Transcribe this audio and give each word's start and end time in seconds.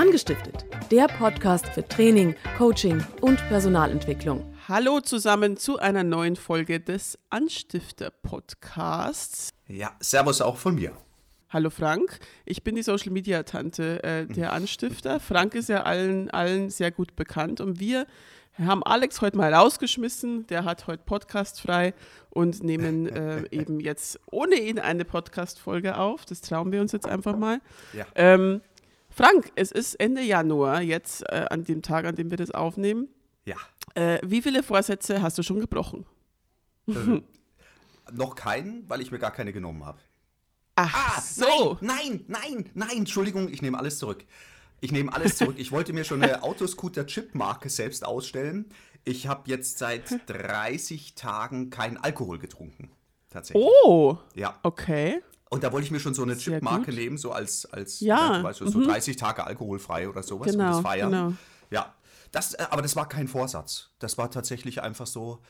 Angestiftet, 0.00 0.64
der 0.90 1.06
Podcast 1.08 1.66
für 1.66 1.86
Training, 1.86 2.34
Coaching 2.56 3.04
und 3.20 3.36
Personalentwicklung. 3.48 4.50
Hallo 4.66 5.00
zusammen 5.00 5.58
zu 5.58 5.78
einer 5.78 6.04
neuen 6.04 6.36
Folge 6.36 6.80
des 6.80 7.18
Anstifter-Podcasts. 7.28 9.50
Ja, 9.68 9.90
Servus 10.00 10.40
auch 10.40 10.56
von 10.56 10.76
mir. 10.76 10.92
Hallo 11.50 11.68
Frank, 11.68 12.18
ich 12.46 12.64
bin 12.64 12.76
die 12.76 12.82
Social 12.82 13.12
Media 13.12 13.42
Tante 13.42 14.02
äh, 14.02 14.24
der 14.24 14.54
Anstifter. 14.54 15.20
Frank 15.20 15.54
ist 15.54 15.68
ja 15.68 15.82
allen, 15.82 16.30
allen 16.30 16.70
sehr 16.70 16.92
gut 16.92 17.14
bekannt 17.14 17.60
und 17.60 17.78
wir 17.78 18.06
haben 18.58 18.82
Alex 18.82 19.20
heute 19.20 19.36
mal 19.36 19.52
rausgeschmissen. 19.52 20.46
Der 20.48 20.64
hat 20.64 20.86
heute 20.86 21.02
Podcast 21.04 21.60
frei 21.60 21.94
und 22.30 22.62
nehmen 22.62 23.06
äh, 23.06 23.44
eben 23.50 23.80
jetzt 23.80 24.18
ohne 24.30 24.56
ihn 24.56 24.78
eine 24.78 25.04
Podcast-Folge 25.04 25.98
auf. 25.98 26.24
Das 26.24 26.40
trauen 26.40 26.72
wir 26.72 26.80
uns 26.80 26.92
jetzt 26.92 27.06
einfach 27.06 27.36
mal. 27.36 27.60
Ja. 27.92 28.06
Ähm, 28.14 28.62
Frank, 29.10 29.50
es 29.56 29.70
ist 29.72 29.94
Ende 29.94 30.22
Januar, 30.22 30.82
jetzt 30.82 31.22
äh, 31.30 31.46
an 31.50 31.64
dem 31.64 31.82
Tag, 31.82 32.04
an 32.04 32.14
dem 32.16 32.30
wir 32.30 32.36
das 32.36 32.50
aufnehmen. 32.52 33.08
Ja. 33.44 33.56
Äh, 33.94 34.18
wie 34.24 34.40
viele 34.42 34.62
Vorsätze 34.62 35.20
hast 35.22 35.36
du 35.38 35.42
schon 35.42 35.60
gebrochen? 35.60 36.06
Äh, 36.88 37.20
noch 38.12 38.34
keinen, 38.34 38.88
weil 38.88 39.00
ich 39.00 39.10
mir 39.10 39.18
gar 39.18 39.32
keine 39.32 39.52
genommen 39.52 39.84
habe. 39.84 39.98
Ach 40.76 41.16
Ah, 41.16 41.20
so. 41.20 41.76
Nein, 41.80 42.24
nein, 42.28 42.48
nein, 42.54 42.70
nein, 42.74 42.96
Entschuldigung, 42.98 43.48
ich 43.48 43.62
nehme 43.62 43.78
alles 43.78 43.98
zurück. 43.98 44.24
Ich 44.80 44.92
nehme 44.92 45.12
alles 45.12 45.36
zurück. 45.36 45.56
Ich 45.58 45.72
wollte 45.72 45.92
mir 45.92 46.04
schon 46.04 46.22
eine 46.22 46.42
Autoscooter-Chip-Marke 46.42 47.68
selbst 47.68 48.04
ausstellen. 48.04 48.66
Ich 49.04 49.26
habe 49.26 49.42
jetzt 49.50 49.78
seit 49.78 50.20
30 50.28 51.14
Tagen 51.16 51.70
keinen 51.70 51.96
Alkohol 51.98 52.38
getrunken. 52.38 52.90
Tatsächlich. 53.28 53.64
Oh, 53.84 54.18
Ja. 54.34 54.58
okay. 54.62 55.20
Und 55.50 55.62
da 55.64 55.72
wollte 55.72 55.84
ich 55.84 55.90
mir 55.90 56.00
schon 56.00 56.14
so 56.14 56.22
eine 56.22 56.36
Chip-Marke 56.36 56.92
nehmen, 56.92 57.18
so 57.18 57.32
als, 57.32 57.66
als 57.66 58.00
Ja, 58.00 58.38
du 58.38 58.44
weißt, 58.44 58.60
so 58.60 58.84
30 58.84 59.16
Tage 59.16 59.44
alkoholfrei 59.44 60.08
oder 60.08 60.22
sowas 60.22 60.46
und 60.48 60.52
Genau, 60.58 60.72
das 60.74 60.80
feiern. 60.80 61.10
genau. 61.10 61.32
Ja, 61.70 61.92
das, 62.32 62.54
äh, 62.54 62.66
aber 62.70 62.82
das 62.82 62.94
war 62.96 63.08
kein 63.08 63.26
Vorsatz. 63.28 63.90
Das 63.98 64.16
war 64.16 64.30
tatsächlich 64.30 64.80
einfach 64.80 65.06
so, 65.08 65.40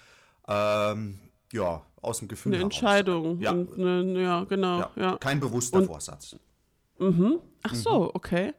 ähm, 0.49 1.19
ja, 1.53 1.83
aus 2.01 2.19
dem 2.21 2.29
Gefühl 2.29 2.53
Eine 2.53 2.61
heraus. 2.61 2.73
Entscheidung. 2.73 3.41
Ja. 3.41 3.51
Und 3.53 3.75
eine, 3.79 4.23
ja, 4.23 4.45
genau. 4.45 4.79
Ja, 4.81 4.91
Ja. 4.97 5.17
kein 5.19 5.39
bewusster 5.39 5.79
Und- 5.79 5.87
Vorsatz. 5.87 6.37
Ach 7.63 7.75
so, 7.75 8.11
okay. 8.15 8.55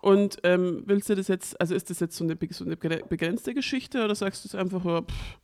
Und 0.00 0.38
ähm, 0.44 0.82
willst 0.86 1.08
du 1.08 1.14
das 1.16 1.26
jetzt, 1.28 1.60
also 1.60 1.74
ist 1.74 1.90
das 1.90 1.98
jetzt 2.00 2.16
so 2.16 2.22
eine, 2.24 2.36
so 2.50 2.64
eine 2.64 2.76
begre- 2.76 3.04
begrenzte 3.06 3.54
Geschichte 3.54 4.04
oder 4.04 4.14
sagst 4.14 4.44
du 4.44 4.48
es 4.48 4.54
einfach, 4.54 4.84
ja, 4.84 5.02
pff, 5.02 5.38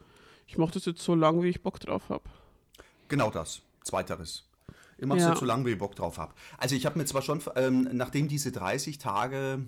ich 0.47 0.57
mache 0.59 0.73
das 0.73 0.85
jetzt 0.85 1.03
so 1.03 1.15
lange, 1.17 1.43
wie 1.43 1.49
ich 1.49 1.63
Bock 1.63 1.81
drauf 1.81 2.09
habe? 2.11 2.23
Genau 3.09 3.31
das. 3.31 3.63
Zweiteres. 3.83 4.45
Ich 4.99 5.07
mache 5.07 5.19
es 5.19 5.25
Ja. 5.25 5.37
so 5.37 5.45
lange, 5.45 5.65
wie 5.67 5.71
ich 5.71 5.79
Bock 5.79 5.95
drauf 5.97 6.19
habe. 6.19 6.35
Also 6.59 6.75
ich 6.75 6.87
habe 6.87 6.99
mir 6.99 7.05
zwar 7.05 7.23
schon, 7.23 7.41
ähm, 7.57 7.89
nachdem 7.93 8.29
diese 8.29 8.53
30 8.53 8.99
Tage, 8.99 9.65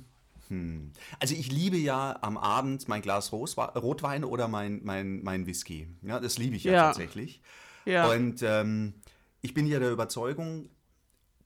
hm, 0.49 0.93
also 1.21 1.35
ich 1.35 1.51
liebe 1.51 1.77
ja 1.77 2.19
am 2.23 2.37
Abend 2.37 2.89
mein 2.89 3.03
Glas 3.03 3.33
Rotwein 3.33 4.25
oder 4.25 4.49
mein, 4.49 4.81
mein, 4.85 5.23
mein 5.23 5.47
Whisky. 5.47 5.89
Ja, 6.03 6.21
das 6.21 6.39
liebe 6.39 6.57
ich 6.57 6.65
ja, 6.65 6.73
Ja. 6.73 6.87
tatsächlich. 6.87 7.41
Ja. 7.85 8.09
Und 8.11 8.43
ähm, 8.43 8.95
ich 9.43 9.55
bin 9.55 9.67
ja 9.67 9.79
der 9.79 9.91
Überzeugung, 9.91 10.69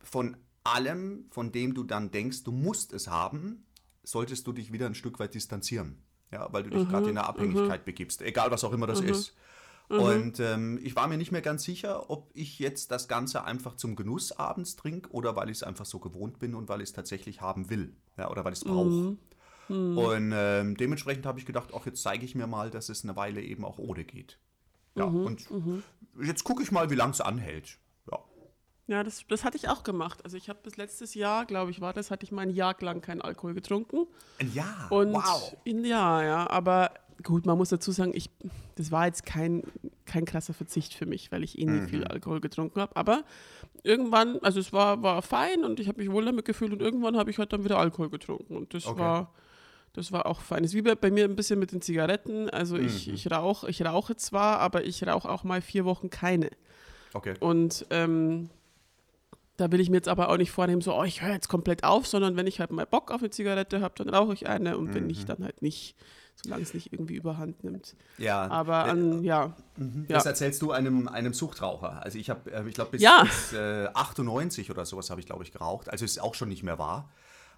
von 0.03 0.37
allem, 0.65 1.27
von 1.31 1.53
dem 1.53 1.75
du 1.75 1.83
dann 1.85 2.11
denkst, 2.11 2.45
du 2.45 2.53
musst 2.53 2.93
es 2.93 3.09
haben, 3.09 3.65
solltest 4.03 4.47
du 4.47 4.53
dich 4.53 4.73
wieder 4.73 4.87
ein 4.87 4.95
Stück 4.95 5.19
weit 5.19 5.35
distanzieren. 5.35 5.99
Ja, 6.31 6.53
weil 6.53 6.63
du 6.63 6.71
dich 6.71 6.87
gerade 6.89 7.09
in 7.11 7.17
eine 7.17 7.27
Abhängigkeit 7.27 7.87
begibst, 7.87 8.21
egal 8.21 8.51
was 8.51 8.63
auch 8.63 8.73
immer 8.75 8.87
das 8.87 9.01
ist. 9.01 9.35
Und 9.89 10.39
ähm, 10.39 10.79
ich 10.83 10.97
war 10.97 11.09
mir 11.09 11.17
nicht 11.17 11.33
mehr 11.33 11.41
ganz 11.41 11.65
sicher, 11.65 12.11
ob 12.11 12.31
ich 12.35 12.59
jetzt 12.59 12.91
das 12.91 13.09
Ganze 13.09 13.45
einfach 13.45 13.75
zum 13.75 13.97
Genuss 13.97 14.33
abends 14.33 14.77
trinke 14.77 15.11
oder 15.13 15.35
weil 15.35 15.49
ich 15.49 15.59
es 15.59 15.63
einfach 15.63 15.87
so 15.87 15.99
gewohnt 15.99 16.39
bin 16.39 16.55
und 16.55 16.69
weil 16.69 16.83
ich 16.83 16.91
es 16.91 16.93
tatsächlich 16.93 17.41
haben 17.41 17.71
will. 17.71 17.97
Ja, 18.19 18.31
oder 18.31 18.45
weil 18.45 18.53
ich 18.53 18.59
es 18.59 18.65
brauche. 18.65 19.17
Und 19.69 20.33
ähm, 20.35 20.77
dementsprechend 20.77 21.27
habe 21.27 21.39
ich 21.39 21.47
gedacht, 21.47 21.71
ach, 21.75 21.85
jetzt 21.85 22.03
zeige 22.03 22.25
ich 22.25 22.35
mir 22.35 22.47
mal, 22.47 22.71
dass 22.71 22.89
es 22.89 23.05
eine 23.05 23.17
Weile 23.17 23.43
eben 23.43 23.65
auch 23.65 23.79
ohne 23.79 24.05
geht. 24.05 24.39
Ja, 24.95 25.05
und 25.05 25.47
jetzt 26.23 26.45
gucke 26.45 26.63
ich 26.63 26.73
mal, 26.73 26.91
wie 26.91 26.95
lange 26.95 27.13
es 27.13 27.21
anhält. 27.21 27.79
Ja. 28.11 28.19
Ja, 28.89 29.05
das, 29.05 29.25
das 29.29 29.45
hatte 29.45 29.59
ich 29.59 29.69
auch 29.69 29.85
gemacht. 29.85 30.25
Also 30.25 30.37
ich 30.37 30.49
habe 30.49 30.59
bis 30.63 30.77
letztes 30.77 31.15
Jahr, 31.15 31.45
glaube 31.45 31.71
ich, 31.71 31.81
war 31.81 31.93
das, 31.93 32.11
hatte 32.11 32.25
ich 32.25 32.33
mal 32.33 32.43
ein 32.43 32.51
Jahr 32.51 32.77
lang 32.81 33.03
keinen 33.03 33.21
Alkohol 33.21 33.55
getrunken. 33.55 34.07
Ein 34.39 34.53
Jahr. 34.55 34.91
Und 34.91 35.13
wow. 35.13 35.57
in, 35.65 35.85
ja, 35.85 36.23
ja, 36.23 36.51
aber 36.51 36.93
gut, 37.23 37.47
man 37.47 37.59
muss 37.59 37.69
dazu 37.69 37.93
sagen, 37.93 38.13
ich, 38.15 38.31
das 38.77 38.91
war 38.91 39.07
jetzt 39.07 39.27
kein, 39.27 39.63
kein 40.09 40.25
krasser 40.25 40.55
Verzicht 40.55 40.95
für 40.95 41.07
mich, 41.07 41.31
weil 41.31 41.45
ich 41.45 41.59
eh 41.59 41.65
nie 41.65 41.81
Mhm. 41.81 41.89
viel 41.89 42.05
Alkohol 42.05 42.41
getrunken 42.41 42.81
habe. 42.81 42.97
Aber 42.97 43.23
irgendwann, 43.85 44.39
also 44.43 44.59
es 44.59 44.73
war, 44.73 45.03
war 45.03 45.23
fein 45.23 45.65
und 45.65 45.79
ich 45.79 45.87
habe 45.89 46.01
mich 46.03 46.11
wohl 46.11 46.25
damit 46.25 46.45
gefühlt 46.45 46.73
und 46.73 46.83
irgendwann 46.83 47.17
habe 47.17 47.31
ich 47.31 47.39
halt 47.39 47.53
dann 47.53 47.65
wieder 47.65 47.79
Alkohol 47.79 48.11
getrunken. 48.11 48.57
Und 48.57 48.75
das 48.75 48.87
Okay. 48.87 48.99
war. 48.99 49.33
Das 49.95 50.13
war 50.13 50.27
auch 50.27 50.41
fein. 50.43 50.63
Das 50.63 50.73
ist 50.73 50.77
wie 50.77 50.83
bei, 50.83 51.11
mir 51.11 51.25
ein 51.25 51.35
bisschen 51.35 51.59
mit 51.59 51.73
den 51.73 51.81
Zigaretten. 51.81 52.51
Also 52.51 52.77
ich, 52.77 53.09
Mhm. 53.09 53.15
ich 53.15 53.31
rauche, 53.31 53.69
ich 53.71 53.85
rauche 53.85 54.17
zwar, 54.17 54.61
aber 54.61 54.85
ich 54.85 55.05
rauche 55.07 55.29
auch 55.29 55.45
mal 55.45 55.61
vier 55.61 55.85
Wochen 55.85 56.09
keine. 56.11 56.51
Okay. 57.15 57.35
Und 57.41 57.87
ähm, 57.91 58.51
da 59.57 59.73
will 59.73 59.81
ich 59.81 59.91
mir 59.91 59.97
jetzt 59.97 60.09
aber 60.09 60.29
auch 60.29 60.37
nicht 60.37 60.53
vornehmen, 60.53 60.83
so, 60.83 60.95
oh, 60.95 61.03
ich 61.05 61.23
höre 61.23 61.33
jetzt 61.33 61.49
komplett 61.49 61.83
auf, 61.83 62.07
sondern 62.07 62.37
wenn 62.37 62.47
ich 62.47 62.61
halt 62.61 62.71
mal 62.71 62.87
Bock 62.87 63.11
auf 63.11 63.21
eine 63.23 63.31
Zigarette 63.31 63.81
habe, 63.81 63.95
dann 63.97 64.09
rauche 64.09 64.35
ich 64.35 64.47
eine 64.47 64.79
und 64.79 64.95
wenn 64.95 65.03
Mhm. 65.03 65.07
nicht, 65.09 65.29
dann 65.29 65.43
halt 65.43 65.63
nicht, 65.63 65.97
solange 66.43 66.63
es 66.63 66.75
nicht 66.75 66.93
irgendwie 66.93 67.17
überhand 67.17 67.65
nimmt. 67.65 67.97
Ja. 68.17 68.47
Aber 68.49 68.87
äh, 68.87 68.91
an, 68.91 69.25
ja, 69.25 69.55
ja. 69.77 69.85
Das 70.09 70.27
erzählst 70.27 70.63
du 70.63 70.73
einem, 70.73 71.09
einem 71.09 71.33
Suchtraucher. 71.35 72.03
Also 72.03 72.19
ich 72.19 72.31
habe, 72.31 72.51
äh, 72.53 72.69
ich 72.69 72.75
glaube, 72.75 72.93
bis, 72.93 73.03
Ja. 73.03 73.25
bis 73.25 73.53
äh, 73.53 73.89
98 73.93 74.71
oder 74.71 74.85
sowas 74.87 75.11
habe 75.11 75.21
ich, 75.21 75.27
glaube 75.27 75.43
ich, 75.43 75.53
geraucht. 75.53 75.91
Also 75.91 76.05
ist 76.05 76.21
auch 76.21 76.35
schon 76.35 76.49
nicht 76.49 76.63
mehr 76.63 76.79
wahr. 76.79 77.11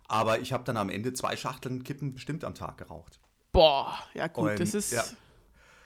Aber 0.08 0.40
ich 0.40 0.52
habe 0.52 0.64
dann 0.64 0.76
am 0.76 0.88
Ende 0.88 1.12
zwei 1.12 1.36
Schachteln 1.36 1.84
Kippen 1.84 2.14
bestimmt 2.14 2.44
am 2.44 2.54
Tag 2.54 2.78
geraucht. 2.78 3.20
boah, 3.52 3.96
ja 4.14 4.26
gut, 4.28 4.50
Und, 4.50 4.60
das 4.60 4.74
ist 4.74 4.92
ja. 4.92 5.04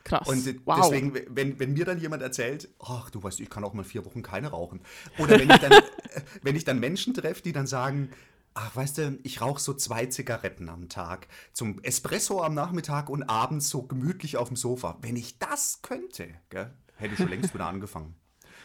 krass. 0.04 0.26
Und 0.28 0.66
wow. 0.66 0.80
deswegen, 0.82 1.14
wenn, 1.30 1.58
wenn 1.58 1.72
mir 1.74 1.84
dann 1.84 1.98
jemand 1.98 2.22
erzählt, 2.22 2.68
ach, 2.78 3.10
du 3.10 3.22
weißt, 3.22 3.40
ich 3.40 3.50
kann 3.50 3.64
auch 3.64 3.74
mal 3.74 3.84
vier 3.84 4.04
Wochen 4.06 4.22
keine 4.22 4.48
rauchen. 4.48 4.80
Oder 5.18 5.38
wenn 5.38 5.50
ich 5.50 5.58
dann, 5.58 5.72
wenn 6.42 6.56
ich 6.56 6.64
dann 6.64 6.78
Menschen 6.80 7.12
treffe, 7.14 7.42
die 7.42 7.52
dann 7.52 7.66
sagen, 7.66 8.10
ach, 8.54 8.74
weißt 8.76 8.98
du, 8.98 9.18
ich 9.22 9.40
rauche 9.40 9.60
so 9.60 9.74
zwei 9.74 10.06
Zigaretten 10.06 10.68
am 10.68 10.88
Tag, 10.88 11.26
zum 11.52 11.80
Espresso 11.82 12.42
am 12.42 12.54
Nachmittag 12.54 13.08
und 13.10 13.24
abends 13.24 13.68
so 13.68 13.82
gemütlich 13.82 14.36
auf 14.36 14.48
dem 14.48 14.56
Sofa. 14.56 14.96
Wenn 15.02 15.16
ich 15.16 15.38
das 15.38 15.80
könnte, 15.82 16.28
gell, 16.50 16.72
hätte 16.96 17.14
ich 17.14 17.18
schon 17.18 17.28
längst 17.30 17.52
wieder 17.54 17.66
angefangen. 17.66 18.14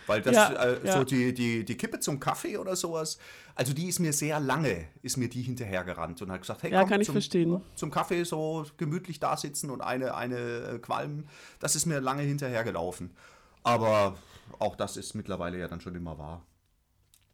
Weil 0.08 0.22
das, 0.24 0.36
Ja, 0.36 0.50
äh, 0.54 0.88
ja. 0.88 0.98
so 0.98 1.04
die, 1.04 1.34
die, 1.36 1.64
die 1.64 1.78
Kippe 1.78 2.00
zum 2.00 2.20
Kaffee 2.20 2.58
oder 2.58 2.76
sowas, 2.76 3.20
also 3.54 3.74
die 3.74 3.88
ist 3.88 4.00
mir 4.00 4.12
sehr 4.14 4.40
lange, 4.40 4.88
ist 5.04 5.18
mir 5.18 5.30
die 5.30 5.44
hinterhergerannt 5.44 6.22
und 6.24 6.32
hat 6.32 6.42
gesagt, 6.42 6.64
hey, 6.64 6.72
Ja, 6.72 6.82
komm, 6.82 6.90
kann 6.90 7.02
ich 7.02 7.06
zum, 7.08 7.14
verstehen. 7.14 7.62
zum 7.76 7.92
Kaffee 7.92 8.24
so 8.24 8.66
gemütlich 8.78 9.20
da 9.20 9.38
sitzen 9.38 9.70
und 9.70 9.82
eine, 9.82 10.16
eine 10.16 10.38
äh, 10.38 10.80
Qualm, 10.80 11.26
das 11.60 11.76
ist 11.76 11.86
mir 11.86 12.00
lange 12.00 12.24
hinterhergelaufen. 12.24 13.12
Aber 13.64 14.18
auch 14.58 14.76
das 14.76 14.98
ist 14.98 15.14
mittlerweile 15.14 15.60
ja 15.60 15.68
dann 15.68 15.82
schon 15.82 15.94
immer 15.96 16.18
wahr. 16.18 16.44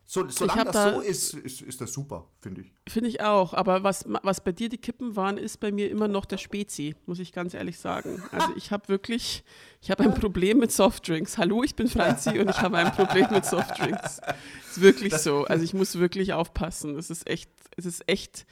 So, 0.08 0.30
solange 0.30 0.66
das 0.66 0.74
da- 0.74 0.94
so 0.94 1.00
ist, 1.02 1.34
ist, 1.34 1.62
ist 1.62 1.82
das 1.82 1.92
super, 1.92 2.28
finde 2.40 2.62
ich. 2.62 2.72
Finde 2.88 3.10
ich 3.10 3.22
auch, 3.22 3.56
aber 3.56 3.82
was, 3.84 4.06
was 4.08 4.44
bei 4.44 4.52
dir 4.52 4.70
die 4.70 4.78
Kippen 4.78 5.16
waren, 5.16 5.38
ist 5.40 5.60
bei 5.60 5.72
mir 5.72 5.90
immer 5.90 6.08
noch 6.08 6.26
der 6.26 6.38
Spezi, 6.38 6.96
muss 7.08 7.18
ich 7.18 7.34
ganz 7.34 7.56
ehrlich 7.56 7.80
sagen. 7.80 8.22
Also 8.32 8.50
ich 8.56 8.70
habe 8.72 8.88
wirklich, 8.88 9.44
ich 9.82 9.90
habe 9.90 10.04
ein 10.04 10.14
Problem 10.14 10.60
mit 10.60 10.72
Softdrinks. 10.72 11.40
Hallo, 11.40 11.64
ich 11.64 11.76
bin 11.76 11.88
Franzi 11.88 12.38
und 12.40 12.50
ich 12.52 12.62
habe 12.62 12.78
ein 12.78 12.92
Problem 12.92 13.28
mit 13.32 13.46
Softdrinks. 13.46 14.22
Ist 14.70 14.80
wirklich 14.82 15.16
so. 15.16 15.46
Also 15.46 15.64
ich 15.64 15.74
muss 15.74 15.98
wirklich 15.98 16.34
aufpassen. 16.34 16.98
Es 17.00 17.10
ist 17.10 17.28
echt, 17.28 17.50
es 17.76 17.86
ist 17.88 18.08
echt, 18.08 18.46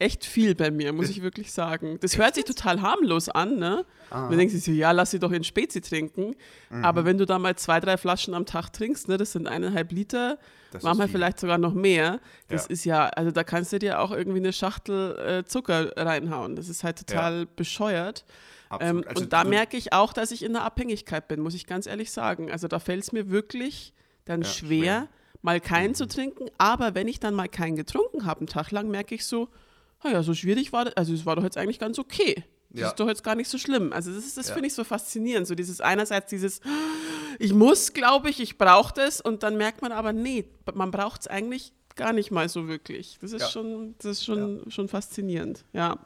echt 0.00 0.24
viel 0.24 0.54
bei 0.54 0.70
mir, 0.70 0.92
muss 0.92 1.08
ich 1.10 1.22
wirklich 1.22 1.52
sagen. 1.52 1.98
Das 2.00 2.16
hört 2.18 2.34
sich 2.34 2.44
total 2.44 2.80
harmlos 2.82 3.28
an, 3.28 3.56
ne? 3.58 3.84
Man 4.10 4.36
denkt 4.36 4.52
sich 4.52 4.64
so, 4.64 4.72
ja, 4.72 4.90
lass 4.92 5.12
sie 5.12 5.18
doch 5.20 5.30
in 5.30 5.44
Spezi 5.44 5.80
trinken. 5.80 6.34
Mhm. 6.70 6.84
Aber 6.84 7.04
wenn 7.04 7.16
du 7.18 7.26
da 7.26 7.38
mal 7.38 7.54
zwei, 7.56 7.78
drei 7.80 7.96
Flaschen 7.96 8.34
am 8.34 8.44
Tag 8.46 8.70
trinkst, 8.72 9.06
ne, 9.08 9.16
das 9.18 9.32
sind 9.32 9.46
eineinhalb 9.46 9.92
Liter, 9.92 10.38
Das 10.72 10.82
manchmal 10.82 11.06
viel. 11.06 11.16
vielleicht 11.16 11.38
sogar 11.38 11.58
noch 11.58 11.74
mehr. 11.74 12.18
Das 12.48 12.64
Ja. 12.64 12.70
ist 12.70 12.84
ja, 12.84 13.06
also 13.08 13.30
da 13.30 13.44
kannst 13.44 13.72
du 13.72 13.78
dir 13.78 14.00
auch 14.00 14.10
irgendwie 14.10 14.38
eine 14.38 14.52
Schachtel 14.52 15.16
äh, 15.18 15.44
Zucker 15.44 15.92
reinhauen. 15.96 16.56
Das 16.56 16.68
ist 16.68 16.82
halt 16.82 16.98
total 17.06 17.46
bescheuert. 17.46 18.24
Absolut. 18.68 19.04
Ähm, 19.04 19.08
Also 19.08 19.22
und 19.24 19.32
da 19.32 19.44
merke 19.44 19.76
ich 19.76 19.92
auch, 19.92 20.12
dass 20.12 20.30
ich 20.32 20.42
in 20.42 20.52
der 20.54 20.62
Abhängigkeit 20.62 21.28
bin, 21.28 21.40
muss 21.40 21.54
ich 21.54 21.66
ganz 21.66 21.86
ehrlich 21.86 22.10
sagen. 22.10 22.50
Also 22.50 22.66
da 22.68 22.78
fällt 22.80 23.02
es 23.02 23.12
mir 23.12 23.30
wirklich 23.30 23.92
dann 24.24 24.42
Ja, 24.42 24.48
schwer, 24.48 24.78
schwer. 24.82 25.00
Mhm. 25.02 25.06
mal 25.42 25.60
keinen 25.60 25.94
zu 25.94 26.06
trinken. 26.06 26.46
Aber 26.58 26.94
wenn 26.94 27.06
ich 27.06 27.20
dann 27.20 27.34
mal 27.34 27.48
keinen 27.48 27.76
getrunken 27.76 28.26
habe, 28.26 28.40
einen 28.40 28.46
Tag 28.48 28.70
lang, 28.72 28.88
merke 28.90 29.14
ich 29.14 29.24
so, 29.26 29.48
naja, 30.02 30.22
so 30.22 30.34
schwierig 30.34 30.72
war 30.72 30.84
das, 30.86 30.96
also 30.96 31.12
es 31.12 31.26
war 31.26 31.36
doch 31.36 31.44
jetzt 31.44 31.56
eigentlich 31.56 31.78
ganz 31.78 31.98
okay. 31.98 32.44
Das 32.70 32.80
Ja. 32.80 32.88
ist 32.88 33.00
doch 33.00 33.08
jetzt 33.08 33.24
gar 33.24 33.34
nicht 33.34 33.48
so 33.48 33.58
schlimm. 33.58 33.92
Also 33.92 34.12
das, 34.14 34.24
ist- 34.24 34.36
das 34.36 34.48
Ja. 34.48 34.54
finde 34.54 34.68
ich 34.68 34.74
so 34.74 34.84
faszinierend. 34.84 35.46
So 35.46 35.54
dieses 35.56 35.80
einerseits 35.80 36.30
dieses, 36.30 36.60
ich 37.38 37.52
muss, 37.52 37.92
glaube 37.92 38.30
ich, 38.30 38.38
ich 38.40 38.58
brauche 38.58 38.94
das 38.94 39.20
und 39.20 39.42
dann 39.42 39.56
merkt 39.56 39.82
man 39.82 39.90
aber, 39.92 40.12
nee, 40.12 40.44
man 40.74 40.90
braucht 40.92 41.22
es 41.22 41.26
eigentlich 41.26 41.72
gar 41.96 42.12
nicht 42.12 42.30
mal 42.30 42.48
so 42.48 42.68
wirklich. 42.68 43.18
Das 43.20 43.32
ist 43.32 43.42
Ja. 43.42 43.48
schon, 43.48 43.94
das 43.98 44.18
ist 44.18 44.24
schon, 44.24 44.70
schon 44.70 44.86
faszinierend. 44.88 45.64
Ja. 45.72 45.98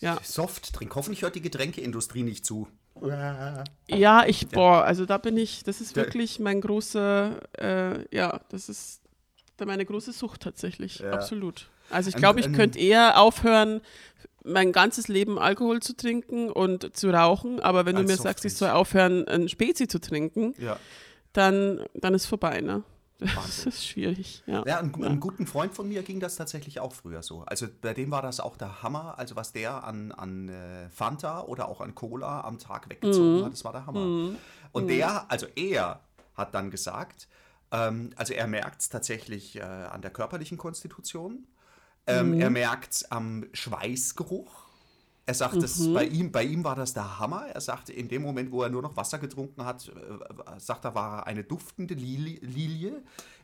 Ja. 0.00 0.18
Soft 0.22 0.72
trink. 0.72 0.94
Hoffentlich 0.96 1.22
hört 1.22 1.34
die 1.36 1.42
Getränkeindustrie 1.42 2.22
nicht 2.24 2.44
zu. 2.44 2.66
Ja, 3.88 4.26
ich, 4.26 4.48
boah, 4.48 4.84
also 4.84 5.06
da 5.06 5.16
bin 5.18 5.36
ich, 5.36 5.62
das 5.64 5.80
ist 5.80 5.96
wirklich 5.96 6.38
mein 6.40 6.60
großer, 6.60 7.40
äh, 7.58 8.16
ja, 8.16 8.40
das 8.50 8.68
ist 8.68 9.00
meine 9.64 9.84
große 9.84 10.12
Sucht 10.12 10.40
tatsächlich, 10.42 11.04
absolut. 11.06 11.68
Also 11.90 12.08
ich 12.10 12.16
glaube, 12.16 12.40
ich 12.40 12.52
könnte 12.52 12.78
eher 12.78 13.20
aufhören, 13.20 13.80
mein 14.44 14.72
ganzes 14.72 15.08
Leben 15.08 15.38
Alkohol 15.38 15.80
zu 15.80 15.94
trinken 15.96 16.50
und 16.50 16.96
zu 16.96 17.10
rauchen, 17.10 17.60
aber 17.60 17.84
wenn 17.86 17.96
du 17.96 18.02
mir 18.02 18.16
sagst, 18.16 18.44
ich 18.44 18.54
soll 18.54 18.70
aufhören, 18.70 19.26
ein 19.28 19.48
Spezi 19.48 19.86
zu 19.86 20.00
trinken, 20.00 20.54
Ja. 20.58 20.78
dann, 21.32 21.84
dann 21.94 22.14
ist 22.14 22.26
vorbei, 22.26 22.60
ne? 22.60 22.82
Das 23.18 23.66
ist 23.66 23.86
schwierig. 23.86 24.42
Ja. 24.46 24.64
Ja, 24.66 24.78
ein, 24.78 24.94
ein 25.04 25.20
guten 25.20 25.46
Freund 25.46 25.74
von 25.74 25.88
mir 25.88 26.02
ging 26.02 26.20
das 26.20 26.36
tatsächlich 26.36 26.80
auch 26.80 26.94
früher 26.94 27.22
so. 27.22 27.42
Also 27.42 27.66
bei 27.82 27.92
dem 27.92 28.10
war 28.10 28.22
das 28.22 28.40
auch 28.40 28.56
der 28.56 28.82
Hammer. 28.82 29.18
Also 29.18 29.36
was 29.36 29.52
der 29.52 29.84
an, 29.84 30.10
an 30.12 30.48
äh, 30.48 30.88
Fanta 30.88 31.42
oder 31.42 31.68
auch 31.68 31.82
an 31.82 31.94
Cola 31.94 32.40
am 32.40 32.58
Tag 32.58 32.88
weggezogen 32.88 33.44
hat, 33.44 33.52
das 33.52 33.62
war 33.62 33.72
der 33.72 33.84
Hammer. 33.84 34.36
Und 34.72 34.88
der, 34.88 35.30
also 35.30 35.46
er 35.54 36.00
hat 36.34 36.54
dann 36.54 36.70
gesagt, 36.70 37.28
ähm, 37.72 38.10
also 38.16 38.32
er 38.32 38.46
merkt 38.46 38.80
es 38.80 38.88
tatsächlich 38.88 39.56
äh, 39.56 39.60
an 39.60 40.00
der 40.00 40.10
körperlichen 40.12 40.56
Konstitution. 40.56 41.46
Ähm, 42.06 42.40
Er 42.40 42.50
merkt 42.50 42.92
es 42.92 43.10
am 43.10 43.46
Schweißgeruch. 43.52 44.68
Er 45.26 45.34
sagt, 45.34 45.62
das, 45.62 45.92
bei, 45.92 46.06
ihm, 46.06 46.32
bei 46.32 46.42
ihm 46.42 46.64
war 46.64 46.74
das 46.74 46.92
der 46.92 47.20
Hammer. 47.20 47.46
Er 47.46 47.60
sagte, 47.60 47.92
in 47.92 48.08
dem 48.08 48.22
Moment, 48.22 48.50
wo 48.50 48.62
er 48.64 48.68
nur 48.68 48.82
noch 48.82 48.96
Wasser 48.96 49.18
getrunken 49.18 49.64
hat, 49.64 49.88
äh, 49.88 50.58
sagt 50.58 50.84
er, 50.84 50.94
war 50.96 51.18
er 51.18 51.26
eine 51.28 51.44
duftende 51.44 51.94
Lilie. 51.94 52.40
Lilie. 52.40 53.02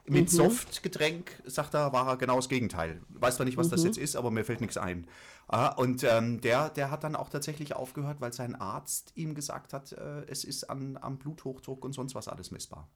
Mit 0.08 0.30
Softgetränk, 0.30 1.42
sagt 1.46 1.74
er, 1.74 1.92
war 1.92 2.08
er 2.08 2.16
genau 2.16 2.36
das 2.36 2.48
Gegenteil. 2.48 3.00
Weiß 3.08 3.36
zwar 3.36 3.44
nicht, 3.44 3.56
was 3.56 3.70
das 3.70 3.82
jetzt 3.82 3.98
ist, 3.98 4.14
aber 4.14 4.30
mir 4.30 4.44
fällt 4.44 4.60
nichts 4.60 4.76
ein. 4.76 5.06
Ah, 5.48 5.68
und 5.68 6.04
ähm, 6.04 6.40
der, 6.40 6.70
der 6.70 6.92
hat 6.92 7.02
dann 7.02 7.16
auch 7.16 7.28
tatsächlich 7.28 7.74
aufgehört, 7.74 8.20
weil 8.20 8.32
sein 8.32 8.54
Arzt 8.54 9.12
ihm 9.16 9.34
gesagt 9.34 9.72
hat, 9.72 9.92
äh, 9.92 10.24
es 10.28 10.44
ist 10.44 10.70
an, 10.70 10.96
am 11.00 11.18
Bluthochdruck 11.18 11.84
und 11.84 11.92
sonst 11.92 12.14
was 12.14 12.28
alles 12.28 12.52
messbar. 12.52 12.88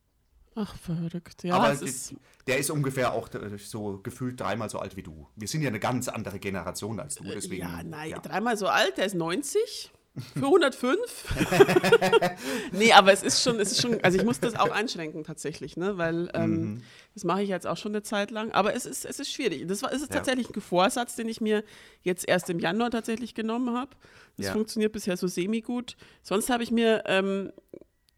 Ach, 0.56 0.76
verrückt. 0.76 1.44
Ja, 1.44 1.55
Aber 1.55 1.73
ist, 1.73 2.14
der 2.47 2.58
ist 2.58 2.70
ungefähr 2.70 3.12
auch 3.12 3.32
äh, 3.35 3.56
so 3.58 4.00
gefühlt 4.02 4.41
dreimal 4.41 4.69
so 4.69 4.79
alt 4.81 4.97
wie 4.97 5.02
du. 5.02 5.29
Wir 5.37 5.47
sind 5.49 5.62
ja 5.62 5.69
eine 5.69 5.81
ganz 5.81 6.08
andere 6.08 6.38
Generation 6.38 6.99
als 7.00 7.14
du, 7.14 7.25
deswegen. 7.25 7.62
ja, 7.62 7.82
nein, 7.85 8.11
ja. 8.11 8.19
dreimal 8.19 8.56
so 8.56 8.67
alt, 8.67 8.97
der 8.99 9.06
ist 9.06 9.14
90. 9.14 9.93
Für 10.35 10.47
105? 10.47 10.99
nee, 12.73 12.93
aber 12.93 13.12
es 13.12 13.23
ist 13.23 13.43
schon, 13.44 13.61
es 13.61 13.70
ist 13.70 13.81
schon, 13.81 14.02
also 14.02 14.19
ich 14.19 14.25
muss 14.25 14.41
das 14.41 14.56
auch 14.56 14.70
einschränken 14.73 15.23
tatsächlich, 15.23 15.76
ne? 15.76 15.99
Weil 15.99 16.29
ähm, 16.35 16.50
Mhm. 16.50 16.82
das 17.14 17.23
mache 17.23 17.43
ich 17.43 17.49
jetzt 17.49 17.64
auch 17.67 17.76
schon 17.76 17.93
eine 17.93 18.03
Zeit 18.03 18.32
lang. 18.32 18.50
Aber 18.50 18.75
es 18.75 18.87
ist, 18.87 19.05
es 19.05 19.20
ist 19.20 19.31
schwierig. 19.32 19.69
Das 19.69 19.82
war, 19.85 19.93
es 19.93 20.03
ist 20.03 20.11
Ja. 20.11 20.17
tatsächlich 20.17 20.50
ein 20.55 20.61
Vorsatz, 20.61 21.14
den 21.14 21.29
ich 21.29 21.41
mir 21.41 21.62
jetzt 22.03 22.29
erst 22.29 22.50
im 22.50 22.58
Januar 22.58 22.91
tatsächlich 22.91 23.35
genommen 23.35 23.76
habe. 23.76 23.93
Das 24.37 24.46
Ja. 24.46 24.53
funktioniert 24.53 24.93
bisher 24.93 25.17
so 25.17 25.29
semi-gut. 25.29 25.96
Sonst 26.25 26.50
habe 26.50 26.64
ich 26.64 26.73
mir, 26.73 27.05
ähm, 27.06 27.53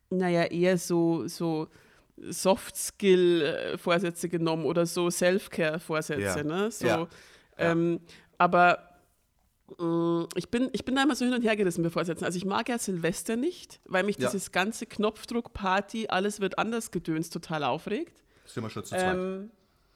naja, 0.09 0.45
eher 0.45 0.79
so, 0.79 1.27
so 1.29 1.69
Soft-Skill-Vorsätze 2.29 4.29
genommen 4.29 4.65
oder 4.65 4.87
so 4.87 5.11
Self-Care-Vorsätze, 5.11 6.21
Ja. 6.39 6.45
ne? 6.45 6.71
So, 6.71 6.87
Ja. 6.87 7.09
Ähm, 7.59 8.01
aber 8.39 8.89
mh, 9.79 10.29
ich 10.37 10.49
bin, 10.51 10.69
ich 10.73 10.85
bin 10.85 10.95
da 10.97 11.03
immer 11.03 11.15
so 11.15 11.25
hin 11.25 11.35
und 11.35 11.43
her 11.43 11.57
gerissen 11.57 11.83
bei 11.83 11.91
Vorsätzen. 11.91 12.25
Also 12.25 12.37
ich 12.37 12.45
mag 12.45 12.69
ja 12.69 12.79
Silvester 12.79 13.37
nicht, 13.37 13.81
weil 13.85 14.05
mich 14.05 14.19
Ja. 14.19 14.29
dieses 14.31 14.53
ganze 14.53 14.87
Knopfdruck-Party, 14.87 16.09
alles 16.09 16.41
wird 16.41 16.59
anders 16.59 16.91
gedöns 16.91 17.31
total 17.31 17.65
aufregt. 17.65 18.23
Sind 18.47 18.63
wir 18.65 18.71
schon 18.71 18.85
zu 18.85 18.91
zweit. 18.91 19.15
Ähm, 19.17 19.51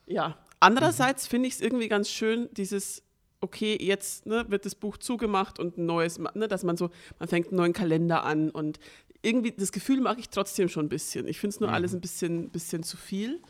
ja. 0.06 0.38
Andererseits 0.60 1.26
finde 1.26 1.48
ich 1.48 1.54
es 1.54 1.60
irgendwie 1.60 1.88
ganz 1.88 2.08
schön, 2.10 2.48
dieses, 2.52 3.02
okay, 3.40 3.76
jetzt 3.80 4.24
ne, 4.26 4.46
wird 4.48 4.64
das 4.64 4.74
Buch 4.74 4.96
zugemacht 4.96 5.58
und 5.58 5.76
ein 5.76 5.86
neues, 5.86 6.18
ne, 6.18 6.48
dass 6.48 6.64
man 6.64 6.76
so, 6.76 6.90
man 7.18 7.28
fängt 7.28 7.48
einen 7.48 7.56
neuen 7.56 7.72
Kalender 7.74 8.24
an 8.24 8.50
und 8.50 8.78
irgendwie, 9.26 9.52
das 9.52 9.72
Gefühl 9.72 10.00
mag 10.00 10.18
ich 10.18 10.28
trotzdem 10.28 10.68
schon 10.68 10.86
ein 10.86 10.88
bisschen. 10.88 11.26
Ich 11.26 11.40
finde 11.40 11.54
es 11.54 11.60
nur 11.60 11.72
alles 11.72 11.92
ein 11.94 12.00
bisschen, 12.00 12.50
bisschen 12.50 12.82
zu 12.82 12.96
viel. 12.96 13.40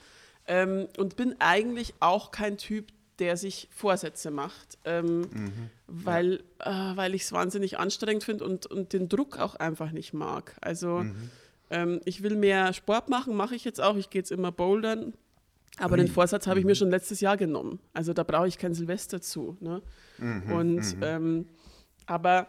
Ähm, 0.49 0.88
und 0.96 1.17
bin 1.17 1.37
eigentlich 1.38 1.94
auch 2.00 2.31
kein 2.31 2.56
Typ, 2.56 2.87
der 3.19 3.37
sich 3.37 3.69
Vorsätze 3.75 4.31
macht, 4.31 4.78
ähm, 4.84 5.23
weil, 5.87 6.44
äh, 6.61 6.70
weil 6.70 7.14
ich 7.14 7.23
es 7.23 7.32
wahnsinnig 7.32 7.78
anstrengend 7.78 8.25
finde 8.25 8.44
und, 8.44 8.67
und 8.67 8.93
den 8.93 9.08
Druck 9.08 9.38
auch 9.38 9.55
einfach 9.55 9.90
nicht 9.90 10.12
mag. 10.12 10.56
Also 10.61 11.05
ähm, 11.70 12.00
ich 12.05 12.22
will 12.22 12.37
mehr 12.37 12.72
Sport 12.72 13.08
machen, 13.08 13.34
mache 13.34 13.55
ich 13.55 13.64
jetzt 13.64 13.81
auch. 13.81 13.96
Ich 13.96 14.11
gehe 14.11 14.20
jetzt 14.20 14.31
immer 14.31 14.52
bouldern. 14.52 15.14
Aber 15.79 15.96
den 15.99 16.08
Vorsatz 16.08 16.46
habe 16.46 16.58
ich 16.58 16.64
mir 16.64 16.75
schon 16.75 16.90
letztes 16.90 17.20
Jahr 17.20 17.37
genommen. 17.37 17.81
Also 17.93 18.14
da 18.14 18.22
brauche 18.22 18.49
ich 18.49 18.56
kein 18.56 18.72
Silvester 18.72 19.20
zu. 19.20 19.56
Ne? 19.61 19.82
und 20.50 20.96
ähm, 21.02 21.46
aber 22.06 22.46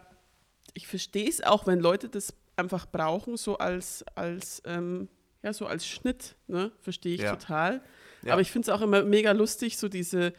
ich 0.74 0.88
verstehe 0.88 1.28
es 1.28 1.44
auch, 1.44 1.68
wenn 1.68 1.80
Leute 1.80 2.08
das 2.08 2.34
einfach 2.58 2.86
brauchen, 2.88 3.38
so 3.38 3.58
als, 3.58 4.04
als, 4.16 4.62
ähm, 4.66 5.08
ja, 5.44 5.54
so 5.54 5.66
als 5.68 5.88
Schnitt, 5.88 6.36
ne? 6.48 6.72
Verstehe 6.82 7.16
ich 7.16 7.22
Ja. 7.22 7.36
total. 7.36 7.82
Ja. 8.24 8.34
Aber 8.34 8.42
ich 8.42 8.52
finde 8.52 8.70
es 8.72 8.76
auch 8.76 8.82
immer 8.82 9.04
mega 9.04 9.32
lustig, 9.32 9.78
so 9.78 9.88
diese, 9.88 10.34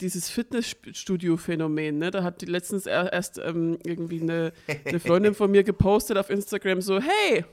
dieses 0.00 0.28
Fitnessstudio-Phänomen. 0.30 1.98
Ne? 1.98 2.10
Da 2.10 2.22
hat 2.22 2.40
die 2.40 2.46
letztens 2.46 2.86
er- 2.86 3.12
erst 3.12 3.38
ähm, 3.38 3.78
irgendwie 3.84 4.20
eine, 4.22 4.52
eine 4.84 4.98
Freundin 5.00 5.34
von 5.34 5.50
mir 5.50 5.62
gepostet 5.64 6.16
auf 6.16 6.30
Instagram 6.30 6.80
so, 6.80 6.98
hey, 7.00 7.44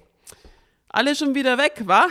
alle 0.88 1.14
schon 1.16 1.36
wieder 1.36 1.58
weg, 1.58 1.82
wa? 1.86 2.08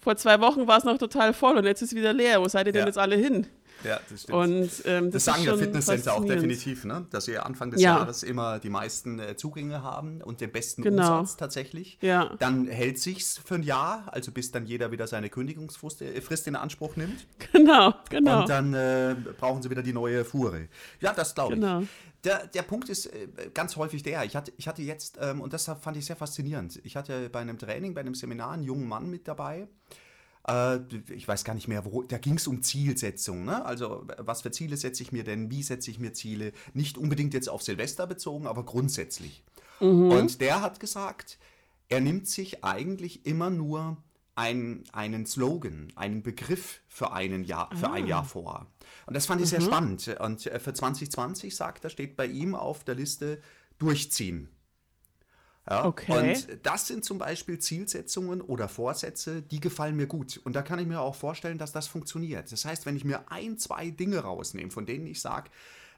Vor 0.00 0.16
zwei 0.16 0.40
Wochen 0.40 0.66
war 0.66 0.78
es 0.78 0.84
noch 0.84 0.98
total 0.98 1.34
voll 1.34 1.56
und 1.58 1.64
jetzt 1.64 1.82
ist 1.82 1.94
wieder 1.94 2.12
leer. 2.12 2.40
Wo 2.40 2.48
seid 2.48 2.66
ihr 2.68 2.72
denn 2.72 2.82
Ja. 2.82 2.86
jetzt 2.86 2.98
alle 2.98 3.16
hin? 3.16 3.46
Ja, 3.84 4.00
das 4.08 4.22
stimmt. 4.22 4.38
Und 4.38 4.70
ähm, 4.84 5.10
das 5.10 5.24
das, 5.24 5.24
sagen 5.24 5.44
ja 5.44 5.56
Fitnesscenter 5.56 6.14
auch 6.14 6.24
definitiv, 6.24 6.84
ne? 6.84 7.06
dass 7.10 7.26
sie 7.26 7.38
Anfang 7.38 7.70
des 7.70 7.80
Ja. 7.80 7.98
Jahres 7.98 8.22
immer 8.22 8.58
die 8.58 8.70
meisten 8.70 9.18
äh, 9.18 9.36
Zugänge 9.36 9.82
haben 9.82 10.20
und 10.22 10.40
den 10.40 10.50
besten 10.50 10.82
Genau. 10.82 11.18
Umsatz 11.20 11.36
tatsächlich. 11.36 11.98
Ja. 12.00 12.34
Dann 12.38 12.66
hält 12.66 12.98
sich's 12.98 13.40
für 13.44 13.56
ein 13.56 13.62
Jahr, 13.62 14.08
also 14.12 14.32
bis 14.32 14.50
dann 14.50 14.66
jeder 14.66 14.90
wieder 14.90 15.06
seine 15.06 15.28
Kündigungsfrist 15.30 16.02
äh, 16.02 16.48
in 16.48 16.56
Anspruch 16.56 16.96
nimmt. 16.96 17.26
Genau, 17.52 17.94
genau. 18.10 18.42
Und 18.42 18.48
dann 18.48 18.74
äh, 18.74 19.16
brauchen 19.38 19.62
sie 19.62 19.70
wieder 19.70 19.82
die 19.82 19.92
neue 19.92 20.24
Fuhre. 20.24 20.68
Ja, 21.00 21.12
das 21.12 21.34
glaube 21.34 21.54
ich. 21.54 21.60
Genau. 21.60 21.82
Der, 22.24 22.46
der 22.46 22.62
Punkt 22.62 22.88
ist 22.88 23.06
äh, 23.06 23.28
ganz 23.54 23.76
häufig 23.76 24.02
der, 24.02 24.24
ich 24.24 24.34
hatte, 24.36 24.52
ich 24.56 24.66
hatte 24.66 24.82
jetzt, 24.82 25.18
ähm, 25.20 25.40
und 25.40 25.52
das 25.52 25.70
fand 25.80 25.96
ich 25.96 26.06
sehr 26.06 26.16
faszinierend, 26.16 26.80
ich 26.84 26.96
hatte 26.96 27.30
bei 27.30 27.40
einem 27.40 27.58
Training, 27.58 27.94
bei 27.94 28.00
einem 28.00 28.14
Seminar 28.14 28.52
einen 28.52 28.64
jungen 28.64 28.88
Mann 28.88 29.08
mit 29.08 29.28
dabei. 29.28 29.68
Äh, 30.48 30.80
ich 31.12 31.28
weiß 31.28 31.44
gar 31.44 31.54
nicht 31.54 31.68
mehr, 31.68 31.84
wo, 31.84 32.02
da 32.02 32.18
ging 32.18 32.36
es 32.36 32.46
um 32.46 32.62
Zielsetzung. 32.62 33.44
Ne? 33.44 33.64
Also, 33.64 34.04
was 34.16 34.42
für 34.42 34.50
Ziele 34.50 34.76
setze 34.76 35.02
ich 35.02 35.12
mir 35.12 35.24
denn? 35.24 35.50
Wie 35.50 35.62
setze 35.62 35.90
ich 35.90 35.98
mir 35.98 36.12
Ziele? 36.12 36.52
Nicht 36.74 36.98
unbedingt 36.98 37.34
jetzt 37.34 37.48
auf 37.48 37.62
Silvester 37.62 38.06
bezogen, 38.06 38.46
aber 38.46 38.64
grundsätzlich. 38.64 39.44
Und 40.10 40.40
der 40.40 40.60
hat 40.60 40.80
gesagt, 40.80 41.38
er 41.88 42.00
nimmt 42.00 42.26
sich 42.26 42.64
eigentlich 42.64 43.26
immer 43.26 43.50
nur 43.50 43.98
ein, 44.34 44.84
einen 44.92 45.26
Slogan, 45.26 45.88
einen 45.96 46.22
Begriff 46.22 46.80
für, 46.88 47.12
einen 47.12 47.44
Jahr, 47.44 47.70
für 47.76 47.90
ein 47.90 48.06
Jahr 48.06 48.24
vor. 48.24 48.66
Und 49.06 49.14
das 49.14 49.26
fand 49.26 49.40
ich 49.40 49.48
sehr 49.48 49.60
spannend. 49.60 50.08
Und 50.20 50.46
äh, 50.46 50.58
für 50.60 50.72
2020 50.72 51.54
sagt 51.54 51.84
er, 51.84 51.90
steht 51.90 52.16
bei 52.16 52.26
ihm 52.26 52.54
auf 52.54 52.84
der 52.84 52.94
Liste 52.94 53.40
durchziehen. 53.78 54.48
Ja, 55.68 55.84
Okay. 55.84 56.12
Und 56.12 56.58
das 56.62 56.86
sind 56.86 57.04
zum 57.04 57.18
Beispiel 57.18 57.58
Zielsetzungen 57.58 58.40
oder 58.40 58.68
Vorsätze, 58.68 59.42
die 59.42 59.60
gefallen 59.60 59.96
mir 59.96 60.06
gut. 60.06 60.40
Und 60.44 60.54
da 60.54 60.62
kann 60.62 60.78
ich 60.78 60.86
mir 60.86 61.00
auch 61.00 61.14
vorstellen, 61.14 61.58
dass 61.58 61.72
das 61.72 61.86
funktioniert. 61.86 62.50
Das 62.50 62.64
heißt, 62.64 62.86
wenn 62.86 62.96
ich 62.96 63.04
mir 63.04 63.30
ein, 63.30 63.58
zwei 63.58 63.90
Dinge 63.90 64.20
rausnehme, 64.20 64.70
von 64.70 64.86
denen 64.86 65.06
ich 65.06 65.20
sage, 65.20 65.50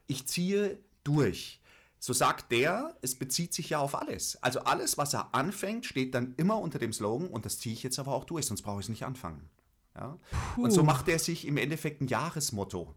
ich 0.07 0.27
ziehe 0.27 0.79
durch, 1.05 1.61
so 2.01 2.13
sagt 2.13 2.51
der, 2.51 2.97
es 3.03 3.15
bezieht 3.15 3.53
sich 3.53 3.71
ja 3.71 3.79
auf 3.79 3.95
alles. 3.95 4.43
Also 4.43 4.61
alles, 4.61 4.99
was 4.99 5.15
er 5.15 5.35
anfängt, 5.35 5.85
steht 5.85 6.15
dann 6.15 6.35
immer 6.37 6.59
unter 6.59 6.79
dem 6.79 6.93
Slogan 6.93 7.29
und 7.29 7.45
das 7.45 7.59
ziehe 7.59 7.75
ich 7.75 7.83
jetzt 7.83 7.99
aber 7.99 8.13
auch 8.13 8.25
durch, 8.25 8.47
sonst 8.47 8.63
brauche 8.63 8.81
ich 8.81 8.87
es 8.87 8.89
nicht 8.89 9.05
anfangen. 9.05 9.49
Ja? 9.95 10.19
Und 10.57 10.71
so 10.71 10.83
macht 10.83 11.09
er 11.09 11.19
sich 11.19 11.47
im 11.47 11.59
Endeffekt 11.59 12.01
ein 12.01 12.09
Jahresmotto. 12.09 12.95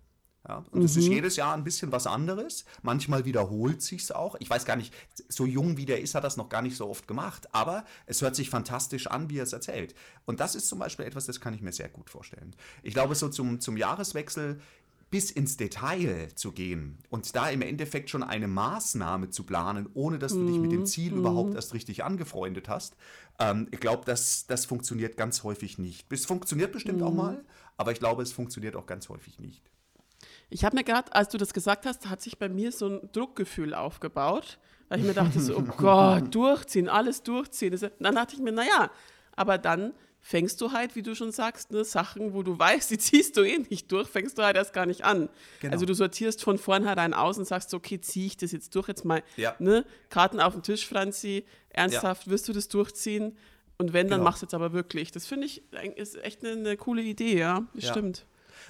Ja, 0.47 0.65
und 0.71 0.83
es 0.83 0.97
ist 0.97 1.07
jedes 1.07 1.37
Jahr 1.37 1.53
ein 1.53 1.63
bisschen 1.63 1.93
was 1.93 2.05
anderes. 2.05 2.65
Manchmal 2.81 3.23
wiederholt 3.23 3.81
sich's 3.81 4.11
auch. 4.11 4.35
Ich 4.39 4.49
weiß 4.49 4.65
gar 4.65 4.75
nicht, 4.75 4.93
so 5.29 5.45
jung 5.45 5.77
wie 5.77 5.85
der 5.85 6.01
ist, 6.01 6.15
hat 6.15 6.25
das 6.25 6.35
noch 6.35 6.49
gar 6.49 6.61
nicht 6.61 6.75
so 6.75 6.89
oft 6.89 7.07
gemacht. 7.07 7.47
Aber 7.53 7.85
es 8.07 8.21
hört 8.21 8.35
sich 8.35 8.49
fantastisch 8.49 9.07
an, 9.07 9.29
wie 9.29 9.39
er 9.39 9.43
es 9.43 9.53
erzählt. 9.53 9.95
Und 10.25 10.41
das 10.41 10.55
ist 10.55 10.67
zum 10.67 10.79
Beispiel 10.79 11.05
etwas, 11.05 11.27
das 11.27 11.39
kann 11.39 11.53
ich 11.53 11.61
mir 11.61 11.71
sehr 11.71 11.87
gut 11.87 12.09
vorstellen. 12.09 12.55
Ich 12.81 12.93
glaube, 12.93 13.15
so 13.15 13.29
zum, 13.29 13.61
zum 13.61 13.77
Jahreswechsel 13.77 14.59
bis 15.13 15.29
ins 15.29 15.57
Detail 15.57 16.29
zu 16.33 16.51
gehen 16.51 16.97
und 17.09 17.35
da 17.35 17.47
im 17.49 17.61
Endeffekt 17.61 18.09
schon 18.09 18.23
eine 18.23 18.47
Maßnahme 18.47 19.29
zu 19.29 19.43
planen, 19.43 19.87
ohne 19.93 20.17
dass 20.17 20.33
du 20.33 20.43
dich 20.43 20.57
mit 20.57 20.71
dem 20.71 20.87
Ziel 20.87 21.13
überhaupt 21.13 21.53
erst 21.53 21.75
richtig 21.75 22.03
angefreundet 22.03 22.67
hast, 22.67 22.95
ähm, 23.37 23.67
ich 23.69 23.79
glaube, 23.79 24.05
das, 24.05 24.47
das 24.47 24.65
funktioniert 24.65 25.15
ganz 25.15 25.43
häufig 25.43 25.77
nicht. 25.77 26.11
Es 26.11 26.25
funktioniert 26.25 26.71
bestimmt 26.71 27.03
auch 27.03 27.13
mal, 27.13 27.45
aber 27.77 27.91
ich 27.91 27.99
glaube, 27.99 28.23
es 28.23 28.33
funktioniert 28.33 28.75
auch 28.75 28.87
ganz 28.87 29.07
häufig 29.07 29.39
nicht. 29.39 29.61
Ich 30.49 30.63
habe 30.65 30.75
mir 30.75 30.83
gerade, 30.83 31.13
als 31.15 31.29
du 31.29 31.37
das 31.37 31.53
gesagt 31.53 31.85
hast, 31.85 32.09
hat 32.09 32.21
sich 32.21 32.37
bei 32.37 32.49
mir 32.49 32.71
so 32.71 32.87
ein 32.87 33.09
Druckgefühl 33.11 33.73
aufgebaut, 33.73 34.57
weil 34.89 34.99
ich 34.99 35.05
mir 35.05 35.13
dachte 35.13 35.39
so, 35.39 35.57
oh 35.57 35.61
Gott, 35.77 36.33
durchziehen, 36.35 36.89
alles 36.89 37.23
durchziehen. 37.23 37.77
Dann 37.99 38.15
dachte 38.15 38.35
ich 38.35 38.41
mir, 38.41 38.51
naja, 38.51 38.91
aber 39.35 39.57
dann 39.57 39.93
fängst 40.25 40.61
du 40.61 40.71
halt, 40.71 40.95
wie 40.95 41.01
du 41.01 41.15
schon 41.15 41.31
sagst, 41.33 41.71
ne, 41.71 41.83
Sachen, 41.83 42.33
wo 42.33 42.43
du 42.43 42.57
weißt, 42.59 42.91
die 42.91 42.97
ziehst 42.97 43.35
du 43.35 43.41
eh 43.43 43.57
nicht 43.69 43.91
durch, 43.91 44.07
fängst 44.07 44.37
du 44.37 44.43
halt 44.43 44.55
erst 44.55 44.71
gar 44.73 44.85
nicht 44.85 45.03
an. 45.03 45.27
Genau. 45.59 45.73
Also 45.73 45.85
du 45.85 45.93
sortierst 45.93 46.41
von 46.43 46.57
vornherein 46.57 47.13
aus 47.13 47.37
und 47.37 47.45
sagst, 47.45 47.73
okay, 47.73 47.99
ziehe 47.99 48.27
ich 48.27 48.37
das 48.37 48.51
jetzt 48.53 48.73
durch, 48.75 48.87
jetzt 48.87 49.03
mal, 49.03 49.21
Ja. 49.35 49.55
ne, 49.59 49.85
Karten 50.09 50.39
auf 50.39 50.53
den 50.53 50.63
Tisch, 50.63 50.87
Franzi, 50.87 51.43
ernsthaft, 51.69 52.29
wirst 52.29 52.47
du 52.47 52.53
das 52.53 52.67
durchziehen? 52.69 53.35
Und 53.79 53.91
wenn, 53.91 54.07
dann 54.07 54.19
Genau. 54.19 54.29
machst 54.29 54.43
du 54.43 54.45
es 54.45 54.53
aber 54.53 54.71
wirklich. 54.71 55.11
Das 55.11 55.25
finde 55.25 55.47
ich, 55.47 55.63
ist 55.95 56.15
echt 56.23 56.45
eine, 56.45 56.53
eine 56.53 56.77
coole 56.77 57.01
Idee, 57.01 57.37
ja, 57.37 57.65
das 57.73 57.85
Ja. 57.85 57.91
stimmt. 57.91 58.25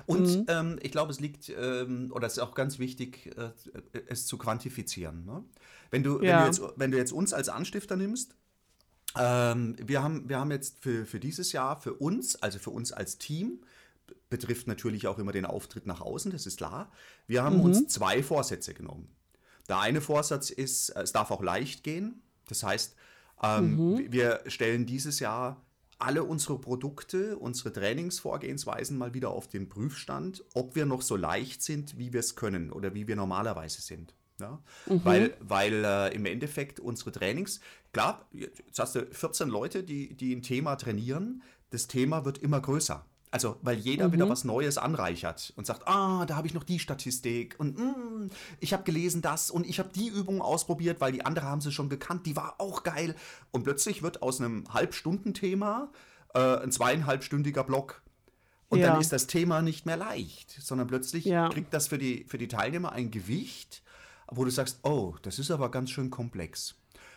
Und 0.05 0.23
mhm. 0.23 0.45
ähm, 0.47 0.79
ich 0.81 0.91
glaube, 0.91 1.12
es 1.12 1.19
liegt, 1.19 1.50
ähm, 1.50 2.12
oder 2.13 2.27
es 2.27 2.33
ist 2.33 2.39
auch 2.39 2.55
ganz 2.55 2.79
wichtig, 2.79 3.35
äh, 3.38 3.51
es 4.07 4.25
zu 4.25 4.38
quantifizieren. 4.38 5.25
Ne? 5.25 5.43
Wenn, 5.91 6.03
du, 6.03 6.21
ja. 6.21 6.38
wenn, 6.38 6.39
du 6.39 6.45
jetzt, 6.45 6.62
wenn 6.77 6.91
du 6.91 6.97
jetzt 6.97 7.12
uns 7.12 7.33
als 7.33 7.50
Anstifter 7.50 7.95
nimmst, 7.95 8.35
ähm, 9.17 9.75
wir, 9.79 10.01
haben, 10.01 10.27
wir 10.27 10.39
haben 10.39 10.51
jetzt 10.51 10.81
für, 10.81 11.05
für 11.05 11.19
dieses 11.19 11.51
Jahr, 11.51 11.79
für 11.79 11.93
uns, 11.93 12.35
also 12.41 12.59
für 12.59 12.71
uns 12.71 12.91
als 12.91 13.17
Team, 13.17 13.59
betrifft 14.29 14.67
natürlich 14.67 15.07
auch 15.07 15.19
immer 15.19 15.31
den 15.31 15.45
Auftritt 15.45 15.85
nach 15.85 16.01
außen, 16.01 16.31
das 16.31 16.47
ist 16.47 16.57
klar. 16.57 16.91
Wir 17.27 17.43
haben 17.43 17.57
mhm. 17.57 17.65
uns 17.65 17.88
zwei 17.88 18.23
Vorsätze 18.23 18.73
genommen. 18.73 19.07
Der 19.69 19.79
eine 19.79 20.01
Vorsatz 20.01 20.50
ist, 20.50 20.89
es 20.89 21.13
darf 21.13 21.31
auch 21.31 21.41
leicht 21.41 21.83
gehen. 21.83 22.21
Das 22.47 22.63
heißt, 22.63 22.95
ähm, 23.41 23.75
mhm. 23.75 24.12
wir 24.12 24.41
stellen 24.47 24.85
dieses 24.85 25.19
Jahr 25.19 25.62
alle 26.00 26.23
unsere 26.23 26.59
Produkte, 26.59 27.38
unsere 27.38 27.71
Trainingsvorgehensweisen 27.71 28.97
mal 28.97 29.13
wieder 29.13 29.29
auf 29.29 29.47
den 29.47 29.69
Prüfstand, 29.69 30.43
ob 30.53 30.75
wir 30.75 30.85
noch 30.85 31.01
so 31.01 31.15
leicht 31.15 31.62
sind, 31.62 31.97
wie 31.97 32.13
wir 32.13 32.19
es 32.19 32.35
können 32.35 32.71
oder 32.71 32.93
wie 32.93 33.07
wir 33.07 33.15
normalerweise 33.15 33.81
sind. 33.81 34.13
Ja? 34.39 34.62
Mhm. 34.85 35.05
Weil, 35.05 35.38
weil 35.39 35.85
äh, 35.85 36.15
im 36.15 36.25
Endeffekt 36.25 36.79
unsere 36.79 37.12
Trainings, 37.12 37.59
klar, 37.91 38.27
jetzt 38.31 38.79
hast 38.79 38.95
du 38.95 39.05
14 39.05 39.50
Leute, 39.50 39.83
die, 39.83 40.15
die 40.15 40.35
ein 40.35 40.41
Thema 40.41 40.75
trainieren, 40.75 41.43
das 41.69 41.88
Thema 41.88 42.25
wird 42.25 42.38
immer 42.38 42.62
größer. 42.62 43.05
Also, 43.33 43.57
weil 43.63 43.79
jeder 43.79 44.09
mhm. 44.09 44.13
wieder 44.13 44.29
was 44.29 44.43
Neues 44.43 44.77
anreichert 44.77 45.53
und 45.55 45.65
sagt, 45.65 45.87
ah, 45.87 46.23
da 46.27 46.35
habe 46.35 46.45
ich 46.45 46.53
noch 46.53 46.63
die 46.63 46.77
Statistik 46.77 47.55
und 47.57 47.79
mm, 47.79 48.29
ich 48.59 48.73
habe 48.73 48.83
gelesen 48.83 49.23
das 49.23 49.49
und 49.49 49.65
ich 49.65 49.79
habe 49.79 49.89
die 49.89 50.07
Übung 50.07 50.39
ausprobiert, 50.39 51.01
weil 51.01 51.13
die 51.13 51.25
andere 51.25 51.47
haben 51.47 51.59
sie 51.59 51.71
schon 51.71 51.89
gekannt, 51.89 52.27
die 52.27 52.35
war 52.35 52.53
auch 52.59 52.83
geil. 52.83 53.15
Und 53.49 53.63
plötzlich 53.63 54.03
wird 54.03 54.21
aus 54.21 54.39
einem 54.39 54.71
Halbstundenthema 54.71 55.89
äh, 56.35 56.57
ein 56.57 56.71
zweieinhalbstündiger 56.71 57.63
Block. 57.63 58.03
Und 58.69 58.77
ja. 58.77 58.91
dann 58.91 59.01
ist 59.01 59.11
das 59.11 59.25
Thema 59.25 59.63
nicht 59.63 59.87
mehr 59.87 59.97
leicht, 59.97 60.55
sondern 60.61 60.85
plötzlich 60.85 61.25
ja. 61.25 61.49
kriegt 61.49 61.73
das 61.73 61.87
für 61.87 61.97
die, 61.97 62.25
für 62.25 62.37
die 62.37 62.47
Teilnehmer 62.47 62.91
ein 62.91 63.09
Gewicht, 63.09 63.81
wo 64.27 64.45
du 64.45 64.51
sagst, 64.51 64.81
oh, 64.83 65.15
das 65.23 65.39
ist 65.39 65.49
aber 65.49 65.71
ganz 65.71 65.89
schön 65.89 66.11
komplex. 66.11 66.75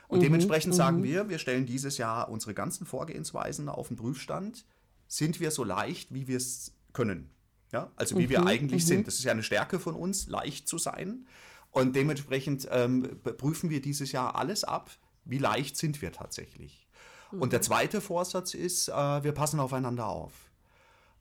Und 0.08 0.20
mhm, 0.20 0.22
dementsprechend 0.22 0.74
sagen 0.74 1.00
mhm. 1.00 1.04
wir, 1.04 1.28
wir 1.28 1.38
stellen 1.38 1.66
dieses 1.66 1.98
Jahr 1.98 2.30
unsere 2.30 2.54
ganzen 2.54 2.86
Vorgehensweisen 2.86 3.68
auf 3.68 3.88
den 3.88 3.98
Prüfstand 3.98 4.64
sind 5.08 5.40
wir 5.40 5.50
so 5.50 5.64
leicht, 5.64 6.12
wie 6.12 6.28
wir 6.28 6.36
es 6.36 6.72
können. 6.92 7.30
Ja? 7.72 7.90
Also 7.96 8.18
wie 8.18 8.24
mhm, 8.24 8.30
wir 8.30 8.46
eigentlich 8.46 8.84
mhm. 8.84 8.88
sind. 8.88 9.06
Das 9.06 9.14
ist 9.14 9.24
ja 9.24 9.32
eine 9.32 9.42
Stärke 9.42 9.78
von 9.78 9.94
uns, 9.94 10.28
leicht 10.28 10.68
zu 10.68 10.78
sein. 10.78 11.26
Und 11.70 11.94
dementsprechend 11.94 12.66
ähm, 12.70 13.20
prüfen 13.22 13.68
wir 13.68 13.82
dieses 13.82 14.12
Jahr 14.12 14.36
alles 14.36 14.64
ab, 14.64 14.90
wie 15.24 15.38
leicht 15.38 15.76
sind 15.76 16.00
wir 16.00 16.12
tatsächlich. 16.12 16.86
Mhm. 17.30 17.42
Und 17.42 17.52
der 17.52 17.62
zweite 17.62 18.00
Vorsatz 18.00 18.54
ist, 18.54 18.88
äh, 18.88 18.92
wir 18.92 19.32
passen 19.32 19.60
aufeinander 19.60 20.06
auf. 20.06 20.32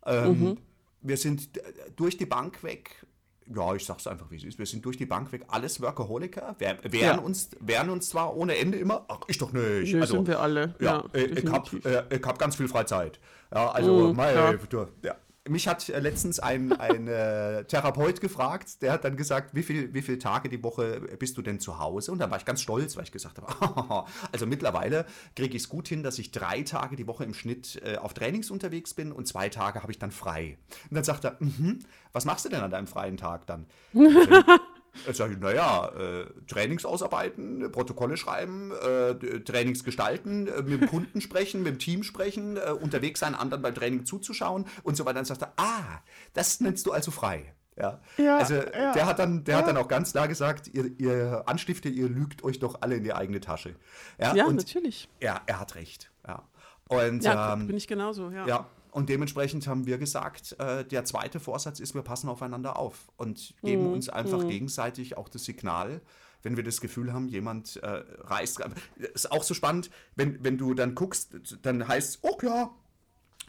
Ähm, 0.06 0.40
mhm. 0.40 0.58
wir 1.02 1.18
sind 1.18 1.50
durch 1.96 2.18
die 2.18 2.26
Bank 2.26 2.64
weg 2.64 3.06
ja, 3.54 3.76
ich 3.76 3.86
sag's 3.86 4.08
einfach, 4.08 4.30
wie 4.32 4.38
es 4.38 4.44
ist. 4.44 4.58
Wir 4.58 4.66
sind 4.66 4.84
durch 4.86 4.98
die 4.98 5.06
Bank 5.06 5.32
weg 5.32 5.44
alles 5.48 5.82
Workaholiker. 5.82 6.56
Wir 6.58 6.80
wehren, 6.84 7.18
ja. 7.18 7.18
uns, 7.18 7.50
wehren 7.60 7.90
uns 7.90 8.10
zwar 8.10 8.36
ohne 8.36 8.58
Ende 8.58 8.78
immer, 8.78 9.06
ach, 9.08 9.20
ich 9.28 9.38
doch 9.38 9.52
nicht. 9.52 9.94
Nee, 9.94 10.02
also, 10.02 10.16
sind 10.16 10.28
wir 10.28 10.40
alle. 10.40 10.76
Ja, 10.80 11.04
ja 11.14 11.20
äh, 11.20 11.26
ich 11.26 11.52
habe 11.52 12.06
äh, 12.10 12.20
hab 12.22 12.40
ganz 12.40 12.56
viel 12.56 12.68
Freizeit. 12.68 13.20
Ja, 13.54 13.70
also, 13.72 14.14
mm, 14.14 14.16
mein, 14.16 14.36
ja. 15.04 15.16
Mich 15.48 15.68
hat 15.68 15.88
äh, 15.90 16.00
letztens 16.00 16.40
ein, 16.40 16.74
ein 16.74 17.08
äh, 17.08 17.66
Therapeut 17.66 18.22
gefragt, 18.22 18.82
der 18.82 18.92
hat 18.92 19.04
dann 19.04 19.16
gesagt, 19.16 19.54
wie, 19.54 19.64
viel, 19.64 19.94
wie 19.94 20.02
viele 20.02 20.20
Tage 20.20 20.50
die 20.50 20.64
Woche 20.64 21.02
bist 21.20 21.38
du 21.38 21.42
denn 21.42 21.60
zu 21.60 21.80
Hause? 21.80 22.12
Und 22.12 22.20
dann 22.20 22.32
war 22.32 22.38
ich 22.38 22.46
ganz 22.46 22.62
stolz, 22.62 22.96
weil 22.96 23.04
ich 23.04 23.12
gesagt 23.12 23.40
habe, 23.40 24.06
also 24.32 24.46
mittlerweile 24.46 25.06
kriege 25.36 25.56
ich 25.56 25.64
es 25.64 25.70
gut 25.70 25.88
hin, 25.88 26.04
dass 26.04 26.20
ich 26.20 26.32
drei 26.32 26.64
Tage 26.64 26.96
die 26.96 27.08
Woche 27.08 27.24
im 27.24 27.34
Schnitt 27.34 27.82
äh, 27.86 27.98
auf 27.98 28.14
Trainings 28.14 28.50
unterwegs 28.50 28.94
bin 28.94 29.12
und 29.12 29.28
zwei 29.28 29.50
Tage 29.50 29.82
habe 29.82 29.92
ich 29.92 30.00
dann 30.00 30.12
frei. 30.12 30.58
Und 30.90 30.96
dann 30.96 31.04
sagt 31.04 31.26
er, 31.26 31.38
mm 31.40 31.48
-hmm, 31.48 31.80
was 32.12 32.26
machst 32.26 32.46
du 32.46 32.50
denn 32.50 32.62
an 32.62 32.72
deinem 32.72 32.88
freien 32.88 33.18
Tag 33.18 33.46
dann? 33.46 33.66
Ich 35.10 35.18
sage, 35.18 35.38
naja, 35.38 35.90
äh, 35.90 36.26
Trainings 36.48 36.86
ausarbeiten, 36.86 37.72
Protokolle 37.72 38.18
schreiben, 38.18 38.72
äh, 38.72 39.40
Trainings 39.42 39.84
gestalten, 39.84 40.48
äh, 40.48 40.62
mit 40.62 40.82
dem 40.82 40.90
Kunden 40.90 41.22
sprechen, 41.22 41.64
mit 41.64 41.74
dem 41.74 41.80
Team 41.80 42.04
sprechen, 42.04 42.58
äh, 42.58 42.72
unterwegs 42.72 43.20
sein, 43.20 43.36
anderen 43.36 43.62
beim 43.62 43.76
Training 43.76 44.06
zuzuschauen 44.06 44.66
und 44.84 44.96
so 44.98 45.06
weiter. 45.06 45.16
Dann 45.16 45.26
sagt 45.26 45.42
er, 45.42 45.54
ah, 45.58 46.02
das 46.34 46.60
nennst 46.60 46.86
du 46.86 46.92
also 46.92 47.12
frei. 47.12 47.54
Ja. 47.78 48.00
ja 48.18 48.38
also 48.38 48.56
ja, 48.56 48.94
der 48.94 49.06
hat 49.06 49.20
dann, 49.20 49.44
der 49.44 49.56
ja. 49.56 49.60
hat 49.60 49.68
dann 49.68 49.78
auch 49.78 49.88
ganz 49.88 50.12
klar 50.12 50.28
gesagt, 50.28 50.68
ihr, 50.68 50.98
ihr 50.98 51.44
Anstifter, 51.46 51.90
ihr 51.90 52.08
lügt 52.08 52.44
euch 52.44 52.60
doch 52.60 52.82
alle 52.82 52.96
in 52.96 53.04
die 53.04 53.14
eigene 53.14 53.42
Tasche. 53.42 53.76
Ja, 54.20 54.34
ja 54.34 54.46
und 54.46 54.56
natürlich. 54.56 55.10
Ja, 55.22 55.42
er 55.46 55.60
hat 55.60 55.76
recht. 55.76 56.12
Ja. 56.28 56.44
Und, 56.88 57.24
ja, 57.24 57.54
ähm, 57.54 57.68
bin 57.68 57.78
ich 57.78 57.88
genauso, 57.88 58.30
ja. 58.30 58.46
Ja, 58.46 58.68
und 58.96 59.10
dementsprechend 59.10 59.68
haben 59.68 59.86
wir 59.86 59.98
gesagt, 59.98 60.56
äh, 60.58 60.86
der 60.86 61.04
zweite 61.04 61.42
Vorsatz 61.42 61.82
ist, 61.82 61.96
wir 61.96 62.02
passen 62.02 62.30
aufeinander 62.30 62.80
auf 62.80 63.12
und 63.18 63.54
geben 63.62 63.88
mhm. 63.88 63.92
uns 63.92 64.08
einfach 64.08 64.42
mhm. 64.42 64.48
gegenseitig 64.48 65.18
auch 65.18 65.28
das 65.28 65.44
Signal, 65.44 66.00
wenn 66.44 66.56
wir 66.56 66.64
das 66.64 66.80
Gefühl 66.80 67.12
haben, 67.12 67.28
jemand 67.28 67.76
äh, 67.84 67.90
reißt. 67.90 68.62
Ist 69.14 69.34
auch 69.34 69.44
so 69.44 69.54
spannend, 69.54 69.90
wenn, 70.16 70.42
wenn 70.46 70.58
du 70.58 70.74
dann 70.74 70.96
guckst, 70.96 71.36
dann 71.62 71.86
heißt 71.86 72.10
es, 72.10 72.20
oh 72.22 72.38
ja, 72.42 72.74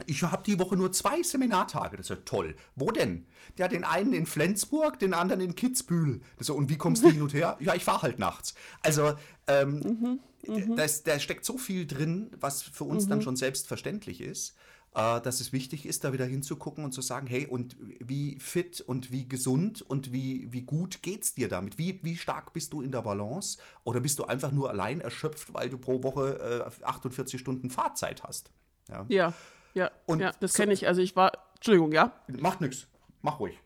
ich 0.05 0.21
habe 0.21 0.43
die 0.43 0.59
Woche 0.59 0.75
nur 0.75 0.91
zwei 0.91 1.23
Seminartage. 1.23 1.95
Das 1.95 2.07
ist 2.07 2.09
ja 2.09 2.23
toll. 2.25 2.53
Wo 2.75 2.91
denn? 2.91 3.25
Der 3.57 3.65
hat 3.65 3.71
den 3.71 3.85
einen 3.85 4.11
in 4.11 4.25
Flensburg, 4.25 4.99
den 4.99 5.13
anderen 5.13 5.39
in 5.39 5.55
Kitzbühel. 5.55 6.19
So, 6.39 6.55
und 6.55 6.67
wie 6.69 6.77
kommst 6.77 7.05
du 7.05 7.09
hin 7.09 7.21
und 7.21 7.33
her? 7.33 7.55
Ja, 7.61 7.73
ich 7.73 7.85
fahre 7.85 8.01
halt 8.01 8.19
nachts. 8.19 8.53
Also, 8.81 9.13
ähm, 9.47 9.79
mhm, 9.79 10.19
mhm. 10.45 10.75
das, 10.75 11.03
da 11.03 11.17
steckt 11.21 11.45
so 11.45 11.57
viel 11.57 11.87
drin, 11.87 12.31
was 12.37 12.63
für 12.63 12.83
uns 12.83 13.05
mhm. 13.05 13.11
dann 13.11 13.21
schon 13.21 13.37
selbstverständlich 13.37 14.19
ist 14.19 14.57
dass 14.97 15.41
es 15.41 15.53
wichtig 15.53 15.85
ist, 15.85 16.03
da 16.03 16.11
wieder 16.11 16.25
hinzugucken 16.25 16.83
und 16.83 16.91
zu 16.91 17.01
sagen, 17.01 17.27
hey, 17.27 17.45
und 17.45 17.75
wie 17.99 18.39
fit 18.39 18.81
und 18.81 19.11
wie 19.11 19.27
gesund 19.27 19.83
und 19.83 20.11
wie, 20.11 20.51
wie 20.51 20.63
gut 20.63 21.03
geht's 21.03 21.35
dir 21.35 21.47
damit? 21.47 21.77
Wie, 21.77 21.99
wie 22.01 22.17
stark 22.17 22.51
bist 22.51 22.73
du 22.73 22.81
in 22.81 22.91
der 22.91 23.03
Balance? 23.03 23.59
Oder 23.83 23.99
bist 23.99 24.17
du 24.17 24.25
einfach 24.25 24.51
nur 24.51 24.71
allein 24.71 24.99
erschöpft, 24.99 25.53
weil 25.53 25.69
du 25.69 25.77
pro 25.77 26.01
Woche 26.01 26.65
äh, 26.81 26.83
48 26.83 27.39
Stunden 27.39 27.69
Fahrzeit 27.69 28.23
hast? 28.23 28.49
Ja, 28.89 29.05
ja, 29.07 29.33
ja, 29.75 29.91
und 30.07 30.19
ja 30.19 30.31
das 30.39 30.55
kenne 30.55 30.73
ich. 30.73 30.87
Also 30.87 31.01
ich 31.01 31.15
war, 31.15 31.31
Entschuldigung, 31.53 31.91
ja? 31.91 32.13
Macht 32.27 32.61
nichts, 32.61 32.87
mach 33.21 33.39
ruhig. 33.39 33.61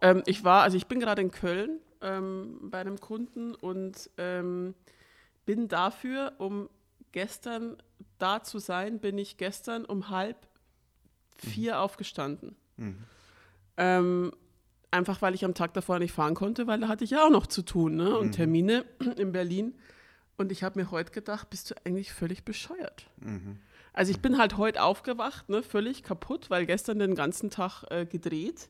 Ähm, 0.00 0.24
ich 0.26 0.42
war, 0.42 0.62
also 0.64 0.76
ich 0.76 0.88
bin 0.88 0.98
gerade 0.98 1.22
in 1.22 1.30
Köln 1.30 1.78
ähm, 2.00 2.58
bei 2.72 2.80
einem 2.80 2.98
Kunden 2.98 3.54
und 3.54 4.10
ähm, 4.18 4.74
bin 5.44 5.68
dafür, 5.68 6.32
um 6.38 6.68
gestern 7.12 7.76
da 8.18 8.42
zu 8.42 8.58
sein, 8.58 8.98
bin 8.98 9.16
ich 9.16 9.36
gestern 9.36 9.84
um 9.84 10.10
halb 10.10 10.48
vier 11.38 11.74
mhm. 11.74 11.78
aufgestanden. 11.78 12.56
Mhm. 12.76 12.96
Ähm, 13.76 14.32
einfach 14.90 15.22
weil 15.22 15.34
ich 15.34 15.44
am 15.44 15.54
Tag 15.54 15.74
davor 15.74 15.98
nicht 15.98 16.12
fahren 16.12 16.34
konnte, 16.34 16.66
weil 16.66 16.80
da 16.80 16.88
hatte 16.88 17.04
ich 17.04 17.10
ja 17.10 17.24
auch 17.24 17.30
noch 17.30 17.46
zu 17.46 17.62
tun 17.62 17.96
ne? 17.96 18.16
und 18.16 18.28
mhm. 18.28 18.32
Termine 18.32 18.84
in 19.16 19.32
Berlin. 19.32 19.74
Und 20.38 20.52
ich 20.52 20.62
habe 20.62 20.78
mir 20.78 20.90
heute 20.90 21.12
gedacht, 21.12 21.48
bist 21.50 21.70
du 21.70 21.74
eigentlich 21.84 22.12
völlig 22.12 22.44
bescheuert? 22.44 23.08
Mhm. 23.18 23.58
Also 23.92 24.10
ich 24.10 24.20
bin 24.20 24.36
halt 24.36 24.58
heute 24.58 24.82
aufgewacht, 24.82 25.48
ne, 25.48 25.62
völlig 25.62 26.02
kaputt, 26.02 26.50
weil 26.50 26.66
gestern 26.66 26.98
den 26.98 27.14
ganzen 27.14 27.48
Tag 27.48 27.84
äh, 27.90 28.04
gedreht. 28.04 28.68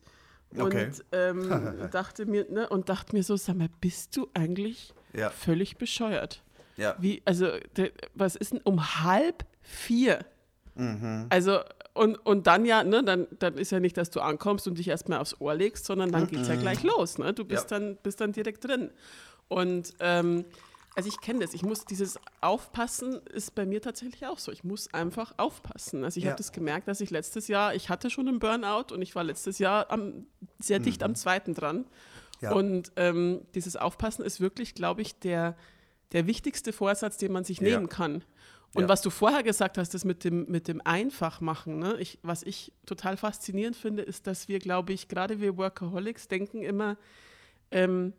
Und 0.51 0.63
okay. 0.63 0.91
ähm, 1.11 1.89
dachte 1.91 2.27
mir, 2.27 2.47
ne, 2.49 2.69
und 2.69 2.89
dachte 2.89 3.17
mir 3.17 3.25
so, 3.25 3.37
sag 3.37 3.57
mal, 3.57 3.69
bist 3.81 4.17
du 4.17 4.29
eigentlich 4.35 4.95
ja. 5.13 5.31
völlig 5.31 5.79
bescheuert? 5.79 6.45
Ja. 6.77 6.95
Wie, 7.01 7.23
also, 7.25 7.49
was 8.15 8.37
ist 8.37 8.53
denn 8.53 8.61
um 8.63 9.03
halb 9.03 9.45
vier? 9.63 10.25
Mhm. 10.77 11.27
Also, 11.29 11.61
und, 11.95 12.17
und 12.27 12.47
dann 12.47 12.65
ja, 12.65 12.85
ne, 12.85 13.03
dann, 13.03 13.27
dann 13.39 13.55
ist 13.55 13.73
ja 13.73 13.81
nicht, 13.81 13.97
dass 13.97 14.11
du 14.11 14.21
ankommst 14.21 14.69
und 14.69 14.79
dich 14.79 14.89
erstmal 14.89 15.19
aufs 15.19 15.41
Ohr 15.41 15.55
legst, 15.55 15.87
sondern 15.87 16.13
dann 16.13 16.23
mhm. 16.23 16.29
geht 16.29 16.41
es 16.41 16.49
ja 16.49 16.57
gleich 16.57 16.83
los. 16.83 17.19
Ne? 17.19 17.33
Du 17.33 17.45
bist, 17.45 17.71
ja. 17.71 17.79
dann, 17.79 17.97
bist 18.03 18.21
dann 18.21 18.33
direkt 18.33 18.65
drin. 18.65 18.91
Und 19.49 19.95
ähm, 20.01 20.45
also 20.97 21.11
ich 21.11 21.21
kenne 21.21 21.41
das. 21.41 21.53
Ich 21.53 21.63
muss 21.63 21.85
dieses 21.85 22.19
Aufpassen 22.41 23.21
ist 23.35 23.55
bei 23.55 23.67
mir 23.67 23.83
tatsächlich 23.83 24.27
auch 24.27 24.39
so. 24.39 24.51
Ich 24.51 24.65
muss 24.65 24.93
einfach 24.95 25.35
aufpassen. 25.37 26.05
Also 26.05 26.19
ich 26.19 26.25
ja. 26.25 26.31
habe 26.31 26.39
das 26.39 26.53
gemerkt, 26.53 26.89
dass 26.89 27.03
ich 27.03 27.11
letztes 27.11 27.49
Jahr, 27.49 27.75
ich 27.75 27.91
hatte 27.91 28.09
schon 28.09 28.29
einen 28.29 28.39
Burnout 28.39 28.95
und 28.95 29.03
ich 29.03 29.15
war 29.15 29.23
letztes 29.23 29.59
Jahr 29.59 29.91
am, 29.91 30.27
sehr 30.59 30.79
dicht 30.79 31.01
mhm. 31.01 31.07
am 31.07 31.15
zweiten 31.15 31.55
dran. 31.55 31.85
Ja. 32.41 32.53
Und 32.53 32.93
ähm, 32.97 33.43
dieses 33.55 33.77
Aufpassen 33.77 34.25
ist 34.25 34.41
wirklich, 34.41 34.75
glaube 34.75 35.03
ich, 35.03 35.19
der, 35.19 35.57
der 36.13 36.27
wichtigste 36.27 36.73
Vorsatz, 36.73 37.19
den 37.19 37.31
man 37.31 37.45
sich 37.45 37.61
ja. 37.61 37.69
nehmen 37.69 37.89
kann. 37.91 38.25
Und 38.75 38.83
ja. 38.83 38.89
was 38.89 39.01
du 39.01 39.11
vorher 39.11 39.43
gesagt 39.43 39.79
hast, 39.79 39.95
das 39.95 40.05
mit 40.05 40.25
dem, 40.25 40.47
mit 40.49 40.69
dem 40.69 40.83
Einfachmachen, 40.85 41.79
ne? 41.79 41.97
ich, 41.99 42.19
was 42.23 42.43
ich 42.43 42.73
total 42.85 43.17
faszinierend 43.17 43.77
finde, 43.77 44.03
ist, 44.03 44.27
dass 44.27 44.49
wir, 44.49 44.59
glaube 44.59 44.93
ich, 44.93 45.09
gerade 45.09 45.41
wir 45.41 45.57
Workaholics 45.57 46.29
denken 46.29 46.63
immer, 46.63 46.97
ähm, 47.71 48.13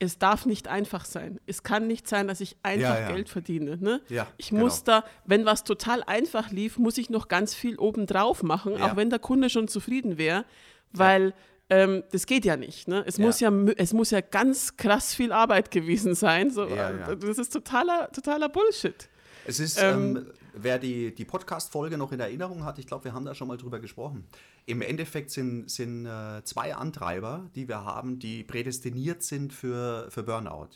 es 0.00 0.18
darf 0.18 0.46
nicht 0.46 0.68
einfach 0.68 1.04
sein. 1.04 1.40
Es 1.46 1.62
kann 1.62 1.86
nicht 1.86 2.06
sein, 2.06 2.28
dass 2.28 2.40
ich 2.40 2.56
einfach 2.62 2.94
ja, 2.94 3.00
ja. 3.00 3.08
Geld 3.08 3.28
verdiene. 3.28 3.78
Ne? 3.78 4.00
Ja, 4.08 4.28
ich 4.36 4.50
genau. 4.50 4.64
muss 4.64 4.84
da, 4.84 5.04
wenn 5.24 5.44
was 5.44 5.64
total 5.64 6.04
einfach 6.04 6.50
lief, 6.50 6.78
muss 6.78 6.98
ich 6.98 7.10
noch 7.10 7.28
ganz 7.28 7.54
viel 7.54 7.78
obendrauf 7.78 8.42
machen, 8.42 8.80
auch 8.80 8.96
wenn 8.96 9.10
der 9.10 9.18
Kunde 9.18 9.50
schon 9.50 9.66
zufrieden 9.66 10.18
wäre, 10.18 10.44
weil 10.92 11.34
ähm, 11.70 12.04
das 12.12 12.26
geht 12.26 12.44
ja 12.44 12.56
nicht. 12.56 12.88
Ne? 12.88 13.04
Es, 13.06 13.18
Muss 13.18 13.40
ja, 13.40 13.52
es 13.76 13.92
muss 13.92 14.10
ja 14.10 14.20
ganz 14.20 14.76
krass 14.76 15.14
viel 15.14 15.32
Arbeit 15.32 15.70
gewesen 15.70 16.14
sein. 16.14 16.50
So, 16.50 16.66
Das 16.66 17.38
ist 17.38 17.52
totaler, 17.52 18.10
totaler 18.12 18.48
Bullshit. 18.48 19.08
Es 19.48 19.60
ist, 19.60 19.80
ähm, 19.80 20.16
ähm, 20.16 20.26
wer 20.52 20.78
die, 20.78 21.14
die 21.14 21.24
Podcast-Folge 21.24 21.96
noch 21.96 22.12
in 22.12 22.20
Erinnerung 22.20 22.64
hat, 22.66 22.78
ich 22.78 22.86
glaube, 22.86 23.04
wir 23.04 23.14
haben 23.14 23.24
da 23.24 23.34
schon 23.34 23.48
mal 23.48 23.56
drüber 23.56 23.80
gesprochen. 23.80 24.26
Im 24.66 24.82
Endeffekt 24.82 25.30
sind, 25.30 25.70
sind 25.70 26.04
äh, 26.04 26.44
zwei 26.44 26.74
Antreiber, 26.74 27.48
die 27.54 27.66
wir 27.66 27.82
haben, 27.82 28.18
die 28.18 28.44
prädestiniert 28.44 29.22
sind 29.22 29.54
für, 29.54 30.10
für 30.10 30.22
Burnout. 30.22 30.68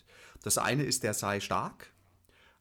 Das 0.43 0.57
eine 0.57 0.85
ist 0.85 1.03
der 1.03 1.13
sei 1.13 1.41
stark. 1.41 1.93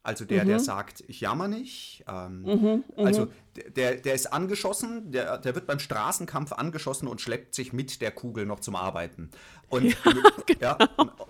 Also 0.03 0.25
der, 0.25 0.43
mhm. 0.43 0.47
der 0.47 0.59
sagt, 0.59 1.03
ich 1.07 1.21
jammer 1.21 1.47
nicht. 1.47 2.03
Ähm, 2.07 2.41
mhm, 2.41 2.83
mhm, 2.97 3.05
also 3.05 3.27
der, 3.75 3.95
der 3.95 4.15
ist 4.15 4.33
angeschossen, 4.33 5.11
der, 5.11 5.37
der 5.37 5.53
wird 5.53 5.67
beim 5.67 5.77
Straßenkampf 5.77 6.53
angeschossen 6.53 7.07
und 7.07 7.21
schleppt 7.21 7.53
sich 7.53 7.71
mit 7.71 8.01
der 8.01 8.09
Kugel 8.09 8.47
noch 8.47 8.61
zum 8.61 8.75
Arbeiten. 8.75 9.29
Und, 9.69 9.85
ja, 10.05 10.11
genau. 10.47 10.59
ja, 10.59 10.77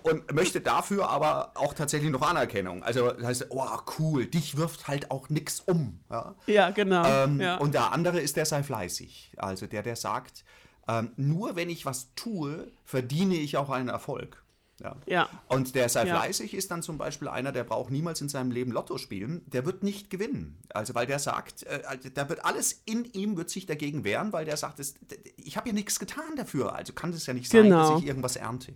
und 0.04 0.32
möchte 0.32 0.62
dafür 0.62 1.10
aber 1.10 1.52
auch 1.54 1.74
tatsächlich 1.74 2.10
noch 2.10 2.22
Anerkennung. 2.22 2.82
Also 2.82 3.10
das 3.10 3.26
heißt, 3.26 3.46
oh 3.50 3.66
cool, 3.98 4.24
dich 4.24 4.56
wirft 4.56 4.88
halt 4.88 5.10
auch 5.10 5.28
nichts 5.28 5.60
um. 5.60 6.00
Ja, 6.10 6.34
ja 6.46 6.70
genau. 6.70 7.04
Ähm. 7.04 7.42
Und 7.60 7.74
der 7.74 7.92
andere 7.92 8.20
ist 8.20 8.36
der 8.36 8.46
sei 8.46 8.62
fleißig. 8.62 9.32
Also 9.36 9.66
der, 9.66 9.82
der 9.82 9.96
sagt, 9.96 10.44
ähm, 10.88 11.12
nur 11.16 11.56
wenn 11.56 11.68
ich 11.68 11.84
was 11.84 12.14
tue, 12.14 12.72
verdiene 12.84 13.34
ich 13.34 13.58
auch 13.58 13.68
einen 13.68 13.88
Erfolg. 13.88 14.42
Ja. 14.80 14.96
ja. 15.06 15.28
Und 15.48 15.74
der 15.74 15.88
sei 15.88 16.06
ja. 16.06 16.16
fleißig 16.16 16.54
ist 16.54 16.70
dann 16.70 16.82
zum 16.82 16.98
Beispiel 16.98 17.28
einer, 17.28 17.52
der 17.52 17.64
braucht 17.64 17.90
niemals 17.90 18.20
in 18.20 18.28
seinem 18.28 18.50
Leben 18.50 18.72
Lotto 18.72 18.98
spielen, 18.98 19.42
der 19.46 19.64
wird 19.64 19.82
nicht 19.82 20.10
gewinnen. 20.10 20.58
Also 20.72 20.94
weil 20.94 21.06
der 21.06 21.18
sagt, 21.18 21.64
äh, 21.64 21.82
also 21.86 22.08
da 22.12 22.28
wird 22.28 22.44
alles 22.44 22.82
in 22.84 23.04
ihm 23.12 23.36
wird 23.36 23.50
sich 23.50 23.66
dagegen 23.66 24.04
wehren, 24.04 24.32
weil 24.32 24.44
der 24.44 24.56
sagt, 24.56 24.78
das, 24.78 24.94
ich 25.36 25.56
habe 25.56 25.68
ja 25.68 25.74
nichts 25.74 25.98
getan 25.98 26.36
dafür, 26.36 26.74
also 26.74 26.92
kann 26.92 27.10
es 27.10 27.26
ja 27.26 27.34
nicht 27.34 27.50
sein, 27.50 27.64
genau. 27.64 27.92
dass 27.92 28.00
ich 28.00 28.06
irgendwas 28.06 28.36
ernte. 28.36 28.74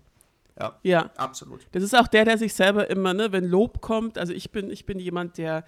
Ja, 0.58 0.78
ja, 0.82 1.10
absolut. 1.16 1.66
Das 1.72 1.82
ist 1.82 1.94
auch 1.94 2.06
der, 2.06 2.24
der 2.24 2.38
sich 2.38 2.54
selber 2.54 2.88
immer, 2.88 3.12
ne, 3.12 3.30
wenn 3.32 3.44
Lob 3.44 3.82
kommt, 3.82 4.16
also 4.16 4.32
ich 4.32 4.50
bin, 4.50 4.70
ich 4.70 4.86
bin 4.86 4.98
jemand, 4.98 5.36
der 5.36 5.64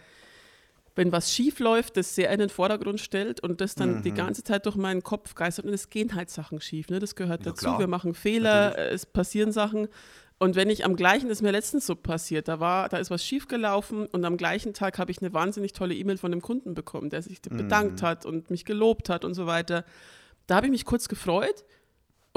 wenn 0.98 1.12
was 1.12 1.32
schief 1.32 1.60
läuft, 1.60 1.96
das 1.96 2.14
sehr 2.14 2.30
in 2.30 2.40
den 2.40 2.50
Vordergrund 2.50 3.00
stellt 3.00 3.40
und 3.40 3.60
das 3.60 3.74
dann 3.74 3.98
mhm. 3.98 4.02
die 4.02 4.12
ganze 4.12 4.44
Zeit 4.44 4.66
durch 4.66 4.76
meinen 4.76 5.02
Kopf 5.02 5.34
geistert 5.34 5.64
und 5.64 5.72
es 5.72 5.88
gehen 5.88 6.14
halt 6.14 6.28
Sachen 6.28 6.60
schief, 6.60 6.90
ne? 6.90 6.98
Das 6.98 7.14
gehört 7.14 7.46
ja, 7.46 7.52
dazu. 7.52 7.64
Klar. 7.64 7.78
Wir 7.78 7.86
machen 7.86 8.14
Fehler, 8.14 8.70
Natürlich. 8.70 8.92
es 8.92 9.06
passieren 9.06 9.52
Sachen 9.52 9.88
und 10.38 10.54
wenn 10.54 10.70
ich 10.70 10.84
am 10.84 10.94
gleichen, 10.94 11.28
das 11.28 11.38
ist 11.38 11.42
mir 11.42 11.50
letztens 11.50 11.86
so 11.86 11.96
passiert, 11.96 12.46
da 12.46 12.60
war, 12.60 12.88
da 12.88 12.98
ist 12.98 13.10
was 13.10 13.24
schiefgelaufen 13.24 14.06
und 14.06 14.24
am 14.24 14.36
gleichen 14.36 14.72
Tag 14.72 14.98
habe 14.98 15.10
ich 15.10 15.20
eine 15.20 15.32
wahnsinnig 15.32 15.72
tolle 15.72 15.94
E-Mail 15.94 16.16
von 16.16 16.32
einem 16.32 16.42
Kunden 16.42 16.74
bekommen, 16.74 17.10
der 17.10 17.22
sich 17.22 17.42
bedankt 17.42 18.02
mhm. 18.02 18.06
hat 18.06 18.26
und 18.26 18.50
mich 18.50 18.64
gelobt 18.64 19.08
hat 19.08 19.24
und 19.24 19.34
so 19.34 19.46
weiter. 19.46 19.84
Da 20.46 20.56
habe 20.56 20.66
ich 20.66 20.72
mich 20.72 20.84
kurz 20.84 21.08
gefreut 21.08 21.64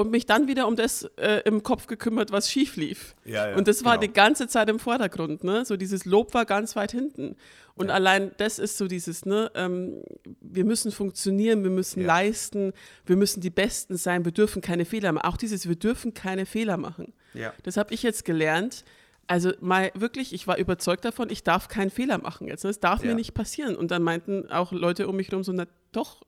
und 0.02 0.10
mich 0.10 0.26
dann 0.26 0.48
wieder 0.48 0.66
um 0.66 0.76
das 0.76 1.04
äh, 1.16 1.42
im 1.44 1.62
Kopf 1.62 1.86
gekümmert, 1.86 2.32
was 2.32 2.50
schief 2.50 2.76
lief. 2.76 3.14
Ja, 3.24 3.50
ja, 3.50 3.56
und 3.56 3.68
das 3.68 3.84
war 3.84 3.98
genau. 3.98 4.08
die 4.08 4.12
ganze 4.12 4.48
Zeit 4.48 4.68
im 4.68 4.78
Vordergrund, 4.78 5.44
ne? 5.44 5.64
So 5.64 5.76
dieses 5.76 6.04
Lob 6.04 6.34
war 6.34 6.44
ganz 6.44 6.76
weit 6.76 6.92
hinten. 6.92 7.36
Und 7.74 7.88
ja. 7.88 7.94
allein 7.94 8.32
das 8.36 8.58
ist 8.58 8.76
so 8.76 8.86
dieses, 8.86 9.24
ne, 9.24 9.50
ähm, 9.54 10.02
wir 10.40 10.64
müssen 10.64 10.92
funktionieren, 10.92 11.62
wir 11.62 11.70
müssen 11.70 12.04
leisten, 12.04 12.72
wir 13.06 13.16
müssen 13.16 13.40
die 13.40 13.50
Besten 13.50 13.96
sein, 13.96 14.24
wir 14.24 14.32
dürfen 14.32 14.60
keine 14.60 14.84
Fehler 14.84 15.12
machen. 15.12 15.24
Auch 15.24 15.36
dieses, 15.36 15.68
wir 15.68 15.76
dürfen 15.76 16.12
keine 16.12 16.44
Fehler 16.44 16.76
machen. 16.76 17.14
Das 17.62 17.76
habe 17.76 17.94
ich 17.94 18.02
jetzt 18.02 18.24
gelernt. 18.24 18.84
Also 19.26 19.52
mal 19.60 19.90
wirklich, 19.94 20.34
ich 20.34 20.46
war 20.46 20.58
überzeugt 20.58 21.04
davon, 21.04 21.30
ich 21.30 21.44
darf 21.44 21.68
keinen 21.68 21.90
Fehler 21.90 22.18
machen 22.18 22.48
jetzt. 22.48 22.64
Ne? 22.64 22.70
Es 22.70 22.80
darf 22.80 23.02
mir 23.02 23.14
nicht 23.14 23.32
passieren. 23.32 23.76
Und 23.76 23.90
dann 23.90 24.02
meinten 24.02 24.50
auch 24.50 24.72
Leute 24.72 25.08
um 25.08 25.16
mich 25.16 25.28
herum 25.28 25.44
so, 25.44 25.52
na 25.52 25.66
doch, 25.92 26.22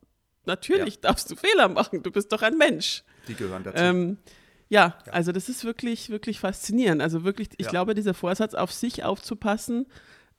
natürlich 0.46 1.00
darfst 1.00 1.30
du 1.30 1.36
Fehler 1.36 1.68
machen, 1.68 2.02
du 2.02 2.10
bist 2.10 2.32
doch 2.32 2.42
ein 2.42 2.56
Mensch. 2.56 3.04
Die 3.28 3.34
gehören 3.34 3.64
dazu. 3.64 3.78
Ähm, 3.78 4.18
ja, 4.68 4.96
ja, 5.06 5.12
also 5.12 5.32
das 5.32 5.48
ist 5.48 5.64
wirklich, 5.64 6.10
wirklich 6.10 6.40
faszinierend. 6.40 7.02
Also 7.02 7.24
wirklich, 7.24 7.50
ich 7.58 7.66
ja. 7.66 7.70
glaube, 7.70 7.94
dieser 7.94 8.14
Vorsatz, 8.14 8.54
auf 8.54 8.72
sich 8.72 9.04
aufzupassen, 9.04 9.86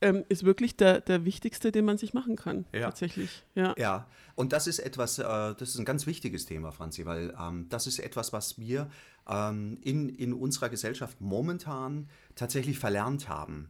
ähm, 0.02 0.26
ist 0.30 0.44
wirklich 0.44 0.76
der, 0.76 1.02
der 1.02 1.26
wichtigste, 1.26 1.72
den 1.72 1.86
man 1.86 1.98
sich 1.98 2.14
machen 2.14 2.36
kann. 2.36 2.66
Ja. 2.74 2.82
Tatsächlich. 2.82 3.44
Ja. 3.56 3.74
ja, 3.78 4.08
und 4.36 4.52
das 4.52 4.68
ist 4.68 4.80
etwas, 4.80 5.20
äh, 5.20 5.24
das 5.24 5.62
ist 5.62 5.80
ein 5.80 5.86
ganz 5.86 6.06
wichtiges 6.06 6.46
Thema, 6.46 6.72
Franzi, 6.72 7.06
weil 7.06 7.34
ähm, 7.40 7.68
das 7.70 7.88
ist 7.88 8.00
etwas, 8.00 8.34
was 8.34 8.60
wir 8.60 8.90
ähm, 9.28 9.78
in, 9.82 10.10
in 10.10 10.34
unserer 10.34 10.70
Gesellschaft 10.70 11.22
momentan 11.22 12.10
tatsächlich 12.36 12.78
verlernt 12.78 13.30
haben. 13.30 13.70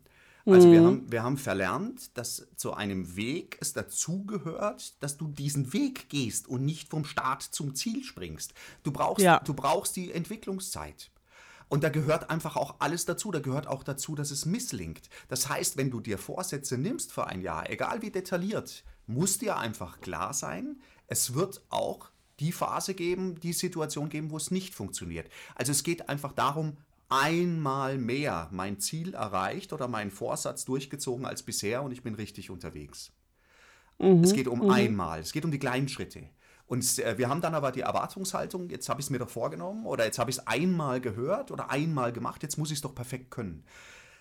Also 0.53 0.71
wir, 0.71 0.81
mhm. 0.81 0.85
haben, 0.85 1.11
wir 1.11 1.23
haben 1.23 1.37
verlernt, 1.37 2.17
dass 2.17 2.47
zu 2.55 2.73
einem 2.73 3.15
Weg 3.15 3.57
es 3.61 3.73
dazugehört, 3.73 5.01
dass 5.01 5.17
du 5.17 5.27
diesen 5.27 5.73
Weg 5.73 6.07
gehst 6.09 6.47
und 6.47 6.63
nicht 6.63 6.89
vom 6.89 7.03
Start 7.03 7.41
zum 7.41 7.73
Ziel 7.73 8.03
springst. 8.03 8.53
Du 8.83 8.91
brauchst, 8.91 9.23
ja. 9.23 9.39
du 9.39 9.55
brauchst 9.55 9.95
die 9.95 10.11
Entwicklungszeit. 10.11 11.09
Und 11.67 11.83
da 11.83 11.89
gehört 11.89 12.29
einfach 12.29 12.55
auch 12.57 12.75
alles 12.79 13.05
dazu. 13.05 13.31
Da 13.31 13.39
gehört 13.39 13.65
auch 13.65 13.83
dazu, 13.83 14.13
dass 14.13 14.29
es 14.29 14.45
misslingt. 14.45 15.09
Das 15.29 15.49
heißt, 15.49 15.77
wenn 15.77 15.89
du 15.89 15.99
dir 15.99 16.19
Vorsätze 16.19 16.77
nimmst 16.77 17.11
für 17.11 17.25
ein 17.25 17.41
Jahr, 17.41 17.69
egal 17.69 18.03
wie 18.03 18.11
detailliert, 18.11 18.83
muss 19.07 19.39
dir 19.39 19.57
einfach 19.57 19.99
klar 19.99 20.33
sein, 20.33 20.79
es 21.07 21.33
wird 21.33 21.63
auch 21.69 22.09
die 22.39 22.51
Phase 22.51 22.93
geben, 22.93 23.39
die 23.39 23.53
Situation 23.53 24.09
geben, 24.09 24.29
wo 24.29 24.37
es 24.37 24.51
nicht 24.51 24.75
funktioniert. 24.75 25.29
Also 25.55 25.71
es 25.71 25.83
geht 25.83 26.09
einfach 26.09 26.33
darum, 26.33 26.77
einmal 27.09 27.97
mehr 27.97 28.49
mein 28.51 28.79
Ziel 28.79 29.13
erreicht 29.13 29.73
oder 29.73 29.87
meinen 29.87 30.11
Vorsatz 30.11 30.65
durchgezogen 30.65 31.25
als 31.25 31.43
bisher 31.43 31.83
und 31.83 31.91
ich 31.91 32.03
bin 32.03 32.15
richtig 32.15 32.49
unterwegs. 32.49 33.11
Mhm, 33.99 34.23
es 34.23 34.33
geht 34.33 34.47
um 34.47 34.59
mhm. 34.59 34.71
einmal, 34.71 35.19
es 35.19 35.31
geht 35.31 35.45
um 35.45 35.51
die 35.51 35.59
kleinen 35.59 35.87
Schritte. 35.87 36.29
Und 36.67 36.99
äh, 36.99 37.17
wir 37.17 37.29
haben 37.29 37.41
dann 37.41 37.53
aber 37.53 37.71
die 37.71 37.81
Erwartungshaltung, 37.81 38.69
jetzt 38.69 38.89
habe 38.89 38.99
ich 38.99 39.05
es 39.05 39.09
mir 39.11 39.19
doch 39.19 39.29
vorgenommen 39.29 39.85
oder 39.85 40.05
jetzt 40.05 40.17
habe 40.17 40.31
ich 40.31 40.37
es 40.37 40.47
einmal 40.47 40.99
gehört 40.99 41.51
oder 41.51 41.69
einmal 41.69 42.11
gemacht, 42.11 42.41
jetzt 42.41 42.57
muss 42.57 42.71
ich 42.71 42.77
es 42.77 42.81
doch 42.81 42.95
perfekt 42.95 43.29
können. 43.29 43.63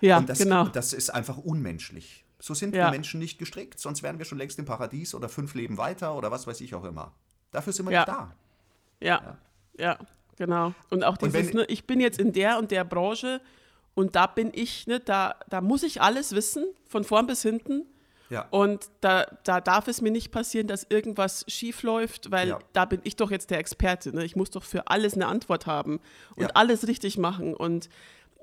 Ja, 0.00 0.18
und 0.18 0.28
das, 0.28 0.38
genau. 0.38 0.66
das 0.68 0.92
ist 0.92 1.10
einfach 1.10 1.38
unmenschlich. 1.38 2.24
So 2.38 2.52
sind 2.52 2.74
ja. 2.74 2.86
wir 2.86 2.90
Menschen 2.90 3.20
nicht 3.20 3.38
gestrickt, 3.38 3.78
sonst 3.78 4.02
wären 4.02 4.18
wir 4.18 4.26
schon 4.26 4.36
längst 4.36 4.58
im 4.58 4.66
Paradies 4.66 5.14
oder 5.14 5.30
fünf 5.30 5.54
Leben 5.54 5.78
weiter 5.78 6.14
oder 6.14 6.30
was 6.30 6.46
weiß 6.46 6.60
ich 6.60 6.74
auch 6.74 6.84
immer. 6.84 7.14
Dafür 7.50 7.72
sind 7.72 7.86
wir 7.86 7.92
ja. 7.92 8.00
nicht 8.00 8.08
da. 8.08 8.34
Ja, 9.00 9.22
ja, 9.22 9.38
ja. 9.78 9.98
Genau. 10.36 10.74
Und 10.90 11.04
auch 11.04 11.16
dieses, 11.16 11.48
und 11.48 11.54
ne, 11.54 11.64
ich 11.68 11.86
bin 11.86 12.00
jetzt 12.00 12.18
in 12.18 12.32
der 12.32 12.58
und 12.58 12.70
der 12.70 12.84
Branche 12.84 13.40
und 13.94 14.16
da 14.16 14.26
bin 14.26 14.50
ich, 14.52 14.86
ne, 14.86 15.00
da, 15.00 15.36
da 15.48 15.60
muss 15.60 15.82
ich 15.82 16.00
alles 16.02 16.34
wissen, 16.34 16.64
von 16.88 17.04
vorn 17.04 17.26
bis 17.26 17.42
hinten. 17.42 17.86
Ja. 18.30 18.48
Und 18.50 18.88
da, 19.00 19.26
da 19.44 19.60
darf 19.60 19.86
es 19.86 20.00
mir 20.00 20.10
nicht 20.10 20.32
passieren, 20.32 20.66
dass 20.66 20.86
irgendwas 20.88 21.44
schief 21.46 21.82
läuft, 21.82 22.30
weil 22.30 22.48
ja. 22.48 22.58
da 22.72 22.84
bin 22.84 23.00
ich 23.04 23.16
doch 23.16 23.30
jetzt 23.30 23.50
der 23.50 23.58
Experte. 23.58 24.14
Ne? 24.14 24.24
Ich 24.24 24.34
muss 24.34 24.50
doch 24.50 24.64
für 24.64 24.88
alles 24.88 25.14
eine 25.14 25.26
Antwort 25.26 25.66
haben 25.66 26.00
und 26.34 26.42
ja. 26.42 26.48
alles 26.54 26.88
richtig 26.88 27.18
machen. 27.18 27.54
Und 27.54 27.88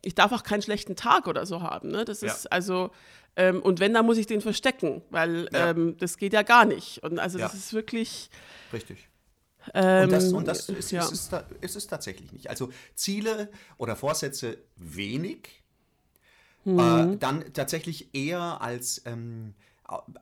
ich 0.04 0.15
darf 0.15 0.32
auch 0.32 0.43
keinen 0.43 0.62
schlechten 0.62 0.95
Tag 0.95 1.27
oder 1.27 1.45
so 1.45 1.62
haben. 1.62 1.89
Ne? 1.89 2.06
Das 2.06 2.23
ist 2.23 2.51
also, 2.51 2.91
ähm, 3.36 3.62
und 3.62 3.80
wenn, 3.80 3.93
dann 3.93 4.06
muss 4.06 4.17
ich 4.17 4.27
den 4.27 4.41
verstecken, 4.41 5.01
weil 5.10 5.49
ähm, 5.54 5.97
das 5.97 6.17
geht 6.17 6.34
ja 6.34 6.43
gar 6.43 6.65
nicht. 6.65 7.04
Und 7.04 7.19
also 7.19 7.38
das 7.38 7.54
ist 7.54 7.73
wirklich. 7.73 8.30
Richtig. 8.71 9.10
Ähm, 9.74 10.04
und 10.04 10.12
das, 10.12 10.34
und 10.34 10.47
das 10.47 10.69
ist, 10.69 10.91
ja. 10.91 11.04
ist, 11.04 11.32
es, 11.34 11.52
ist, 11.62 11.76
es 11.76 11.88
tatsächlich 11.88 12.32
nicht. 12.32 12.50
Also 12.50 12.69
Ziele 12.95 13.50
oder 13.78 13.95
Vorsätze 13.95 14.58
wenig, 14.76 15.63
mhm. 16.63 16.80
äh, 16.80 17.17
dann 17.17 17.54
tatsächlich 17.54 18.13
eher 18.13 18.62
als 18.62 19.02
ähm, 19.06 19.54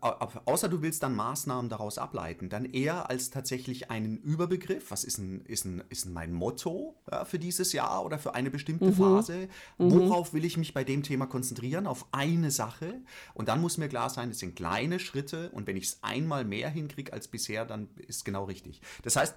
außer 0.01 0.69
du 0.69 0.81
willst 0.81 1.03
dann 1.03 1.15
Maßnahmen 1.15 1.69
daraus 1.69 1.97
ableiten, 1.97 2.49
dann 2.49 2.65
eher 2.65 3.09
als 3.09 3.29
tatsächlich 3.29 3.91
einen 3.91 4.17
Überbegriff. 4.17 4.91
Was 4.91 5.03
ist 5.03 5.17
ein, 5.17 5.45
ist 5.45 5.65
ein, 5.65 5.83
ist 5.89 6.07
mein 6.07 6.33
Motto 6.33 6.95
ja, 7.11 7.25
für 7.25 7.39
dieses 7.39 7.73
Jahr 7.73 8.03
oder 8.03 8.19
für 8.19 8.33
eine 8.33 8.49
bestimmte 8.49 8.85
mhm. 8.85 8.93
Phase? 8.93 9.47
Mhm. 9.77 9.91
Worauf 9.91 10.33
will 10.33 10.45
ich 10.45 10.57
mich 10.57 10.73
bei 10.73 10.83
dem 10.83 11.03
Thema 11.03 11.27
konzentrieren? 11.27 11.87
Auf 11.87 12.05
eine 12.11 12.51
Sache. 12.51 13.01
Und 13.33 13.47
dann 13.49 13.61
muss 13.61 13.77
mir 13.77 13.89
klar 13.89 14.09
sein, 14.09 14.31
es 14.31 14.39
sind 14.39 14.55
kleine 14.55 14.99
Schritte 14.99 15.49
und 15.51 15.67
wenn 15.67 15.77
ich 15.77 15.85
es 15.85 15.99
einmal 16.01 16.45
mehr 16.45 16.69
hinkriege 16.69 17.13
als 17.13 17.27
bisher, 17.27 17.65
dann 17.65 17.89
ist 18.07 18.17
es 18.17 18.23
genau 18.23 18.45
richtig. 18.45 18.81
Das 19.03 19.15
heißt, 19.15 19.35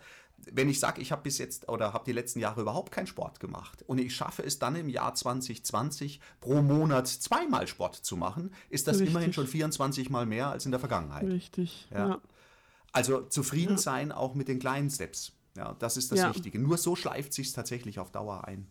wenn 0.50 0.68
ich 0.68 0.80
sage, 0.80 1.00
ich 1.00 1.12
habe 1.12 1.22
bis 1.22 1.38
jetzt 1.38 1.68
oder 1.68 1.92
habe 1.92 2.04
die 2.04 2.12
letzten 2.12 2.40
Jahre 2.40 2.62
überhaupt 2.62 2.92
keinen 2.92 3.06
Sport 3.06 3.40
gemacht 3.40 3.82
und 3.86 3.98
ich 3.98 4.14
schaffe 4.14 4.42
es 4.42 4.58
dann 4.58 4.76
im 4.76 4.88
Jahr 4.88 5.14
2020 5.14 6.20
pro 6.40 6.62
Monat 6.62 7.06
zweimal 7.08 7.66
Sport 7.66 7.96
zu 7.96 8.16
machen, 8.16 8.52
ist 8.68 8.88
das 8.88 8.96
Richtig. 8.96 9.10
immerhin 9.10 9.32
schon 9.32 9.46
24 9.46 10.10
Mal 10.10 10.26
mehr 10.26 10.48
als 10.48 10.64
in 10.64 10.70
der 10.70 10.80
Vergangenheit. 10.80 11.24
Richtig. 11.24 11.86
Ja. 11.90 12.08
ja. 12.08 12.20
Also 12.92 13.22
zufrieden 13.22 13.76
ja. 13.76 13.78
sein 13.78 14.12
auch 14.12 14.34
mit 14.34 14.48
den 14.48 14.58
kleinen 14.58 14.90
Steps. 14.90 15.32
Ja, 15.56 15.76
das 15.78 15.96
ist 15.96 16.12
das 16.12 16.20
ja. 16.20 16.34
Wichtige. 16.34 16.58
Nur 16.58 16.78
so 16.78 16.96
schleift 16.96 17.32
sich 17.32 17.52
tatsächlich 17.52 17.98
auf 17.98 18.10
Dauer 18.10 18.44
ein. 18.46 18.66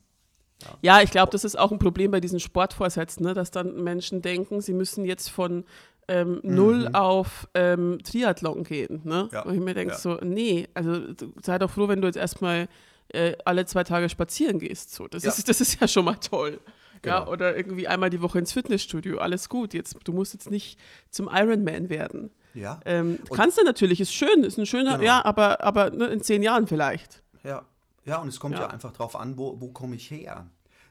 Ja, 0.61 0.77
ja 0.81 1.01
ich 1.01 1.11
glaube, 1.11 1.31
das 1.31 1.43
ist 1.43 1.57
auch 1.57 1.71
ein 1.71 1.79
Problem 1.79 2.11
bei 2.11 2.19
diesen 2.19 2.39
Sportvorsätzen, 2.39 3.23
ne? 3.23 3.33
dass 3.33 3.51
dann 3.51 3.83
Menschen 3.83 4.21
denken, 4.21 4.61
sie 4.61 4.73
müssen 4.73 5.05
jetzt 5.05 5.29
von 5.29 5.65
ähm, 6.11 6.41
mhm. 6.43 6.55
null 6.55 6.89
auf 6.93 7.47
ähm, 7.53 7.99
Triathlon 8.03 8.63
gehen. 8.63 9.01
Ne? 9.05 9.29
Ja. 9.31 9.43
Und 9.43 9.55
ich 9.55 9.61
mir 9.61 9.73
denke 9.73 9.93
ja. 9.93 9.99
so, 9.99 10.15
nee, 10.21 10.67
also 10.73 11.01
sei 11.41 11.57
doch 11.57 11.71
froh, 11.71 11.87
wenn 11.87 12.01
du 12.01 12.07
jetzt 12.07 12.17
erstmal 12.17 12.67
äh, 13.09 13.33
alle 13.45 13.65
zwei 13.65 13.83
Tage 13.83 14.09
spazieren 14.09 14.59
gehst. 14.59 14.93
So. 14.93 15.07
Das, 15.07 15.23
ja. 15.23 15.29
ist, 15.29 15.47
das 15.47 15.61
ist 15.61 15.79
ja 15.79 15.87
schon 15.87 16.05
mal 16.05 16.15
toll. 16.15 16.59
Genau. 17.01 17.15
Ja, 17.15 17.27
oder 17.27 17.57
irgendwie 17.57 17.87
einmal 17.87 18.09
die 18.09 18.21
Woche 18.21 18.37
ins 18.37 18.53
Fitnessstudio, 18.53 19.17
alles 19.17 19.49
gut. 19.49 19.73
Jetzt, 19.73 19.97
du 20.03 20.13
musst 20.13 20.33
jetzt 20.33 20.51
nicht 20.51 20.77
zum 21.09 21.29
Ironman 21.31 21.89
werden. 21.89 22.29
Ja. 22.53 22.79
Ähm, 22.85 23.19
kannst 23.33 23.57
du 23.57 23.63
natürlich, 23.63 24.01
ist 24.01 24.13
schön, 24.13 24.43
ist 24.43 24.57
ein 24.57 24.65
schöner, 24.65 24.97
genau. 24.97 25.03
ja, 25.03 25.25
aber, 25.25 25.63
aber 25.63 25.89
ne, 25.89 26.07
in 26.07 26.21
zehn 26.21 26.43
Jahren 26.43 26.67
vielleicht. 26.67 27.23
Ja, 27.43 27.63
ja, 28.05 28.17
und 28.17 28.27
es 28.27 28.39
kommt 28.39 28.55
ja, 28.55 28.61
ja 28.61 28.67
einfach 28.67 28.91
drauf 28.91 29.15
an, 29.15 29.37
wo, 29.37 29.59
wo 29.59 29.69
komme 29.69 29.95
ich 29.95 30.11
her? 30.11 30.45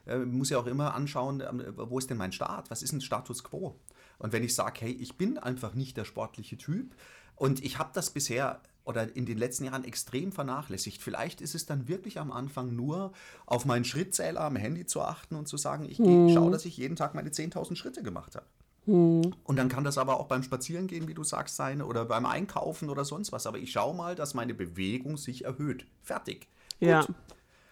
Äh, 0.07 0.19
muss 0.19 0.51
ja 0.51 0.59
auch 0.59 0.67
immer 0.67 0.95
anschauen, 0.95 1.43
ähm, 1.49 1.63
wo 1.77 1.99
ist 1.99 2.09
denn 2.11 2.17
mein 2.17 2.33
Start? 2.33 2.71
Was 2.71 2.83
ist 2.83 2.93
ein 2.93 3.01
Status 3.01 3.45
quo? 3.45 3.77
Und 4.21 4.33
wenn 4.33 4.45
ich 4.45 4.55
sage, 4.55 4.83
hey, 4.83 4.93
ich 4.93 5.17
bin 5.17 5.39
einfach 5.39 5.75
nicht 5.75 5.97
der 5.97 6.05
sportliche 6.05 6.57
Typ 6.57 6.95
und 7.35 7.65
ich 7.65 7.79
habe 7.79 7.91
das 7.93 8.11
bisher 8.11 8.61
oder 8.85 9.15
in 9.15 9.27
den 9.27 9.39
letzten 9.39 9.65
Jahren 9.65 9.85
extrem 9.85 10.33
vernachlässigt. 10.33 11.03
Vielleicht 11.03 11.41
ist 11.41 11.55
es 11.55 11.67
dann 11.67 11.89
wirklich 11.89 12.19
am 12.19 12.33
Anfang 12.33 12.75
nur 12.75 13.13
auf 13.47 13.65
meinen 13.65 13.85
Schrittzähler 13.85 14.41
am 14.41 14.57
Handy 14.57 14.87
zu 14.87 15.03
achten 15.03 15.37
und 15.37 15.49
zu 15.49 15.57
sagen, 15.57 15.87
ich 15.89 15.99
hm. 15.99 16.31
schaue, 16.31 16.51
dass 16.51 16.65
ich 16.65 16.77
jeden 16.77 16.97
Tag 16.97 17.15
meine 17.15 17.31
10.000 17.31 17.77
Schritte 17.77 18.03
gemacht 18.03 18.37
habe. 18.37 18.47
Hm. 18.87 19.35
Und 19.45 19.57
dann 19.57 19.69
kann 19.69 19.85
das 19.85 19.99
aber 19.99 20.19
auch 20.19 20.27
beim 20.27 20.43
Spazierengehen, 20.43 21.09
wie 21.09 21.15
du 21.15 21.25
sagst, 21.25 21.57
sein 21.57 21.83
oder 21.83 22.05
beim 22.05 22.27
Einkaufen 22.27 22.89
oder 22.89 23.05
sonst 23.05 23.33
was. 23.33 23.47
Aber 23.47 23.59
ich 23.59 23.73
schaue 23.73 23.95
mal, 23.95 24.15
dass 24.15 24.35
meine 24.35 24.55
Bewegung 24.55 25.17
sich 25.17 25.45
erhöht. 25.45 25.87
Fertig. 26.03 26.49
Gut. 26.81 26.89
Ja. 26.89 27.07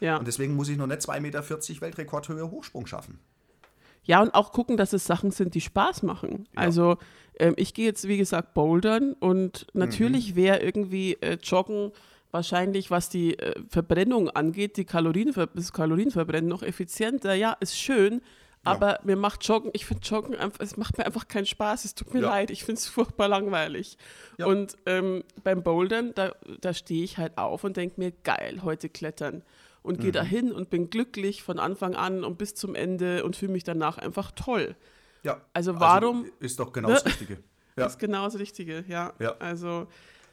ja. 0.00 0.16
Und 0.18 0.28
deswegen 0.28 0.54
muss 0.54 0.68
ich 0.68 0.76
noch 0.76 0.87
nicht 0.87 1.00
2,40 1.00 1.20
Meter 1.20 1.42
Weltrekordhöhe 1.80 2.50
Hochsprung 2.50 2.87
schaffen. 2.87 3.18
Ja, 4.09 4.23
und 4.23 4.35
auch 4.35 4.53
gucken, 4.53 4.79
dass 4.79 4.94
es 4.94 5.05
Sachen 5.05 5.31
sind, 5.31 5.55
die 5.55 5.61
Spaß 5.61 6.03
machen. 6.03 6.49
Ja. 6.57 6.62
Also 6.62 6.97
ähm, 7.38 7.53
ich 7.57 7.75
gehe 7.75 7.85
jetzt, 7.85 8.09
wie 8.09 8.16
gesagt, 8.16 8.55
bouldern 8.55 9.12
und 9.12 9.66
natürlich 9.75 10.33
mhm. 10.33 10.37
wäre 10.37 10.59
irgendwie 10.61 11.12
äh, 11.21 11.37
Joggen 11.42 11.92
wahrscheinlich, 12.31 12.90
was 12.90 13.11
die 13.11 13.38
äh, 13.38 13.55
Verbrennung 13.68 14.31
angeht, 14.31 14.79
die 14.79 14.87
Kalorienver 14.87 15.47
das 15.47 15.75
Kalorienverbrennen 15.75 16.49
noch 16.49 16.62
effizienter. 16.62 17.35
Ja, 17.35 17.55
ist 17.61 17.79
schön, 17.79 18.23
aber 18.64 18.92
ja. 18.92 18.99
mir 19.05 19.16
macht 19.16 19.47
Joggen, 19.47 19.71
ich 19.75 19.85
finde 19.85 20.03
Joggen 20.07 20.35
einfach, 20.35 20.61
es 20.61 20.79
macht 20.79 20.97
mir 20.97 21.05
einfach 21.05 21.29
keinen 21.29 21.47
Spaß, 21.47 21.85
es 21.85 21.94
tut 21.94 22.14
mir 22.14 22.23
ja. 22.23 22.31
leid, 22.31 22.51
ich 22.51 22.64
finde 22.64 22.79
es 22.79 22.87
furchtbar 22.87 23.29
langweilig. 23.29 23.99
Ja. 24.38 24.47
Und 24.47 24.75
ähm, 24.87 25.23
beim 25.44 25.62
Bouldern, 25.62 26.12
da, 26.14 26.33
da 26.62 26.73
stehe 26.73 27.05
ich 27.05 27.18
halt 27.18 27.37
auf 27.37 27.62
und 27.62 27.77
denke 27.77 28.01
mir, 28.01 28.12
geil, 28.25 28.61
heute 28.62 28.88
klettern. 28.88 29.42
Und 29.88 30.01
gehe 30.01 30.11
mhm. 30.11 30.14
dahin 30.14 30.53
und 30.53 30.70
bin 30.70 30.90
glücklich 30.90 31.42
von 31.42 31.59
Anfang 31.59 31.94
an 31.94 32.24
und 32.24 32.37
bis 32.37 32.55
zum 32.55 32.74
Ende 32.74 33.24
und 33.24 33.37
fühle 33.37 33.53
mich 33.53 33.64
danach 33.64 33.98
einfach 33.98 34.33
toll. 34.33 34.77
Ja. 35.22 35.40
Also 35.53 35.81
warum. 35.81 36.24
Also 36.24 36.33
ist 36.40 36.61
doch 36.61 36.72
genau 36.72 36.90
das 36.90 37.07
Richtige. 37.07 37.38
Ja. 37.77 37.87
Ist 37.87 38.01
genau 38.01 38.24
das 38.24 38.37
Richtige, 38.40 38.85
ja. 38.88 39.12
ja. 39.20 39.37
Also. 39.38 39.87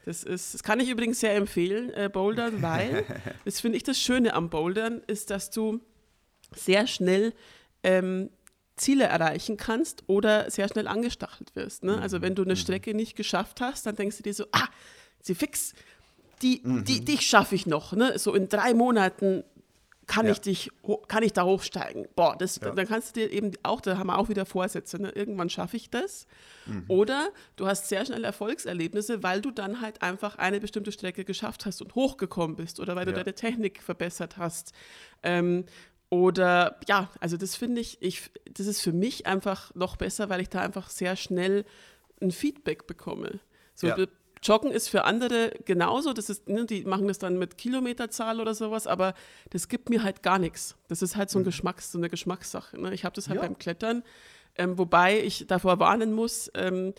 Das, 0.04 0.24
ist, 0.24 0.54
das 0.54 0.64
kann 0.64 0.80
ich 0.80 0.88
übrigens 0.88 1.20
sehr 1.20 1.36
empfehlen, 1.36 1.90
äh, 1.90 2.10
Bouldern, 2.12 2.60
weil, 2.62 3.04
das 3.44 3.60
finde 3.60 3.76
ich 3.76 3.84
das 3.84 4.00
Schöne 4.00 4.34
am 4.34 4.50
Bouldern, 4.50 5.00
ist, 5.06 5.30
dass 5.30 5.50
du 5.50 5.80
sehr 6.52 6.88
schnell 6.88 7.34
ähm, 7.84 8.30
Ziele 8.76 9.04
erreichen 9.04 9.56
kannst 9.56 10.04
oder 10.06 10.50
sehr 10.50 10.68
schnell 10.68 10.86
angestachelt 10.86 11.54
wirst. 11.56 11.82
Ne? 11.82 12.00
Also 12.00 12.20
wenn 12.20 12.34
du 12.34 12.42
eine 12.42 12.54
mhm. 12.54 12.58
Strecke 12.58 12.94
nicht 12.94 13.16
geschafft 13.16 13.60
hast, 13.60 13.86
dann 13.86 13.96
denkst 13.96 14.18
du 14.18 14.22
dir 14.22 14.34
so, 14.34 14.46
ah, 14.52 14.68
sie 15.20 15.34
fix, 15.34 15.72
die, 16.42 16.60
mhm. 16.62 16.84
die, 16.84 17.04
dich 17.04 17.22
schaffe 17.22 17.54
ich 17.54 17.66
noch. 17.66 17.92
Ne? 17.92 18.18
So 18.18 18.34
in 18.34 18.48
drei 18.48 18.74
Monaten 18.74 19.44
kann 20.06 20.26
ja. 20.26 20.32
ich 20.32 20.40
dich, 20.40 20.70
kann 21.08 21.22
ich 21.22 21.32
da 21.32 21.44
hochsteigen? 21.44 22.06
Boah, 22.14 22.36
das, 22.38 22.60
ja. 22.62 22.70
dann 22.70 22.86
kannst 22.86 23.16
du 23.16 23.20
dir 23.20 23.32
eben 23.32 23.50
auch, 23.64 23.80
da 23.80 23.98
haben 23.98 24.06
wir 24.06 24.18
auch 24.18 24.28
wieder 24.28 24.46
Vorsätze, 24.46 25.02
ne? 25.02 25.10
irgendwann 25.10 25.50
schaffe 25.50 25.76
ich 25.76 25.90
das. 25.90 26.26
Mhm. 26.66 26.84
Oder 26.86 27.30
du 27.56 27.66
hast 27.66 27.88
sehr 27.88 28.04
schnell 28.06 28.22
Erfolgserlebnisse, 28.22 29.22
weil 29.24 29.40
du 29.40 29.50
dann 29.50 29.80
halt 29.80 30.02
einfach 30.02 30.36
eine 30.38 30.60
bestimmte 30.60 30.92
Strecke 30.92 31.24
geschafft 31.24 31.66
hast 31.66 31.82
und 31.82 31.94
hochgekommen 31.96 32.56
bist 32.56 32.78
oder 32.78 32.94
weil 32.94 33.04
du 33.04 33.10
ja. 33.10 33.18
deine 33.18 33.34
Technik 33.34 33.82
verbessert 33.82 34.36
hast. 34.36 34.72
Ähm, 35.24 35.64
oder 36.08 36.78
ja, 36.86 37.10
also 37.18 37.36
das 37.36 37.56
finde 37.56 37.80
ich, 37.80 38.00
ich, 38.00 38.30
das 38.52 38.68
ist 38.68 38.80
für 38.80 38.92
mich 38.92 39.26
einfach 39.26 39.74
noch 39.74 39.96
besser, 39.96 40.28
weil 40.28 40.40
ich 40.40 40.48
da 40.48 40.60
einfach 40.60 40.88
sehr 40.88 41.16
schnell 41.16 41.64
ein 42.22 42.30
Feedback 42.30 42.86
bekomme. 42.86 43.40
So, 43.74 43.88
ja. 43.88 43.96
Joggen 44.46 44.70
ist 44.70 44.88
für 44.88 45.04
andere 45.04 45.50
genauso, 45.64 46.12
das 46.12 46.30
ist, 46.30 46.48
ne, 46.48 46.66
die 46.66 46.84
machen 46.84 47.08
das 47.08 47.18
dann 47.18 47.38
mit 47.38 47.58
Kilometerzahl 47.58 48.40
oder 48.40 48.54
sowas, 48.54 48.86
aber 48.86 49.14
das 49.50 49.68
gibt 49.68 49.90
mir 49.90 50.02
halt 50.02 50.22
gar 50.22 50.38
nichts. 50.38 50.76
Das 50.88 51.02
ist 51.02 51.16
halt 51.16 51.30
so, 51.30 51.38
ein 51.38 51.42
mhm. 51.42 51.46
Geschmacks-, 51.46 51.92
so 51.92 51.98
eine 51.98 52.08
Geschmackssache. 52.08 52.80
Ne? 52.80 52.94
Ich 52.94 53.04
habe 53.04 53.14
das 53.14 53.28
halt 53.28 53.36
ja. 53.36 53.42
beim 53.42 53.58
Klettern, 53.58 54.02
ähm, 54.56 54.78
wobei 54.78 55.20
ich 55.20 55.46
davor 55.46 55.78
warnen 55.78 56.12
muss, 56.12 56.50
ähm, 56.54 56.94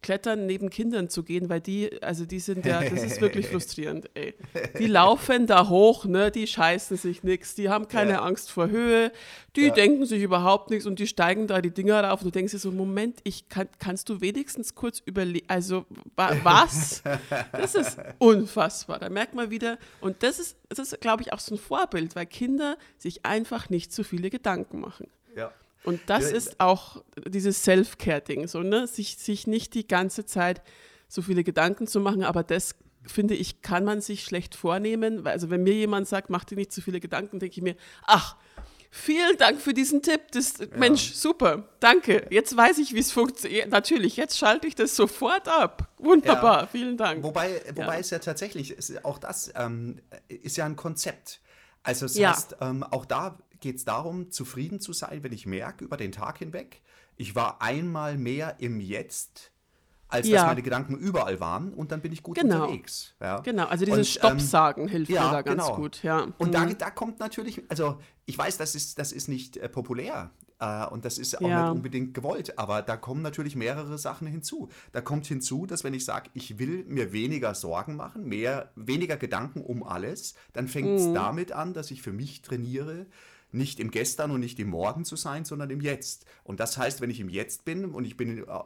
Klettern 0.00 0.46
neben 0.46 0.70
Kindern 0.70 1.08
zu 1.08 1.22
gehen, 1.22 1.48
weil 1.48 1.60
die, 1.60 2.02
also 2.02 2.24
die 2.24 2.38
sind 2.38 2.64
ja, 2.64 2.82
das 2.82 3.02
ist 3.02 3.20
wirklich 3.20 3.46
frustrierend, 3.50 4.08
ey. 4.14 4.34
Die 4.78 4.86
laufen 4.86 5.46
da 5.46 5.68
hoch, 5.68 6.04
ne, 6.04 6.30
die 6.30 6.46
scheißen 6.46 6.96
sich 6.96 7.24
nichts, 7.24 7.54
die 7.54 7.68
haben 7.68 7.88
keine 7.88 8.12
ja. 8.12 8.22
Angst 8.22 8.50
vor 8.50 8.68
Höhe, 8.68 9.10
die 9.56 9.66
ja. 9.66 9.74
denken 9.74 10.06
sich 10.06 10.22
überhaupt 10.22 10.70
nichts 10.70 10.86
und 10.86 11.00
die 11.00 11.06
steigen 11.06 11.48
da 11.48 11.60
die 11.60 11.72
Dinger 11.72 12.04
rauf 12.04 12.20
und 12.20 12.26
du 12.26 12.30
denkst 12.30 12.52
dir 12.52 12.58
so, 12.58 12.70
Moment, 12.70 13.18
ich 13.24 13.48
kann, 13.48 13.68
kannst 13.80 14.08
du 14.08 14.20
wenigstens 14.20 14.74
kurz 14.74 15.02
überlegen, 15.04 15.46
also 15.48 15.84
wa 16.14 16.36
was? 16.42 17.02
Das 17.52 17.74
ist 17.74 17.98
unfassbar, 18.18 19.00
da 19.00 19.08
merkt 19.08 19.34
man 19.34 19.50
wieder, 19.50 19.78
und 20.00 20.22
das 20.22 20.38
ist, 20.38 20.56
das 20.68 20.78
ist, 20.78 21.00
glaube 21.00 21.22
ich, 21.22 21.32
auch 21.32 21.40
so 21.40 21.56
ein 21.56 21.58
Vorbild, 21.58 22.14
weil 22.14 22.26
Kinder 22.26 22.78
sich 22.98 23.26
einfach 23.26 23.68
nicht 23.68 23.92
zu 23.92 24.04
viele 24.04 24.30
Gedanken 24.30 24.80
machen. 24.80 25.08
Ja. 25.34 25.52
Und 25.84 26.00
das 26.06 26.30
ja, 26.30 26.36
ist 26.36 26.60
auch 26.60 27.02
dieses 27.26 27.62
Self-Care-Ding, 27.64 28.48
so, 28.48 28.62
ne? 28.62 28.86
sich, 28.86 29.16
sich 29.16 29.46
nicht 29.46 29.74
die 29.74 29.86
ganze 29.86 30.26
Zeit 30.26 30.62
so 31.08 31.22
viele 31.22 31.44
Gedanken 31.44 31.86
zu 31.86 32.00
machen, 32.00 32.22
aber 32.22 32.42
das 32.42 32.74
finde 33.06 33.34
ich, 33.34 33.62
kann 33.62 33.84
man 33.84 34.00
sich 34.00 34.24
schlecht 34.24 34.54
vornehmen. 34.54 35.26
Also 35.26 35.50
wenn 35.50 35.62
mir 35.62 35.74
jemand 35.74 36.08
sagt, 36.08 36.30
mach 36.30 36.44
dir 36.44 36.56
nicht 36.56 36.72
zu 36.72 36.82
viele 36.82 37.00
Gedanken, 37.00 37.38
denke 37.38 37.56
ich 37.56 37.62
mir, 37.62 37.76
ach, 38.06 38.36
vielen 38.90 39.36
Dank 39.38 39.60
für 39.60 39.72
diesen 39.72 40.02
Tipp. 40.02 40.20
Das, 40.32 40.58
ja. 40.58 40.66
Mensch, 40.76 41.14
super, 41.14 41.68
danke. 41.80 42.26
Jetzt 42.30 42.56
weiß 42.56 42.78
ich, 42.78 42.94
wie 42.94 43.00
es 43.00 43.12
funktioniert. 43.12 43.70
Natürlich, 43.70 44.16
jetzt 44.16 44.38
schalte 44.38 44.66
ich 44.66 44.74
das 44.74 44.94
sofort 44.94 45.48
ab. 45.48 45.88
Wunderbar, 45.98 46.62
ja. 46.62 46.66
vielen 46.66 46.96
Dank. 46.96 47.22
Wobei, 47.22 47.62
wobei 47.74 47.94
ja. 47.94 48.00
es 48.00 48.10
ja 48.10 48.18
tatsächlich, 48.18 48.76
auch 49.04 49.18
das 49.18 49.52
ähm, 49.56 50.00
ist 50.28 50.56
ja 50.56 50.66
ein 50.66 50.76
Konzept. 50.76 51.40
Also 51.82 52.06
das 52.06 52.18
heißt, 52.18 52.56
ähm, 52.60 52.82
auch 52.82 53.06
da 53.06 53.38
geht 53.60 53.76
es 53.76 53.84
darum, 53.84 54.30
zufrieden 54.30 54.80
zu 54.80 54.92
sein, 54.92 55.22
wenn 55.22 55.32
ich 55.32 55.46
merke, 55.46 55.84
über 55.84 55.96
den 55.96 56.12
Tag 56.12 56.38
hinweg, 56.38 56.82
ich 57.16 57.34
war 57.34 57.60
einmal 57.60 58.16
mehr 58.16 58.56
im 58.60 58.80
Jetzt, 58.80 59.52
als 60.08 60.28
ja. 60.28 60.36
dass 60.36 60.46
meine 60.46 60.62
Gedanken 60.62 60.96
überall 60.96 61.40
waren 61.40 61.72
und 61.72 61.92
dann 61.92 62.00
bin 62.00 62.12
ich 62.12 62.22
gut 62.22 62.36
genau. 62.36 62.62
unterwegs. 62.62 63.14
Ja. 63.20 63.40
Genau, 63.40 63.66
also 63.66 63.84
dieses 63.84 64.10
Stopp 64.10 64.32
ähm, 64.32 64.40
sagen 64.40 64.88
hilft 64.88 65.10
ja, 65.10 65.26
mir 65.26 65.32
da 65.32 65.42
ganz 65.42 65.62
genau. 65.62 65.76
gut. 65.76 66.02
Ja. 66.02 66.28
Und 66.38 66.48
mhm. 66.48 66.52
da, 66.52 66.64
da 66.66 66.90
kommt 66.90 67.20
natürlich, 67.20 67.62
also 67.68 67.98
ich 68.24 68.38
weiß, 68.38 68.56
das 68.56 68.74
ist, 68.74 68.98
das 68.98 69.12
ist 69.12 69.28
nicht 69.28 69.56
äh, 69.56 69.68
populär, 69.68 70.30
äh, 70.60 70.86
und 70.86 71.04
das 71.04 71.18
ist 71.18 71.38
auch 71.38 71.48
ja. 71.48 71.64
nicht 71.64 71.76
unbedingt 71.76 72.14
gewollt, 72.14 72.58
aber 72.58 72.82
da 72.82 72.96
kommen 72.96 73.22
natürlich 73.22 73.56
mehrere 73.56 73.98
Sachen 73.98 74.26
hinzu. 74.26 74.68
Da 74.92 75.00
kommt 75.00 75.26
hinzu, 75.26 75.66
dass 75.66 75.84
wenn 75.84 75.94
ich 75.94 76.04
sage, 76.04 76.30
ich 76.34 76.58
will 76.58 76.84
mir 76.88 77.12
weniger 77.12 77.54
Sorgen 77.54 77.96
machen, 77.96 78.26
mehr, 78.26 78.72
weniger 78.74 79.16
Gedanken 79.16 79.60
um 79.60 79.82
alles, 79.82 80.34
dann 80.52 80.68
fängt 80.68 80.98
es 80.98 81.06
mhm. 81.06 81.14
damit 81.14 81.52
an, 81.52 81.74
dass 81.74 81.90
ich 81.90 82.02
für 82.02 82.12
mich 82.12 82.42
trainiere, 82.42 83.06
nicht 83.50 83.80
im 83.80 83.90
Gestern 83.90 84.30
und 84.30 84.40
nicht 84.40 84.58
im 84.58 84.68
Morgen 84.68 85.04
zu 85.04 85.16
sein, 85.16 85.44
sondern 85.44 85.70
im 85.70 85.80
Jetzt. 85.80 86.26
Und 86.44 86.60
das 86.60 86.76
heißt, 86.76 87.00
wenn 87.00 87.10
ich 87.10 87.20
im 87.20 87.28
Jetzt 87.28 87.64
bin 87.64 87.86
und 87.86 88.04
ich 88.04 88.16
bin 88.16 88.46
äh, 88.46 88.62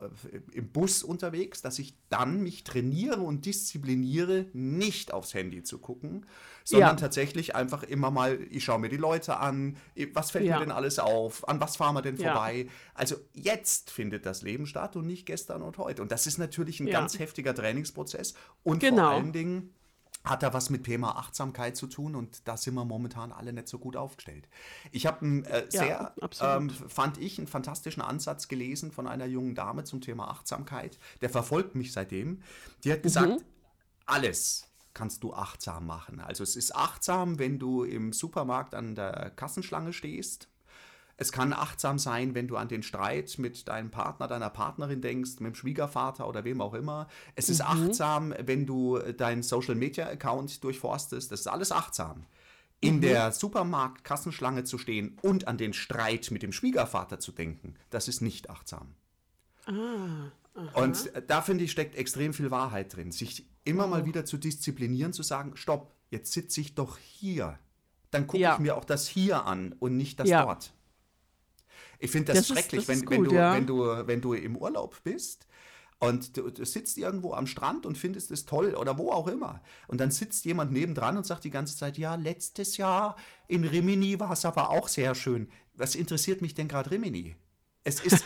im 0.53 0.69
Bus 0.71 1.03
unterwegs, 1.03 1.63
dass 1.63 1.79
ich 1.79 1.95
dann 2.09 2.43
mich 2.43 2.65
trainiere 2.65 3.21
und 3.21 3.47
diszipliniere, 3.47 4.47
nicht 4.53 5.13
aufs 5.13 5.35
Handy 5.35 5.63
zu 5.63 5.79
gucken, 5.79 6.27
sondern 6.65 6.91
ja. 6.91 6.97
tatsächlich 6.97 7.55
einfach 7.55 7.83
immer 7.85 8.11
mal, 8.11 8.39
ich 8.51 8.65
schaue 8.65 8.81
mir 8.81 8.89
die 8.89 8.97
Leute 8.97 9.39
an, 9.39 9.77
was 10.15 10.31
fällt 10.33 10.47
ja. 10.47 10.59
mir 10.59 10.65
denn 10.65 10.73
alles 10.73 10.99
auf, 10.99 11.49
an 11.49 11.61
was 11.61 11.77
fahren 11.77 11.95
wir 11.95 12.03
denn 12.03 12.17
vorbei. 12.17 12.67
Ja. 12.67 12.73
Also 12.95 13.17
jetzt 13.35 13.91
findet 13.91 14.27
das 14.27 14.43
Leben 14.43 14.67
statt 14.67 14.97
und 14.97 15.07
nicht 15.07 15.27
gestern 15.27 15.63
und 15.63 15.79
heute. 15.79 16.03
Und 16.03 16.11
das 16.11 16.27
ist 16.27 16.39
natürlich 16.39 16.81
ein 16.81 16.87
ganz 16.87 17.19
heftiger 17.19 17.55
Trainingsprozess 17.55 18.35
und 18.63 18.81
genau. 18.81 19.03
vor 19.03 19.11
allen 19.13 19.33
Dingen 19.33 19.75
hat 20.25 20.43
da 20.43 20.53
was 20.53 20.71
mit 20.71 20.85
Thema 20.85 21.17
Achtsamkeit 21.17 21.77
zu 21.77 21.87
tun 21.87 22.15
und 22.15 22.47
da 22.47 22.57
sind 22.57 22.75
wir 22.75 22.85
momentan 22.85 23.33
alle 23.33 23.53
nicht 23.53 23.69
so 23.69 23.79
gut 23.79 23.97
aufgestellt. 23.97 24.49
Ich 24.93 25.07
habe 25.07 25.23
einen 25.23 25.45
äh, 25.45 25.67
sehr, 25.69 26.15
ja, 26.21 26.57
ähm, 26.57 26.71
fand 26.71 27.19
ich, 27.19 27.39
einen 27.39 27.49
fantastischen 27.49 28.03
Ansatz 28.03 28.49
gelesen 28.49 28.93
von 28.93 29.07
einer 29.09 29.27
jungen 29.27 29.55
Dame 29.55 29.85
zum 29.85 30.01
Thema 30.01 30.29
Achtsamkeit. 30.29 30.99
Der 31.21 31.31
verfolgt 31.31 31.75
mich 31.75 31.93
seitdem. 31.93 32.43
Die 32.85 32.93
hat 32.93 33.03
gesagt, 33.03 33.29
mhm. 33.29 33.45
alles 34.07 34.69
kannst 34.95 35.23
du 35.25 35.33
achtsam 35.33 35.87
machen. 35.87 36.21
Also 36.21 36.43
es 36.45 36.55
ist 36.55 36.77
achtsam, 36.77 37.39
wenn 37.39 37.59
du 37.59 37.83
im 37.83 38.13
Supermarkt 38.13 38.75
an 38.75 38.95
der 38.95 39.33
Kassenschlange 39.35 39.93
stehst 39.93 40.49
es 41.17 41.33
kann 41.33 41.53
achtsam 41.53 41.99
sein, 41.99 42.35
wenn 42.35 42.49
du 42.49 42.57
an 42.57 42.69
den 42.69 42.83
Streit 42.83 43.37
mit 43.39 43.69
deinem 43.69 43.91
Partner, 43.91 44.29
deiner 44.29 44.51
Partnerin 44.51 45.01
denkst, 45.01 45.41
mit 45.41 45.53
dem 45.53 45.55
Schwiegervater 45.55 46.29
oder 46.29 46.45
wem 46.45 46.61
auch 46.61 46.75
immer. 46.75 47.09
Es 47.35 47.49
ist 47.49 47.61
mhm. 47.61 47.67
achtsam, 47.67 48.35
wenn 48.39 48.67
du 48.67 48.99
deinen 48.99 49.43
Social 49.43 49.75
Media 49.75 50.09
Account 50.09 50.63
durchforstest. 50.65 51.31
Das 51.31 51.41
ist 51.41 51.47
alles 51.47 51.71
achtsam. 51.71 52.25
In 52.81 52.97
mhm. 52.97 53.01
der 53.03 53.33
Supermarkt-Kassenschlange 53.33 54.65
zu 54.65 54.79
stehen 54.79 55.17
und 55.23 55.47
an 55.47 55.59
den 55.59 55.73
Streit 55.73 56.31
mit 56.31 56.43
dem 56.43 56.53
Schwiegervater 56.53 57.21
zu 57.21 57.31
denken, 57.31 57.75
das 57.91 58.09
ist 58.09 58.23
nicht 58.23 58.51
achtsam. 58.51 58.95
Ah, 59.67 60.33
und 60.75 61.13
da 61.29 61.41
finde 61.41 61.65
ich, 61.65 61.71
steckt 61.71 61.95
extrem 61.95 62.35
viel 62.35 62.51
Wahrheit 62.51 62.97
drin. 62.97 63.13
Sich 63.13 63.47
immer 63.65 63.85
oh. 63.85 63.89
mal 63.89 64.07
wieder 64.07 64.25
zu 64.25 64.37
disziplinieren, 64.37 65.13
zu 65.13 65.23
sagen, 65.23 65.57
stopp, 65.57 65.95
jetzt 66.11 66.33
sitze 66.33 66.61
ich 66.61 66.75
doch 66.75 66.99
hier. 66.99 67.59
Dann 68.11 68.27
gucke 68.27 68.43
ja. 68.43 68.55
ich 68.55 68.59
mir 68.59 68.77
auch 68.77 68.85
das 68.85 69.07
hier 69.07 69.47
an 69.47 69.75
und 69.79 69.97
nicht 69.97 70.21
das 70.21 70.29
ja. 70.29 70.45
dort. 70.45 70.73
Ich 72.03 72.11
finde 72.11 72.33
das, 72.33 72.49
das, 72.49 72.59
schrecklich, 72.59 72.81
ist, 72.81 72.89
das 72.89 73.01
wenn, 73.01 73.11
wenn, 73.11 73.25
du, 73.25 73.35
ja. 73.35 73.55
wenn, 73.55 73.67
du, 73.67 74.07
wenn 74.07 74.21
du 74.21 74.35
im 74.35 74.57
Urlaub 74.57 74.97
bist 75.05 75.47
und 76.01 76.37
du, 76.37 76.51
du, 76.51 76.65
sitzt 76.65 76.99
irgendwo 76.99 77.33
am 77.33 77.47
Strand 77.47 77.87
und 77.87 77.97
findest 77.97 78.33
es 78.33 78.45
toll 78.45 78.75
oder 78.75 78.99
wo 78.99 79.13
auch 79.13 79.29
immer. 79.29 79.61
Und 79.87 80.01
dann 80.01 80.11
sitzt 80.11 80.45
jemand 80.45 80.73
nebendran 80.73 81.17
und 81.17 81.25
sagt 81.25 81.45
die 81.45 81.51
ganze 81.51 81.77
Zeit, 81.77 81.99
ja, 81.99 82.17
letztes 82.17 82.77
Jahr 82.77 83.15
in 83.47 83.63
Rimini 83.63 84.19
war 84.19 84.33
es 84.33 84.45
aber 84.45 84.71
auch 84.71 84.89
sehr 84.89 85.15
schön. 85.15 85.49
Was 85.75 85.95
interessiert 85.95 86.43
mich 86.43 86.55
denn 86.55 86.67
gerade 86.67 86.91
Rimini? 86.91 87.37
Es 87.85 88.01
ist, 88.01 88.25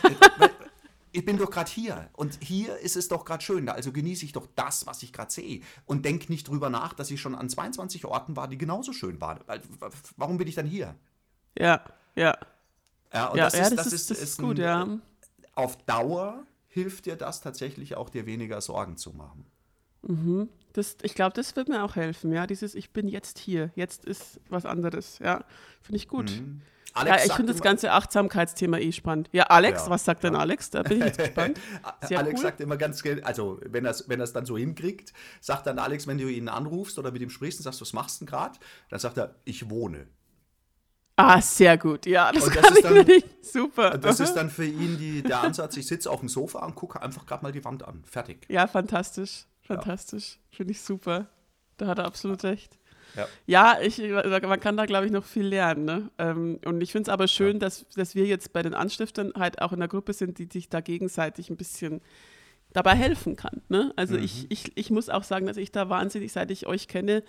ich 1.11 1.23
bin 1.23 1.37
doch 1.37 1.51
gerade 1.51 1.69
hier 1.69 2.09
und 2.13 2.39
hier 2.41 2.79
ist 2.79 2.95
es 2.95 3.09
doch 3.09 3.25
gerade 3.25 3.43
schön. 3.43 3.69
Also 3.69 3.91
genieße 3.91 4.25
ich 4.25 4.31
doch 4.31 4.47
das, 4.55 4.87
was 4.87 5.03
ich 5.03 5.13
gerade 5.13 5.31
sehe 5.31 5.61
und 5.85 6.03
denke 6.03 6.31
nicht 6.31 6.47
drüber 6.47 6.71
nach, 6.71 6.93
dass 6.93 7.11
ich 7.11 7.21
schon 7.21 7.35
an 7.35 7.47
22 7.47 8.05
Orten 8.05 8.35
war, 8.35 8.47
die 8.47 8.57
genauso 8.57 8.91
schön 8.91 9.21
waren. 9.21 9.41
Warum 10.15 10.39
bin 10.39 10.47
ich 10.47 10.55
dann 10.55 10.65
hier? 10.65 10.95
Ja, 11.55 11.85
ja. 12.15 12.35
Ja, 13.13 13.27
und 13.27 13.37
ja, 13.37 13.45
das, 13.45 13.53
ja, 13.53 13.61
ist, 13.63 13.69
das 13.77 13.83
das 13.85 13.93
ist- 13.93 14.11
das 14.11 14.19
ist 14.21 14.37
gut, 14.39 14.59
ein, 14.59 14.63
ja. 14.63 14.87
Auf 15.55 15.77
Dauer 15.85 16.45
hilft 16.67 17.05
dir 17.05 17.15
das 17.15 17.41
tatsächlich 17.41 17.95
auch, 17.95 18.09
dir 18.09 18.25
weniger 18.25 18.61
Sorgen 18.61 18.97
zu 18.97 19.11
machen. 19.13 19.45
Das, 20.73 20.95
ich 21.01 21.15
glaube, 21.15 21.33
das 21.33 21.55
wird 21.55 21.69
mir 21.69 21.83
auch 21.83 21.95
helfen, 21.95 22.31
ja. 22.31 22.45
Dieses 22.47 22.75
Ich 22.75 22.91
bin 22.91 23.07
jetzt 23.07 23.39
hier, 23.39 23.71
jetzt 23.75 24.05
ist 24.05 24.39
was 24.49 24.65
anderes, 24.65 25.19
ja. 25.19 25.43
Finde 25.81 25.97
ich 25.97 26.07
gut. 26.07 26.31
Mhm. 26.31 26.61
Ja, 26.95 27.01
Alex 27.01 27.21
ich 27.23 27.27
sagt 27.27 27.37
finde 27.37 27.53
das 27.53 27.61
ganze 27.61 27.91
Achtsamkeitsthema 27.91 28.77
eh 28.77 28.91
spannend. 28.91 29.29
Ja, 29.31 29.43
Alex, 29.45 29.83
Ja, 29.85 29.89
was 29.89 30.05
sagt 30.05 30.23
denn 30.23 30.35
Alex? 30.35 30.69
Da 30.71 30.83
bin 30.83 30.99
ich 30.99 31.05
jetzt 31.05 31.17
gespannt. 31.19 31.59
Alex 31.99 32.39
cool. 32.39 32.43
sagt 32.43 32.61
immer 32.61 32.77
ganz, 32.77 33.03
ge- 33.03 33.21
also 33.23 33.59
wenn 33.65 33.85
er 33.85 33.91
es 33.91 34.07
wenn 34.09 34.19
dann 34.19 34.45
so 34.45 34.57
hinkriegt, 34.57 35.13
sagt 35.41 35.67
dann 35.67 35.77
Alex, 35.79 36.07
wenn 36.07 36.17
du 36.17 36.27
ihn 36.27 36.47
anrufst 36.47 36.97
oder 36.97 37.11
mit 37.11 37.21
ihm 37.21 37.29
sprichst 37.29 37.59
und 37.59 37.63
sagst, 37.65 37.81
was 37.81 37.93
machst 37.93 38.21
du 38.21 38.25
denn 38.25 38.31
gerade? 38.31 38.57
Dann 38.89 38.99
sagt 38.99 39.17
er, 39.17 39.35
ich 39.45 39.69
wohne. 39.69 40.07
Ah, 41.19 41.41
sehr 41.41 41.77
gut. 41.79 42.05
Ja, 42.05 42.31
das 42.31 42.43
Und 42.47 42.55
das 42.55 42.63
kann 42.63 42.73
ist 42.73 43.09
ich 43.09 43.23
dann- 43.23 43.29
super. 43.41 43.97
Das 43.97 44.19
ist 44.19 44.33
dann 44.35 44.49
für 44.51 44.65
ihn 44.65 44.97
die, 44.97 45.21
der 45.23 45.41
Ansatz, 45.41 45.75
ich 45.75 45.87
sitze 45.87 46.09
auf 46.11 46.19
dem 46.19 46.29
Sofa 46.29 46.63
und 46.65 46.75
gucke 46.75 47.01
einfach 47.01 47.25
gerade 47.25 47.43
mal 47.43 47.51
die 47.51 47.65
Wand 47.65 47.85
an. 47.87 48.03
Fertig. 48.05 48.45
ja, 48.49 48.67
fantastisch. 48.67 49.45
Fantastisch. 49.63 50.39
Finde 50.51 50.71
ich 50.71 50.81
super. 50.81 51.27
Da 51.77 51.87
hat 51.87 51.97
er 51.99 52.05
absolut 52.05 52.43
recht. 52.43 52.77
Ja. 53.15 53.27
Ja, 53.47 53.81
ich, 53.81 53.97
man 53.99 54.59
kann 54.59 54.77
da, 54.77 54.85
glaube 54.85 55.07
ich, 55.07 55.11
noch 55.11 55.25
viel 55.25 55.45
lernen. 55.47 55.85
Ne? 55.85 56.11
Ähm, 56.19 56.59
Und 56.65 56.81
ich 56.81 56.91
finde 56.91 57.09
es 57.09 57.13
aber 57.13 57.27
schön, 57.27 57.59
dass, 57.59 57.85
dass 57.95 58.13
wir 58.15 58.25
jetzt 58.25 58.53
bei 58.53 58.61
den 58.61 58.73
Anstiftern 58.75 59.33
halt 59.35 59.61
auch 59.61 59.73
in 59.73 59.79
der 59.79 59.87
Gruppe 59.87 60.13
sind, 60.13 60.37
die 60.37 60.47
sich 60.51 60.69
da 60.69 60.81
gegenseitig 60.81 61.49
ein 61.49 61.57
bisschen 61.57 62.01
dabei 62.73 62.93
helfen 62.95 63.35
kann. 63.35 63.61
Ne? 63.69 63.91
Also 63.95 64.15
ich, 64.17 64.45
ich, 64.51 64.71
ich 64.77 64.91
muss 64.91 65.09
auch 65.09 65.23
sagen, 65.23 65.47
dass 65.47 65.57
ich 65.57 65.71
da 65.71 65.89
wahnsinnig, 65.89 66.31
seit 66.31 66.51
ich 66.51 66.67
euch 66.67 66.87
kenne, 66.87 67.23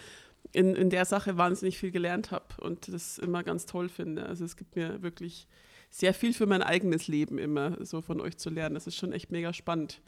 in, 0.53 0.74
in 0.74 0.90
der 0.90 1.05
Sache 1.05 1.37
wahnsinnig 1.37 1.79
viel 1.79 1.90
gelernt 1.90 2.31
habe 2.31 2.46
und 2.61 2.92
das 2.92 3.18
immer 3.18 3.42
ganz 3.42 3.66
toll 3.66 3.88
finde. 3.88 4.27
Also 4.27 4.44
es 4.44 4.57
gibt 4.57 4.77
mir 4.77 5.03
wirklich 5.03 5.46
sehr 5.90 6.14
viel 6.14 6.33
für 6.35 6.46
mein 6.46 6.62
eigenes 6.62 7.09
Leben 7.09 7.38
immer 7.38 7.77
so 7.85 8.01
von 8.03 8.20
euch 8.20 8.37
zu 8.38 8.51
lernen. 8.51 8.74
Das 8.74 8.87
ist 8.87 8.96
schon 8.96 9.12
echt 9.12 9.31
mega 9.31 9.53
spannend. 9.53 10.01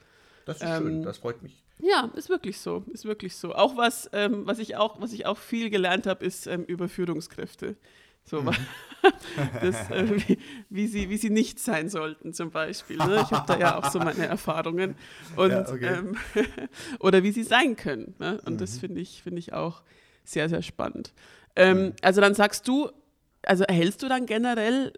Das 0.47 0.57
ist 0.59 0.63
Ähm, 0.69 0.83
schön, 0.83 1.03
das 1.03 1.19
freut 1.19 1.43
mich. 1.43 1.63
Ja, 1.79 2.11
ist 2.15 2.29
wirklich 2.29 2.59
so, 2.59 2.85
ist 2.93 3.05
wirklich 3.07 3.37
so. 3.37 3.55
Auch 3.55 3.77
was, 3.77 4.11
ähm, 4.13 4.47
was 4.47 4.59
ich 4.59 4.77
auch, 4.77 5.01
was 5.01 5.13
ich 5.13 5.25
auch 5.27 5.39
viel 5.39 5.71
gelernt 5.71 6.07
habe, 6.07 6.25
ist 6.25 6.47
ähm, 6.47 6.65
über 6.65 6.89
Führungskräfte. 6.89 7.77
So, 8.25 8.45
wa- 8.45 8.53
das, 9.63 9.91
äh, 9.91 10.05
wie, 10.29 10.39
wie, 10.69 10.87
sie, 10.87 11.09
wie 11.09 11.17
sie 11.17 11.31
nicht 11.31 11.59
sein 11.59 11.89
sollten, 11.89 12.35
zum 12.35 12.51
Beispiel. 12.51 12.99
Ne? 12.99 13.23
Ich 13.25 13.31
habe 13.33 13.47
da 13.47 13.59
ja 13.59 13.79
auch 13.79 13.91
so 13.91 13.99
meine 13.99 14.27
Erfahrungen. 14.27 14.95
Und, 15.37 15.51
Ja, 15.51 15.69
okay. 15.69 15.95
ähm, 15.99 16.17
oder 17.01 17.23
wie 17.23 17.33
sie 17.33 17.43
sein 17.45 17.77
können. 17.77 18.15
Ne? 18.19 18.41
Und 18.45 18.61
das 18.61 18.79
finde 18.79 19.01
ich, 19.01 19.23
finde 19.23 19.39
ich 19.39 19.53
auch 19.55 19.83
sehr, 20.33 20.49
sehr 20.49 20.63
spannend. 20.63 21.13
Ähm, 21.57 21.95
Also 22.03 22.21
dann 22.21 22.35
sagst 22.35 22.67
du, 22.69 22.91
also 23.43 23.65
erhältst 23.65 24.03
du 24.03 24.09
dann 24.09 24.27
generell, 24.27 24.93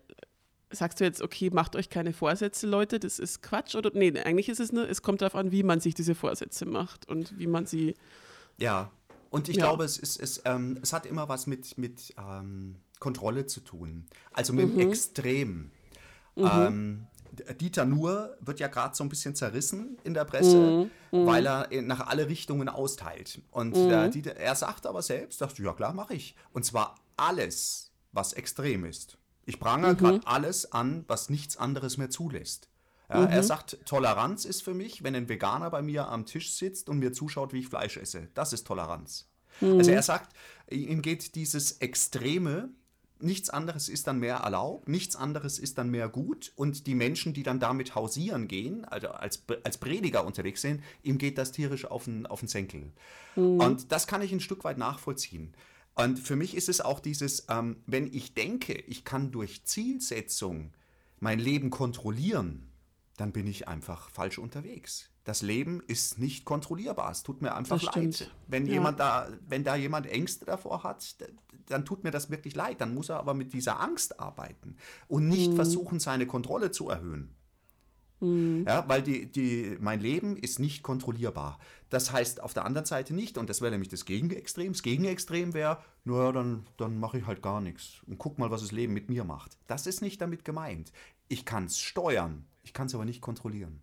sagst 0.70 1.00
du 1.00 1.04
jetzt, 1.04 1.22
okay, 1.22 1.50
macht 1.50 1.76
euch 1.76 1.90
keine 1.90 2.12
Vorsätze, 2.12 2.66
Leute, 2.66 2.98
das 2.98 3.18
ist 3.18 3.42
Quatsch? 3.42 3.74
Oder 3.74 3.90
nee, 3.94 4.12
eigentlich 4.20 4.48
ist 4.48 4.60
es, 4.60 4.72
ne, 4.72 4.82
es 4.82 5.02
kommt 5.02 5.20
darauf 5.22 5.34
an, 5.34 5.52
wie 5.52 5.62
man 5.62 5.80
sich 5.80 5.94
diese 5.94 6.14
Vorsätze 6.14 6.64
macht 6.66 7.08
und 7.08 7.38
wie 7.38 7.46
man 7.46 7.66
sie. 7.66 7.94
Ja, 8.58 8.90
und 9.30 9.48
ich 9.48 9.56
Ja. 9.56 9.64
glaube, 9.64 9.84
es, 9.84 9.98
ist, 9.98 10.20
es, 10.20 10.42
ähm, 10.44 10.78
es 10.82 10.92
hat 10.92 11.06
immer 11.06 11.28
was 11.28 11.46
mit, 11.46 11.78
mit 11.78 12.14
ähm, 12.18 12.76
Kontrolle 13.00 13.46
zu 13.46 13.60
tun. 13.60 14.06
Also 14.32 14.52
mit 14.52 14.68
dem 14.72 14.78
Extrem. 14.80 15.70
Ähm, 16.36 17.06
D- 17.06 17.11
Dieter 17.60 17.84
Nuhr 17.86 18.36
wird 18.40 18.60
ja 18.60 18.68
gerade 18.68 18.94
so 18.94 19.02
ein 19.04 19.08
bisschen 19.08 19.34
zerrissen 19.34 19.96
in 20.04 20.12
der 20.14 20.24
Presse, 20.24 20.90
weil 21.10 21.46
er 21.46 21.68
nach 21.82 22.06
alle 22.06 22.28
Richtungen 22.28 22.68
austeilt. 22.68 23.40
Und 23.50 23.74
der 23.74 24.08
Dieter, 24.08 24.36
er 24.36 24.54
sagt 24.54 24.86
aber 24.86 25.02
selbst, 25.02 25.38
sagt, 25.38 25.58
ja 25.58 25.72
klar, 25.72 25.94
mache 25.94 26.14
ich. 26.14 26.36
Und 26.52 26.64
zwar 26.64 26.96
alles, 27.16 27.90
was 28.12 28.34
extrem 28.34 28.84
ist. 28.84 29.16
Ich 29.44 29.58
prangere 29.58 29.96
gerade 29.96 30.20
alles 30.26 30.72
an, 30.72 31.04
was 31.08 31.30
nichts 31.30 31.56
anderes 31.56 31.96
mehr 31.96 32.10
zulässt. 32.10 32.68
Ja, 33.08 33.24
Er 33.24 33.42
sagt, 33.42 33.78
Toleranz 33.84 34.44
ist 34.44 34.62
für 34.62 34.74
mich, 34.74 35.02
wenn 35.02 35.14
ein 35.14 35.28
Veganer 35.28 35.70
bei 35.70 35.82
mir 35.82 36.08
am 36.08 36.24
Tisch 36.26 36.52
sitzt 36.52 36.88
und 36.88 36.98
mir 36.98 37.12
zuschaut, 37.12 37.52
wie 37.52 37.60
ich 37.60 37.68
Fleisch 37.68 37.96
esse. 37.96 38.28
Das 38.34 38.52
ist 38.52 38.66
Toleranz. 38.66 39.28
Also 39.60 39.90
er 39.90 40.02
sagt, 40.02 40.34
ihm 40.70 41.02
geht 41.02 41.34
dieses 41.34 41.72
Extreme, 41.72 42.70
nichts 43.22 43.50
anderes 43.50 43.88
ist 43.88 44.06
dann 44.06 44.18
mehr 44.18 44.36
erlaubt, 44.36 44.88
nichts 44.88 45.16
anderes 45.16 45.58
ist 45.58 45.78
dann 45.78 45.90
mehr 45.90 46.08
gut 46.08 46.52
und 46.56 46.86
die 46.86 46.94
Menschen, 46.94 47.32
die 47.34 47.42
dann 47.42 47.60
damit 47.60 47.94
hausieren 47.94 48.48
gehen, 48.48 48.84
also 48.84 49.08
als, 49.08 49.44
als 49.64 49.78
Prediger 49.78 50.24
unterwegs 50.26 50.62
sind, 50.62 50.82
ihm 51.02 51.18
geht 51.18 51.38
das 51.38 51.52
tierisch 51.52 51.84
auf 51.84 52.04
den, 52.04 52.26
auf 52.26 52.40
den 52.40 52.48
Senkel. 52.48 52.92
Und 53.58 53.92
das 53.92 54.06
kann 54.06 54.22
ich 54.22 54.32
ein 54.32 54.40
Stück 54.40 54.64
weit 54.64 54.78
nachvollziehen. 54.78 55.54
Und 55.94 56.18
für 56.18 56.36
mich 56.36 56.56
ist 56.56 56.68
es 56.68 56.80
auch 56.80 57.00
dieses, 57.00 57.46
ähm, 57.48 57.76
wenn 57.86 58.12
ich 58.12 58.34
denke, 58.34 58.74
ich 58.74 59.04
kann 59.04 59.30
durch 59.30 59.64
Zielsetzung 59.64 60.72
mein 61.20 61.38
Leben 61.38 61.70
kontrollieren, 61.70 62.68
dann 63.16 63.32
bin 63.32 63.46
ich 63.46 63.68
einfach 63.68 64.10
falsch 64.10 64.38
unterwegs. 64.38 65.11
Das 65.24 65.40
Leben 65.42 65.80
ist 65.86 66.18
nicht 66.18 66.44
kontrollierbar. 66.44 67.10
Es 67.12 67.22
tut 67.22 67.42
mir 67.42 67.54
einfach 67.54 67.80
Das 67.80 67.88
stimmt. 67.90 68.20
leid. 68.20 68.30
Wenn 68.48 68.66
Ja. 68.66 68.72
jemand 68.74 68.98
da, 68.98 69.28
wenn 69.46 69.62
da 69.62 69.76
jemand 69.76 70.06
Ängste 70.06 70.44
davor 70.44 70.82
hat, 70.82 71.16
dann 71.66 71.84
tut 71.84 72.02
mir 72.02 72.10
das 72.10 72.28
wirklich 72.30 72.56
leid. 72.56 72.80
Dann 72.80 72.92
muss 72.94 73.08
er 73.08 73.18
aber 73.18 73.32
mit 73.34 73.52
dieser 73.52 73.80
Angst 73.80 74.18
arbeiten 74.18 74.76
und 75.06 75.28
nicht 75.28 75.52
Mhm. 75.52 75.56
versuchen, 75.56 76.00
seine 76.00 76.26
Kontrolle 76.26 76.70
zu 76.72 76.88
erhöhen. 76.88 77.34
Ja, 78.24 78.88
weil 78.88 79.02
die, 79.02 79.26
die, 79.26 79.76
mein 79.80 79.98
Leben 79.98 80.36
ist 80.36 80.60
nicht 80.60 80.84
kontrollierbar. 80.84 81.58
Das 81.90 82.12
heißt 82.12 82.40
auf 82.40 82.54
der 82.54 82.64
anderen 82.64 82.86
Seite 82.86 83.14
nicht, 83.14 83.36
und 83.36 83.50
das 83.50 83.60
wäre 83.60 83.72
nämlich 83.72 83.88
das 83.88 84.04
Gegenextrem. 84.04 84.72
Das 84.74 84.82
Gegenextrem 84.84 85.54
wäre, 85.54 85.78
naja, 86.04 86.30
dann, 86.30 86.64
dann 86.76 87.00
mache 87.00 87.18
ich 87.18 87.26
halt 87.26 87.42
gar 87.42 87.60
nichts 87.60 87.94
und 88.06 88.18
guck 88.18 88.38
mal, 88.38 88.52
was 88.52 88.60
das 88.60 88.70
Leben 88.70 88.92
mit 88.92 89.08
mir 89.08 89.24
macht. 89.24 89.58
Das 89.66 89.88
ist 89.88 90.02
nicht 90.02 90.20
damit 90.20 90.44
gemeint. 90.44 90.92
Ich 91.26 91.44
kann 91.44 91.64
es 91.64 91.80
steuern, 91.80 92.44
ich 92.62 92.72
kann 92.72 92.86
es 92.86 92.94
aber 92.94 93.04
nicht 93.04 93.22
kontrollieren. 93.22 93.80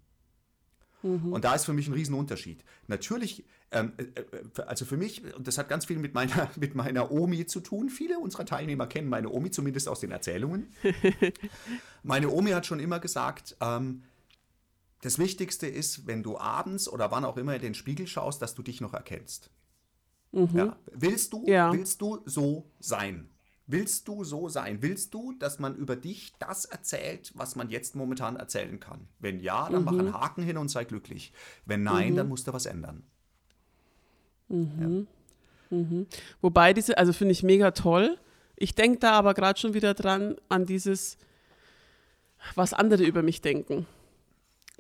Und 1.01 1.43
da 1.45 1.55
ist 1.55 1.65
für 1.65 1.73
mich 1.73 1.87
ein 1.87 1.93
Riesenunterschied. 1.93 2.63
Natürlich, 2.87 3.45
ähm, 3.71 3.93
äh, 3.97 4.03
äh, 4.03 4.61
also 4.63 4.85
für 4.85 4.97
mich, 4.97 5.23
und 5.35 5.47
das 5.47 5.57
hat 5.57 5.69
ganz 5.69 5.85
viel 5.85 5.97
mit 5.97 6.13
meiner, 6.13 6.49
mit 6.57 6.75
meiner 6.75 7.11
Omi 7.11 7.45
zu 7.45 7.61
tun. 7.61 7.89
Viele 7.89 8.19
unserer 8.19 8.45
Teilnehmer 8.45 8.87
kennen 8.87 9.07
meine 9.07 9.29
Omi, 9.29 9.51
zumindest 9.51 9.87
aus 9.87 10.01
den 10.01 10.11
Erzählungen. 10.11 10.67
meine 12.03 12.29
Omi 12.29 12.51
hat 12.51 12.65
schon 12.65 12.79
immer 12.79 12.99
gesagt, 12.99 13.55
ähm, 13.61 14.03
das 15.01 15.17
Wichtigste 15.17 15.67
ist, 15.67 16.07
wenn 16.07 16.23
du 16.23 16.37
abends 16.37 16.89
oder 16.89 17.11
wann 17.11 17.23
auch 17.23 17.37
immer 17.37 17.55
in 17.55 17.61
den 17.61 17.73
Spiegel 17.73 18.05
schaust, 18.05 18.41
dass 18.41 18.53
du 18.55 18.63
dich 18.63 18.81
noch 18.81 18.93
erkennst. 18.93 19.49
Ja. 20.31 20.75
Willst 20.91 21.33
du, 21.33 21.45
Ja. 21.47 21.71
willst 21.71 22.01
du 22.01 22.19
so 22.25 22.69
sein? 22.79 23.29
Willst 23.71 24.07
du 24.07 24.23
so 24.23 24.49
sein? 24.49 24.81
Willst 24.81 25.13
du, 25.13 25.33
dass 25.33 25.59
man 25.59 25.75
über 25.75 25.95
dich 25.95 26.33
das 26.39 26.65
erzählt, 26.65 27.31
was 27.35 27.55
man 27.55 27.69
jetzt 27.69 27.95
momentan 27.95 28.35
erzählen 28.35 28.79
kann? 28.79 29.07
Wenn 29.19 29.39
ja, 29.39 29.69
dann 29.69 29.83
mach 29.83 29.91
einen 29.91 30.11
Haken 30.11 30.41
hin 30.41 30.57
und 30.57 30.69
sei 30.69 30.85
glücklich. 30.85 31.31
Wenn 31.67 31.83
nein, 31.83 32.15
dann 32.15 32.27
musst 32.27 32.47
du 32.47 32.53
was 32.53 32.65
ändern. 32.65 33.03
Wobei 36.41 36.73
diese, 36.73 36.97
also 36.97 37.13
finde 37.13 37.33
ich 37.33 37.43
mega 37.43 37.69
toll. 37.69 38.17
Ich 38.55 38.73
denke 38.73 38.97
da 38.97 39.11
aber 39.11 39.35
gerade 39.35 39.59
schon 39.59 39.75
wieder 39.75 39.93
dran 39.93 40.35
an 40.49 40.65
dieses, 40.65 41.19
was 42.55 42.73
andere 42.73 43.03
über 43.03 43.21
mich 43.21 43.41
denken. 43.41 43.85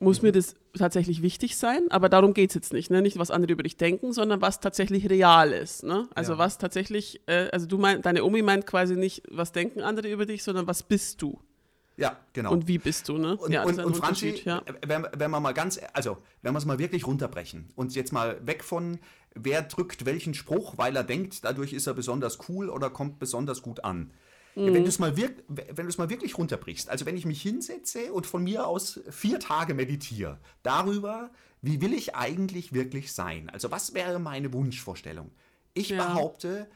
Muss 0.01 0.21
mir 0.21 0.31
das 0.31 0.55
tatsächlich 0.77 1.21
wichtig 1.21 1.57
sein? 1.57 1.87
Aber 1.89 2.07
darum 2.09 2.33
geht 2.33 2.51
es 2.51 2.55
jetzt 2.55 2.73
nicht. 2.73 2.89
Ne? 2.89 3.01
Nicht, 3.01 3.19
was 3.19 3.31
andere 3.31 3.51
über 3.51 3.63
dich 3.63 3.75
denken, 3.77 4.13
sondern 4.13 4.41
was 4.41 4.59
tatsächlich 4.59 5.09
real 5.09 5.51
ist. 5.51 5.83
Ne? 5.83 6.07
Also 6.15 6.33
Ja. 6.33 6.37
was 6.37 6.57
tatsächlich, 6.57 7.21
äh, 7.27 7.49
also 7.51 7.65
du 7.65 7.77
meinst, 7.77 8.05
deine 8.05 8.23
Omi 8.23 8.41
meint 8.41 8.65
quasi 8.65 8.95
nicht, 8.95 9.23
was 9.29 9.51
denken 9.51 9.81
andere 9.81 10.09
über 10.09 10.25
dich, 10.25 10.43
sondern 10.43 10.67
was 10.67 10.83
bist 10.83 11.21
du 11.21 11.39
Ja, 11.97 12.17
genau. 12.33 12.51
und 12.53 12.67
wie 12.67 12.77
bist 12.77 13.09
du. 13.09 13.17
Ne? 13.17 13.35
Und, 13.35 13.51
ja, 13.51 13.63
und, 13.63 13.77
und 13.79 13.97
Franzi, 13.97 14.41
ja. 14.45 14.61
wenn, 14.87 15.05
wenn 15.17 15.31
wir 15.31 15.39
mal 15.39 15.53
ganz, 15.53 15.79
also 15.93 16.17
wenn 16.41 16.53
wir 16.53 16.59
es 16.59 16.65
mal 16.65 16.79
wirklich 16.79 17.05
runterbrechen 17.05 17.69
und 17.75 17.93
jetzt 17.95 18.13
mal 18.13 18.39
weg 18.47 18.63
von, 18.63 18.99
wer 19.35 19.63
drückt 19.63 20.05
welchen 20.05 20.33
Spruch, 20.33 20.77
weil 20.77 20.95
er 20.95 21.03
denkt, 21.03 21.43
dadurch 21.43 21.73
ist 21.73 21.87
er 21.87 21.93
besonders 21.93 22.39
cool 22.47 22.69
oder 22.69 22.89
kommt 22.89 23.19
besonders 23.19 23.61
gut 23.61 23.83
an. 23.83 24.11
Mhm. 24.59 24.73
Wenn 24.73 24.83
du 24.83 24.89
es 24.89 24.99
mal, 24.99 25.15
wirk 25.15 25.43
wenn 25.47 25.87
mal 25.97 26.09
wirklich 26.09 26.37
runterbrichst, 26.37 26.89
also 26.89 27.05
wenn 27.05 27.15
ich 27.15 27.25
mich 27.25 27.41
hinsetze 27.41 28.11
und 28.11 28.27
von 28.27 28.43
mir 28.43 28.67
aus 28.67 28.99
vier 29.09 29.39
Tage 29.39 29.73
meditiere, 29.73 30.39
darüber, 30.63 31.31
wie 31.61 31.81
will 31.81 31.93
ich 31.93 32.15
eigentlich 32.15 32.73
wirklich 32.73 33.13
sein? 33.13 33.49
Also 33.49 33.71
was 33.71 33.93
wäre 33.93 34.19
meine 34.19 34.53
Wunschvorstellung? 34.53 35.31
Ich 35.73 35.89
Ja. 35.89 36.05
behaupte, 36.05 36.69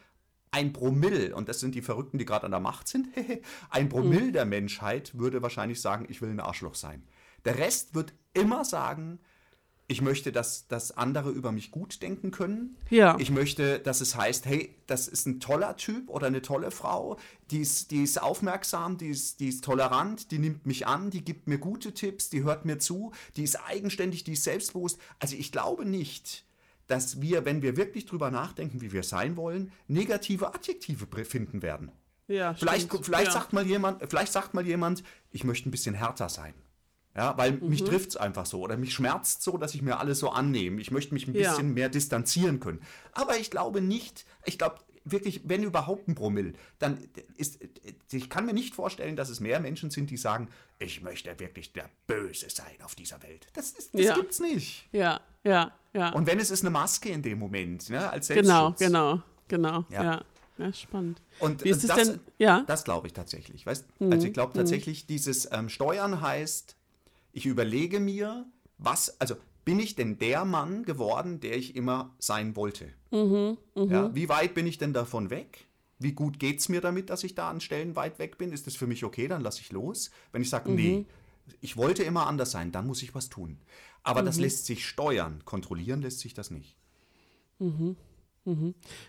ein 0.50 0.72
Promille, 0.72 1.34
und 1.34 1.48
das 1.48 1.60
sind 1.60 1.74
die 1.74 1.82
Verrückten, 1.82 2.16
die 2.16 2.24
gerade 2.24 2.44
an 2.44 2.52
der 2.52 2.60
Macht 2.60 2.88
sind, 2.88 3.08
ein 3.70 3.88
Promille 3.88 4.32
der 4.32 4.44
Menschheit 4.44 5.18
würde 5.18 5.42
wahrscheinlich 5.42 5.80
sagen, 5.80 6.06
ich 6.08 6.22
will 6.22 6.30
ein 6.30 6.40
Arschloch 6.40 6.76
sein. 6.76 7.02
Der 7.44 7.58
Rest 7.58 7.94
wird 7.94 8.14
immer 8.34 8.64
sagen, 8.64 9.18
Ich 9.86 10.00
möchte, 10.00 10.32
dass, 10.32 10.66
dass 10.66 10.96
andere 10.96 11.30
über 11.30 11.52
mich 11.52 11.70
gut 11.70 12.00
denken 12.00 12.30
können. 12.30 12.76
Ja. 12.88 13.18
Ich 13.18 13.30
möchte, 13.30 13.78
dass 13.78 14.00
es 14.00 14.16
heißt, 14.16 14.46
hey, 14.46 14.74
das 14.86 15.08
ist 15.08 15.26
ein 15.26 15.40
toller 15.40 15.76
Typ 15.76 16.08
oder 16.08 16.28
eine 16.28 16.40
tolle 16.40 16.70
Frau, 16.70 17.18
die 17.50 17.60
ist, 17.60 17.90
die 17.90 18.02
ist 18.02 18.22
aufmerksam, 18.22 18.96
die 18.96 19.08
ist, 19.08 19.40
die 19.40 19.48
ist 19.48 19.62
tolerant, 19.62 20.30
die 20.30 20.38
nimmt 20.38 20.64
mich 20.64 20.86
an, 20.86 21.10
die 21.10 21.22
gibt 21.22 21.48
mir 21.48 21.58
gute 21.58 21.92
Tipps, 21.92 22.30
die 22.30 22.44
hört 22.44 22.64
mir 22.64 22.78
zu, 22.78 23.12
die 23.36 23.44
ist 23.44 23.56
eigenständig, 23.56 24.24
die 24.24 24.32
ist 24.32 24.44
selbstbewusst. 24.44 24.98
Also 25.18 25.36
ich 25.36 25.52
glaube 25.52 25.84
nicht, 25.84 26.46
dass 26.86 27.20
wir, 27.20 27.44
wenn 27.44 27.60
wir 27.60 27.76
wirklich 27.76 28.06
drüber 28.06 28.30
nachdenken, 28.30 28.80
wie 28.80 28.92
wir 28.92 29.02
sein 29.02 29.36
wollen, 29.36 29.70
negative 29.86 30.54
Adjektive 30.54 31.06
finden 31.24 31.60
werden. 31.60 31.92
Ja, 32.26 32.54
Vielleicht, 32.54 32.86
stimmt. 32.88 33.04
vielleicht, 33.04 33.26
ja. 33.26 33.32
sagt 33.32 33.52
mal 33.52 33.66
jemand, 33.66 34.02
vielleicht 34.08 34.32
sagt 34.32 34.54
mal 34.54 34.66
jemand, 34.66 35.02
ich 35.30 35.44
möchte 35.44 35.68
ein 35.68 35.70
bisschen 35.70 35.94
härter 35.94 36.30
sein. 36.30 36.54
Ja, 37.16 37.36
weil 37.38 37.52
mich 37.52 37.82
Mhm. 37.82 37.86
trifft 37.86 38.08
es 38.10 38.16
einfach 38.16 38.44
so 38.46 38.60
oder 38.60 38.76
mich 38.76 38.92
schmerzt 38.92 39.42
so, 39.42 39.56
dass 39.56 39.74
ich 39.74 39.82
mir 39.82 39.98
alles 40.00 40.18
so 40.18 40.30
annehme. 40.30 40.80
Ich 40.80 40.90
möchte 40.90 41.14
mich 41.14 41.28
ein 41.28 41.34
Ja. 41.34 41.50
bisschen 41.50 41.72
mehr 41.74 41.88
distanzieren 41.88 42.58
können. 42.60 42.80
Aber 43.12 43.36
ich 43.36 43.50
glaube 43.50 43.80
nicht, 43.80 44.24
ich 44.44 44.58
glaube 44.58 44.76
wirklich, 45.04 45.42
wenn 45.44 45.62
überhaupt 45.62 46.08
ein 46.08 46.14
Promille, 46.14 46.54
dann 46.78 46.98
ist, 47.36 47.60
ich 48.10 48.30
kann 48.30 48.46
mir 48.46 48.54
nicht 48.54 48.74
vorstellen, 48.74 49.16
dass 49.16 49.28
es 49.28 49.38
mehr 49.38 49.60
Menschen 49.60 49.90
sind, 49.90 50.10
die 50.10 50.16
sagen, 50.16 50.48
ich 50.78 51.02
möchte 51.02 51.38
wirklich 51.38 51.72
der 51.72 51.88
Böse 52.06 52.48
sein 52.50 52.74
auf 52.82 52.94
dieser 52.94 53.22
Welt. 53.22 53.46
Das, 53.52 53.70
ist, 53.72 53.94
das 53.94 54.00
Ja. 54.00 54.14
gibt's 54.14 54.40
nicht. 54.40 54.88
Ja, 54.92 55.20
ja, 55.44 55.72
ja. 55.92 56.08
Und 56.14 56.26
wenn 56.26 56.40
es 56.40 56.50
ist 56.50 56.62
eine 56.62 56.70
Maske 56.70 57.10
in 57.10 57.22
dem 57.22 57.38
Moment, 57.38 57.90
ne, 57.90 58.10
als 58.10 58.28
genau, 58.28 58.68
Selbstschutz. 58.70 58.78
genau, 58.78 59.22
genau. 59.46 59.84
Ja. 59.90 60.02
Ja. 60.02 60.22
ja. 60.58 60.72
spannend. 60.72 61.20
Und 61.38 61.62
Wie 61.64 61.68
ist 61.68 61.88
das, 61.88 62.08
denn? 62.08 62.20
Ja. 62.38 62.64
Das 62.66 62.82
glaube 62.84 63.06
ich 63.06 63.12
tatsächlich. 63.12 63.66
Weißt? 63.66 63.84
Mhm. 64.00 64.10
Also 64.10 64.26
ich 64.26 64.32
glaube 64.32 64.54
tatsächlich, 64.54 65.06
dieses 65.06 65.48
ähm, 65.52 65.68
Steuern 65.68 66.22
heißt, 66.22 66.76
ich 67.34 67.46
überlege 67.46 68.00
mir, 68.00 68.46
was, 68.78 69.20
also 69.20 69.34
bin 69.64 69.78
ich 69.78 69.94
denn 69.94 70.18
der 70.18 70.44
Mann 70.44 70.84
geworden, 70.84 71.40
der 71.40 71.56
ich 71.56 71.74
immer 71.76 72.14
sein 72.18 72.54
wollte? 72.56 72.88
Mhm, 73.10 73.58
Ja, 73.74 74.14
wie 74.14 74.28
weit 74.28 74.54
bin 74.54 74.66
ich 74.66 74.78
denn 74.78 74.92
davon 74.92 75.30
weg? 75.30 75.66
Wie 75.98 76.12
gut 76.12 76.38
geht 76.38 76.60
es 76.60 76.68
mir 76.68 76.80
damit, 76.80 77.10
dass 77.10 77.24
ich 77.24 77.34
da 77.34 77.50
an 77.50 77.60
Stellen 77.60 77.96
weit 77.96 78.18
weg 78.18 78.38
bin? 78.38 78.52
Ist 78.52 78.66
das 78.66 78.74
für 78.76 78.86
mich 78.86 79.04
okay? 79.04 79.28
Dann 79.28 79.42
lasse 79.42 79.60
ich 79.60 79.72
los. 79.72 80.10
Wenn 80.32 80.42
ich 80.42 80.50
sage, 80.50 80.70
Mhm. 80.70 80.76
nee, 80.76 81.06
ich 81.60 81.76
wollte 81.76 82.02
immer 82.04 82.26
anders 82.26 82.50
sein, 82.50 82.72
dann 82.72 82.86
muss 82.86 83.02
ich 83.02 83.14
was 83.14 83.28
tun. 83.28 83.58
Aber 84.02 84.22
Mhm. 84.22 84.26
das 84.26 84.38
lässt 84.38 84.66
sich 84.66 84.86
steuern. 84.86 85.42
Kontrollieren 85.44 86.02
lässt 86.02 86.20
sich 86.20 86.34
das 86.34 86.50
nicht. 86.50 86.76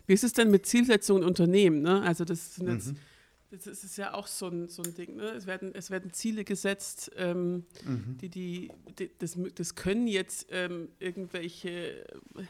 Wie 0.08 0.14
ist 0.14 0.24
es 0.24 0.34
denn 0.34 0.50
mit 0.52 0.66
Zielsetzungen 0.66 1.24
in 1.24 1.28
Unternehmen? 1.30 1.82
Ne? 1.82 2.02
Also 2.02 2.24
das, 2.24 2.56
sind 2.56 2.68
jetzt, 2.70 2.88
Mhm. 2.88 2.98
Das 3.64 3.84
ist- 3.84 3.98
ja 3.98 4.14
auch 4.14 4.28
so 4.28 4.48
ein, 4.48 4.68
so 4.68 4.82
ein 4.84 4.94
Ding. 4.96 5.16
Ne? 5.16 5.30
Es, 5.32 5.46
werden, 5.48 5.74
es 5.74 5.90
werden 5.92 6.12
Ziele 6.14 6.44
gesetzt, 6.44 7.12
ähm, 7.16 7.66
Mhm. 7.86 8.18
die, 8.22 8.30
die, 8.30 8.72
die 9.00 9.12
das, 9.20 9.38
das 9.56 9.76
können 9.76 10.08
jetzt 10.08 10.48
ähm, 10.52 10.90
irgendwelche, 11.00 12.02
äh, 12.36 12.44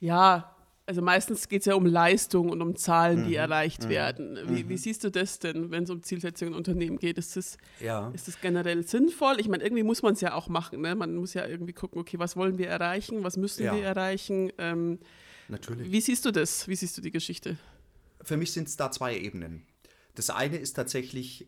ja, 0.00 0.54
also 0.86 1.02
meistens 1.02 1.48
geht 1.48 1.60
es 1.60 1.66
ja 1.66 1.74
um 1.74 1.84
Leistung 1.84 2.48
und 2.48 2.62
um 2.62 2.74
Zahlen, 2.74 3.22
Mhm. 3.24 3.28
die 3.28 3.34
erreicht 3.34 3.88
werden. 3.90 4.38
Wie, 4.48 4.68
wie 4.70 4.78
siehst 4.78 5.04
du 5.04 5.10
das 5.10 5.38
denn, 5.38 5.70
wenn 5.70 5.84
es 5.84 5.90
um 5.90 6.02
Zielsetzungen 6.02 6.54
in 6.54 6.56
Unternehmen 6.58 6.98
geht? 6.98 7.18
Ist 7.18 7.36
das, 7.36 7.58
Ja. 7.78 8.10
ist 8.14 8.26
das 8.26 8.40
generell 8.40 8.86
sinnvoll? 8.86 9.38
Ich 9.38 9.48
meine, 9.48 9.62
irgendwie 9.64 9.82
muss 9.82 10.00
man 10.00 10.14
es 10.14 10.22
ja 10.22 10.32
auch 10.32 10.48
machen. 10.48 10.80
Ne? 10.80 10.94
Man 10.94 11.14
muss 11.16 11.34
ja 11.34 11.46
irgendwie 11.46 11.74
gucken, 11.74 12.00
okay, 12.00 12.18
was 12.18 12.36
wollen 12.36 12.56
wir 12.56 12.68
erreichen, 12.68 13.22
was 13.22 13.36
müssen 13.36 13.64
Ja. 13.64 13.74
wir 13.76 13.82
erreichen? 13.84 14.50
Ähm, 14.56 14.98
Natürlich. 15.48 15.92
wie 15.92 16.00
siehst 16.00 16.24
du 16.24 16.30
das? 16.30 16.66
Wie 16.68 16.74
siehst 16.76 16.96
du 16.96 17.02
die 17.02 17.10
Geschichte? 17.10 17.58
Für 18.22 18.36
mich 18.38 18.52
sind 18.52 18.68
es 18.68 18.76
da 18.76 18.90
zwei 18.90 19.18
Ebenen. 19.18 19.66
Das 20.18 20.30
eine 20.30 20.56
ist 20.56 20.72
tatsächlich, 20.72 21.46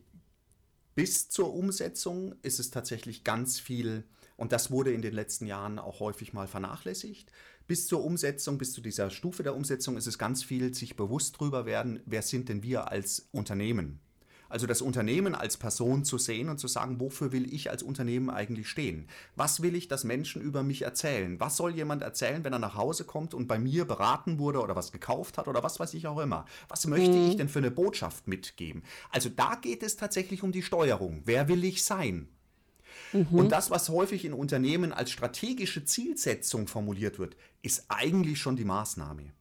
bis 0.95 1.29
zur 1.29 1.53
Umsetzung 1.55 2.37
ist 2.43 2.61
es 2.61 2.71
tatsächlich 2.71 3.25
ganz 3.25 3.59
viel, 3.59 4.05
und 4.37 4.53
das 4.53 4.71
wurde 4.71 4.93
in 4.93 5.03
den 5.03 5.13
letzten 5.13 5.47
Jahren 5.47 5.81
auch 5.81 5.99
häufig 5.99 6.33
mal 6.33 6.47
vernachlässigt. 6.47 7.33
Bis 7.67 7.89
zur 7.89 8.05
Umsetzung, 8.05 8.59
bis 8.59 8.73
zu 8.73 8.81
dieser 8.81 9.11
Stufe 9.11 9.43
der 9.43 9.57
Umsetzung 9.57 9.97
ist 9.97 10.07
es 10.07 10.19
ganz 10.19 10.45
viel, 10.45 10.73
sich 10.73 10.95
bewusst 10.95 11.41
drüber 11.41 11.67
werden, 11.67 12.01
wer 12.07 12.23
sind 12.23 12.49
denn 12.49 12.63
wir 12.63 12.93
als 12.93 13.29
Unternehmen? 13.33 13.99
Also 14.51 14.67
das 14.67 14.83
Unternehmen 14.83 15.35
als 15.35 15.57
Person 15.57 16.05
zu 16.05 16.19
sehen 16.19 16.49
und 16.49 16.59
zu 16.59 16.69
sagen, 16.69 17.01
wofür 17.01 17.33
will 17.33 17.53
ich 17.55 17.71
als 17.71 17.83
Unternehmen 17.83 18.29
eigentlich 18.29 18.69
stehen? 18.69 19.09
Was 19.37 19.63
will 19.63 19.75
ich, 19.75 19.89
dass 19.89 20.05
Menschen 20.05 20.43
über 20.43 20.63
mich 20.63 20.83
erzählen? 20.83 21.41
Was 21.41 21.57
soll 21.57 21.75
jemand 21.75 22.03
erzählen, 22.03 22.45
wenn 22.45 22.53
er 22.53 22.59
nach 22.59 22.75
Hause 22.75 23.05
kommt 23.05 23.33
und 23.33 23.47
bei 23.47 23.59
mir 23.59 23.87
beraten 23.87 24.39
wurde 24.39 24.61
oder 24.61 24.77
was 24.77 24.93
gekauft 24.93 25.39
hat 25.39 25.49
oder 25.49 25.63
was 25.63 25.81
weiß 25.81 25.95
ich 25.95 26.07
auch 26.09 26.19
immer? 26.19 26.45
Was 26.69 26.87
möchte 26.87 27.17
ich 27.17 27.37
denn 27.37 27.49
für 27.49 27.61
eine 27.61 27.71
Botschaft 27.71 28.29
mitgeben? 28.29 28.83
Also 29.11 29.29
da 29.29 29.55
geht 29.55 29.83
es 29.83 29.97
tatsächlich 29.97 30.43
um 30.43 30.53
die 30.53 30.63
Steuerung. 30.63 31.23
Wer 31.25 31.49
will 31.49 31.65
ich 31.65 31.85
sein? 31.85 32.29
Und 33.13 33.51
das, 33.51 33.71
was 33.71 33.89
häufig 33.89 34.25
in 34.25 34.33
Unternehmen 34.33 34.93
als 34.93 35.11
strategische 35.11 35.85
Zielsetzung 35.85 36.67
formuliert 36.67 37.19
wird, 37.19 37.37
ist 37.63 37.85
eigentlich 37.89 38.39
schon 38.39 38.57
die 38.57 38.65
Maßnahme. 38.65 39.33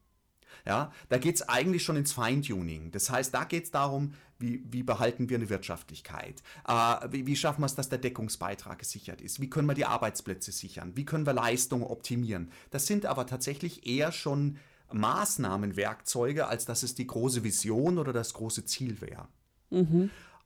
Ja, 0.65 0.91
da 1.08 1.17
geht 1.17 1.36
es 1.36 1.48
eigentlich 1.48 1.84
schon 1.84 1.95
ins 1.95 2.12
Feintuning. 2.12 2.91
Das 2.91 3.10
heißt, 3.10 3.34
da 3.34 3.43
geht 3.43 3.65
es 3.65 3.72
darum, 3.72 4.13
wie, 4.39 4.63
wie 4.71 4.84
behalten 4.84 5.30
wir 5.30 5.38
eine 5.38 5.49
Wirtschaftlichkeit? 5.49 6.41
Äh, 6.67 7.08
wie, 7.12 7.28
wie 7.28 7.36
schaffen 7.36 7.62
wir 7.62 7.65
es, 7.65 7.75
dass 7.75 7.89
der 7.89 7.99
Deckungsbeitrag 7.99 8.80
gesichert 8.80 9.21
ist? 9.21 9.39
Wie 9.39 9.49
können 9.49 9.67
wir 9.67 9.75
die 9.75 9.86
Arbeitsplätze 9.86 10.52
sichern? 10.52 10.93
Wie 10.95 11.06
können 11.06 11.25
wir 11.25 11.34
Leistung 11.34 11.84
optimieren? 11.84 12.52
Das 12.71 12.88
sind 12.88 13.06
aber 13.06 13.28
tatsächlich 13.28 13.86
eher 13.86 14.12
schon 14.12 14.58
Maßnahmenwerkzeuge, 14.91 16.47
als 16.47 16.65
dass 16.65 16.84
es 16.84 16.95
die 16.95 17.06
große 17.08 17.43
Vision 17.43 17.97
oder 17.97 18.13
das 18.13 18.34
große 18.34 18.65
Ziel 18.65 19.02
wäre. 19.02 19.28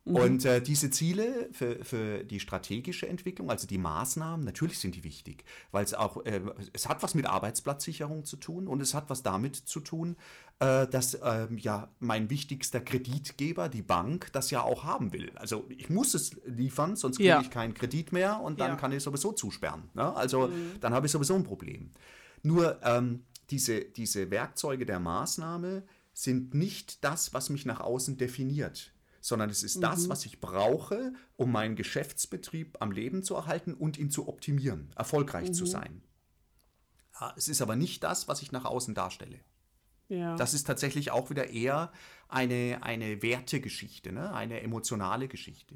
Und 0.06 0.44
äh, 0.44 0.62
diese 0.62 0.90
Ziele 0.90 1.48
für, 1.54 1.84
für 1.86 2.26
die 2.26 2.42
strategische 2.42 3.08
Entwicklung, 3.08 3.50
also 3.50 3.68
die 3.68 3.78
Maßnahmen, 3.78 4.46
natürlich 4.46 4.80
sind 4.80 4.96
die 4.96 5.06
wichtig, 5.06 5.46
weil 5.72 5.86
es 5.86 5.94
auch, 5.94 6.26
äh, 6.26 6.42
es 6.74 6.90
hat 6.90 7.02
was 7.04 7.16
mit 7.16 7.26
Arbeitsplatzsicherung 7.26 8.26
zu 8.26 8.36
tun 8.36 8.68
und 8.68 8.82
es 8.82 8.94
hat 8.94 9.10
was 9.10 9.24
damit 9.24 9.56
zu 9.56 9.80
tun, 9.80 10.18
äh, 10.60 10.88
dass 10.88 11.18
ähm, 11.24 11.58
ja 11.58 11.90
mein 12.00 12.30
wichtigster 12.30 12.82
Kreditgeber, 12.82 13.70
die 13.70 13.82
Bank, 13.82 14.30
das 14.34 14.52
ja 14.52 14.62
auch 14.62 14.84
haben 14.84 15.14
will. 15.14 15.32
Also 15.36 15.66
ich 15.70 15.90
muss 15.90 16.14
es 16.16 16.32
liefern, 16.46 16.98
sonst 16.98 17.16
kriege 17.16 17.30
Ja. 17.30 17.40
ich 17.42 17.50
keinen 17.50 17.74
Kredit 17.74 18.12
mehr 18.12 18.42
und 18.42 18.60
dann 18.60 18.72
Ja. 18.72 18.76
kann 18.76 18.92
ich 18.92 19.02
sowieso 19.04 19.32
zusperren. 19.32 19.84
Ne? 19.94 20.14
Also 20.16 20.52
dann 20.82 20.94
habe 20.94 21.06
ich 21.06 21.14
sowieso 21.14 21.36
ein 21.36 21.44
Problem. 21.46 21.92
Nur 22.42 22.78
ähm, 22.84 23.24
diese, 23.52 23.80
diese 23.80 24.30
Werkzeuge 24.32 24.86
der 24.86 25.00
Maßnahme 25.00 25.84
sind 26.14 26.54
nicht 26.54 27.06
das, 27.06 27.34
was 27.34 27.50
mich 27.50 27.66
nach 27.66 27.80
außen 27.80 28.18
definiert, 28.18 28.92
sondern 29.24 29.50
es 29.50 29.64
ist 29.64 29.82
das, 29.82 30.10
was 30.10 30.26
ich 30.26 30.42
brauche, 30.42 31.14
um 31.38 31.50
meinen 31.50 31.78
Geschäftsbetrieb 31.78 32.76
am 32.82 32.92
Leben 32.92 33.24
zu 33.24 33.36
erhalten 33.36 33.74
und 33.74 33.98
ihn 33.98 34.12
zu 34.12 34.28
optimieren, 34.28 34.92
erfolgreich 34.98 35.54
zu 35.54 35.66
sein. 35.66 36.04
Es 37.38 37.48
ist 37.48 37.62
aber 37.62 37.78
nicht 37.78 38.04
das, 38.04 38.28
was 38.28 38.42
ich 38.42 38.52
nach 38.52 38.66
außen 38.66 38.94
darstelle. 38.94 39.40
Ja. 40.10 40.36
Das 40.36 40.54
ist 40.54 40.68
tatsächlich 40.68 41.12
auch 41.12 41.30
wieder 41.30 41.48
eher 41.48 41.94
eine, 42.28 42.80
eine 42.82 43.22
Wertegeschichte, 43.22 44.12
ne? 44.12 44.34
eine 44.34 44.60
emotionale 44.60 45.30
Geschichte. 45.30 45.76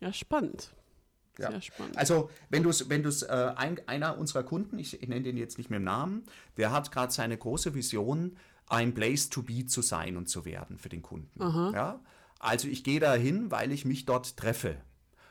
ja, 0.00 0.12
spannend. 0.12 0.74
Ja. 1.38 1.52
Sehr 1.52 1.60
spannend. 1.60 1.96
Also, 1.96 2.28
wenn 2.48 2.64
du 2.64 2.70
es, 2.70 2.88
wenn 2.88 3.04
du's, 3.04 3.22
äh, 3.22 3.52
ein, 3.54 3.78
einer 3.86 4.18
unserer 4.18 4.42
Kunden, 4.42 4.80
ich, 4.80 5.00
ich 5.00 5.08
nenne 5.08 5.22
den 5.22 5.36
jetzt 5.36 5.58
nicht 5.58 5.70
mehr 5.70 5.76
im 5.76 5.84
Namen, 5.84 6.24
der 6.56 6.72
hat 6.72 6.90
gerade 6.90 7.12
seine 7.12 7.38
große 7.38 7.74
Vision, 7.74 8.36
ein 8.68 8.94
Place 8.94 9.28
to 9.30 9.42
be 9.42 9.66
zu 9.66 9.82
sein 9.82 10.16
und 10.16 10.28
zu 10.28 10.44
werden 10.44 10.78
für 10.78 10.88
den 10.88 11.02
Kunden. 11.02 11.40
Ja? 11.72 12.00
Also, 12.38 12.68
ich 12.68 12.84
gehe 12.84 13.00
da 13.00 13.14
hin, 13.14 13.50
weil 13.50 13.72
ich 13.72 13.84
mich 13.84 14.04
dort 14.04 14.36
treffe. 14.36 14.76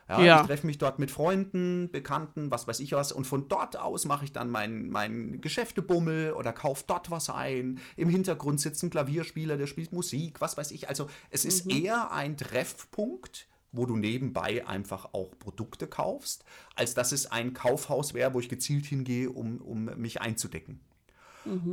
Ja, 0.08 0.22
Ja. 0.22 0.42
Ich 0.42 0.48
treffe 0.48 0.68
mich 0.68 0.78
dort 0.78 1.00
mit 1.00 1.10
Freunden, 1.10 1.90
Bekannten, 1.92 2.52
was 2.52 2.68
weiß 2.68 2.80
ich 2.80 2.92
was. 2.92 3.12
Und 3.12 3.26
von 3.26 3.48
dort 3.48 3.78
aus 3.78 4.06
mache 4.06 4.26
ich 4.26 4.32
dann 4.32 4.50
mein, 4.52 4.90
mein 4.90 5.42
Geschäftebummel 5.42 6.34
oder 6.34 6.54
kaufe 6.54 6.84
dort 6.86 7.10
was 7.10 7.30
ein. 7.30 7.80
Im 7.96 8.10
Hintergrund 8.10 8.62
sitzt 8.62 8.84
ein 8.84 8.92
Klavierspieler, 8.92 9.58
der 9.58 9.68
spielt 9.68 9.92
Musik, 9.92 10.42
was 10.42 10.58
weiß 10.58 10.72
ich. 10.72 10.90
Also 10.90 11.08
es 11.32 11.44
ist 11.44 11.66
eher 11.72 12.12
ein 12.12 12.38
Treffpunkt, 12.38 13.48
wo 13.72 13.86
du 13.88 13.98
nebenbei 13.98 14.66
einfach 14.68 15.14
auch 15.14 15.38
Produkte 15.40 15.88
kaufst, 15.88 16.46
als 16.76 16.94
dass 16.94 17.12
es 17.12 17.26
ein 17.32 17.54
Kaufhaus 17.54 18.14
wäre, 18.14 18.34
wo 18.34 18.40
ich 18.40 18.48
gezielt 18.48 18.86
hingehe, 18.86 19.30
um, 19.32 19.58
um 19.58 19.86
mich 19.98 20.22
einzudecken. 20.22 20.80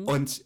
Und 0.07 0.45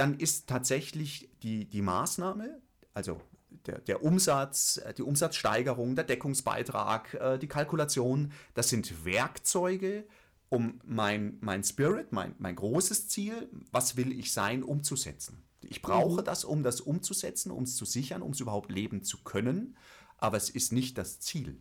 dann 0.00 0.18
ist 0.18 0.48
tatsächlich 0.48 1.30
die, 1.42 1.66
die 1.66 1.82
Maßnahme, 1.82 2.60
also 2.94 3.20
der, 3.66 3.80
der 3.80 4.02
Umsatz, 4.02 4.78
äh, 4.78 4.94
die 4.94 5.02
Umsatzsteigerung, 5.02 5.94
der 5.94 6.04
Deckungsbeitrag, 6.04 7.14
äh, 7.14 7.38
die 7.38 7.48
Kalkulation, 7.48 8.32
das 8.54 8.70
sind 8.70 9.04
Werkzeuge, 9.04 10.06
um 10.48 10.80
mein, 10.84 11.36
mein 11.40 11.62
Spirit, 11.62 12.12
mein, 12.12 12.34
mein 12.38 12.56
großes 12.56 13.08
Ziel, 13.08 13.48
was 13.70 13.96
will 13.96 14.18
ich 14.18 14.32
sein, 14.32 14.62
umzusetzen. 14.62 15.42
Ich 15.60 15.82
brauche 15.82 16.22
das, 16.22 16.44
um 16.44 16.62
das 16.62 16.80
umzusetzen, 16.80 17.50
um 17.50 17.64
es 17.64 17.76
zu 17.76 17.84
sichern, 17.84 18.22
um 18.22 18.32
es 18.32 18.40
überhaupt 18.40 18.72
leben 18.72 19.02
zu 19.02 19.18
können, 19.22 19.76
aber 20.16 20.38
es 20.38 20.48
ist 20.48 20.72
nicht 20.72 20.96
das 20.96 21.20
Ziel. 21.20 21.60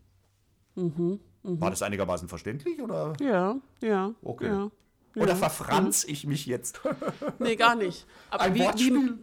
War 1.59 1.69
das 1.69 1.81
einigermaßen 1.81 2.29
verständlich 2.29 2.81
oder, 2.81 3.13
ja, 3.19 3.59
ja. 3.81 4.13
Okay. 4.21 4.47
Ja. 4.47 4.71
Oder 5.15 5.35
verfranz 5.35 6.03
ich 6.03 6.25
mich 6.25 6.45
jetzt? 6.45 6.81
Nee, 7.39 7.55
gar 7.55 7.75
nicht. 7.75 8.05
Aber 8.29 8.43
Ein 8.43 8.55
wie, 8.55 8.59
wie, 8.59 9.13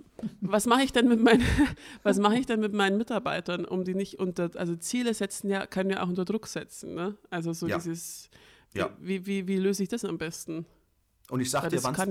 was 0.41 0.67
mache 0.67 0.83
ich 0.83 0.93
denn 0.93 1.09
mit 1.09 1.21
meinen, 1.21 1.45
was 2.03 2.19
mache 2.19 2.37
ich 2.37 2.47
denn 2.47 2.61
mit 2.61 2.73
meinen 2.73 2.97
Mitarbeitern, 2.97 3.65
um 3.65 3.85
die 3.85 3.95
nicht 3.95 4.19
unter, 4.19 4.51
also 4.55 4.77
Ziele 4.77 5.15
setzen 5.15 5.49
ja, 5.51 5.67
können 5.67 5.91
ja 5.91 6.03
auch 6.03 6.09
unter 6.09 6.25
Druck 6.25 6.47
setzen, 6.47 6.95
ne? 6.95 7.17
Also 7.31 7.53
so 7.53 7.67
Ja. 7.67 7.77
dieses, 7.77 8.31
Ja. 8.75 8.91
wie, 9.01 9.27
wie, 9.27 9.47
wie 9.47 9.57
löse 9.57 9.83
ich 9.83 9.89
das 9.89 10.05
am 10.05 10.19
besten? 10.19 10.67
Und 11.29 11.41
ich 11.41 11.51
sage 11.51 11.69
dir, 11.69 11.83
wann 11.83 11.95
kann 11.95 12.11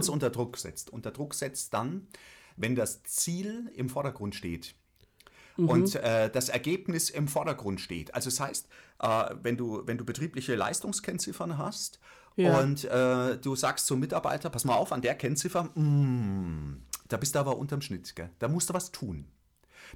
es 0.00 0.08
unter 0.08 0.30
Druck 0.30 0.56
setzt. 0.56 0.90
Unter 0.90 1.10
Druck 1.10 1.34
setzt 1.34 1.74
dann, 1.74 2.06
wenn 2.56 2.74
das 2.74 3.02
Ziel 3.02 3.70
im 3.74 3.88
Vordergrund 3.88 4.34
steht. 4.34 4.74
Mhm. 5.56 5.68
Und 5.68 5.94
äh, 5.96 6.30
das 6.30 6.48
Ergebnis 6.48 7.10
im 7.10 7.28
Vordergrund 7.28 7.80
steht. 7.80 8.14
Also 8.14 8.30
das 8.30 8.40
heißt, 8.40 8.68
äh, 9.00 9.34
wenn, 9.42 9.56
du, 9.56 9.86
wenn 9.86 9.98
du 9.98 10.04
betriebliche 10.04 10.54
Leistungskennziffern 10.54 11.58
hast 11.58 12.00
Ja. 12.36 12.58
und 12.58 12.84
äh, 12.84 13.38
du 13.38 13.54
sagst 13.54 13.86
zum 13.86 14.00
Mitarbeiter, 14.00 14.50
pass 14.50 14.64
mal 14.64 14.74
auf, 14.74 14.92
an 14.92 15.02
der 15.02 15.14
Kennziffer, 15.14 15.64
mm, 15.74 16.82
da 17.08 17.16
bist 17.16 17.34
du 17.34 17.38
aber 17.38 17.56
unterm 17.58 17.80
Schnitt, 17.80 18.16
gell? 18.16 18.30
da 18.40 18.48
musst 18.48 18.70
du 18.70 18.74
was 18.74 18.90
tun. 18.90 19.26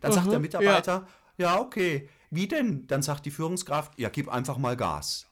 Dann 0.00 0.12
sagt 0.12 0.26
Aha, 0.26 0.30
der 0.30 0.40
Mitarbeiter, 0.40 1.06
ja. 1.36 1.58
okay, 1.58 2.08
wie 2.30 2.46
denn? 2.46 2.86
Dann 2.86 3.02
sagt 3.02 3.26
die 3.26 3.30
Führungskraft, 3.30 3.98
ja, 3.98 4.08
gib 4.08 4.28
einfach 4.28 4.58
mal 4.58 4.76
Gas. 4.76 5.26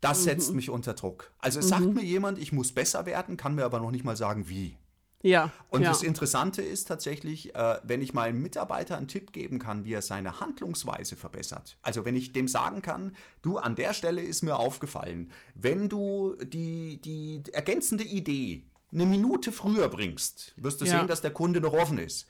Das 0.00 0.24
setzt 0.24 0.52
mich 0.52 0.68
unter 0.68 0.92
Druck. 0.92 1.32
Also 1.38 1.60
es 1.60 1.68
sagt 1.68 1.86
mir 1.94 2.04
jemand, 2.04 2.38
ich 2.38 2.52
muss 2.52 2.72
besser 2.72 3.06
werden, 3.06 3.38
kann 3.38 3.54
mir 3.54 3.64
aber 3.64 3.80
noch 3.80 3.90
nicht 3.90 4.04
mal 4.04 4.16
sagen, 4.16 4.48
wie. 4.48 4.76
Ja. 5.24 5.50
Und 5.70 5.80
ja. 5.82 5.88
das 5.88 6.02
Interessante 6.02 6.60
ist 6.60 6.86
tatsächlich, 6.86 7.54
äh, 7.54 7.78
wenn 7.82 8.02
ich 8.02 8.12
meinem 8.12 8.42
Mitarbeiter 8.42 8.98
einen 8.98 9.08
Tipp 9.08 9.32
geben 9.32 9.58
kann, 9.58 9.86
wie 9.86 9.94
er 9.94 10.02
seine 10.02 10.38
Handlungsweise 10.38 11.16
verbessert. 11.16 11.78
Also 11.80 12.04
wenn 12.04 12.14
ich 12.14 12.32
dem 12.32 12.46
sagen 12.46 12.82
kann, 12.82 13.16
du, 13.40 13.56
an 13.56 13.74
der 13.74 13.94
Stelle 13.94 14.20
ist 14.20 14.42
mir 14.42 14.56
aufgefallen, 14.56 15.32
wenn 15.54 15.88
du 15.88 16.36
die, 16.42 17.00
die 17.00 17.42
ergänzende 17.54 18.04
Idee 18.04 18.64
eine 18.92 19.06
Minute 19.06 19.50
früher 19.50 19.88
bringst, 19.88 20.52
wirst 20.58 20.82
du 20.82 20.84
Ja. 20.84 20.98
sehen, 20.98 21.08
dass 21.08 21.22
der 21.22 21.32
Kunde 21.32 21.62
noch 21.62 21.72
offen 21.72 21.96
ist. 21.98 22.28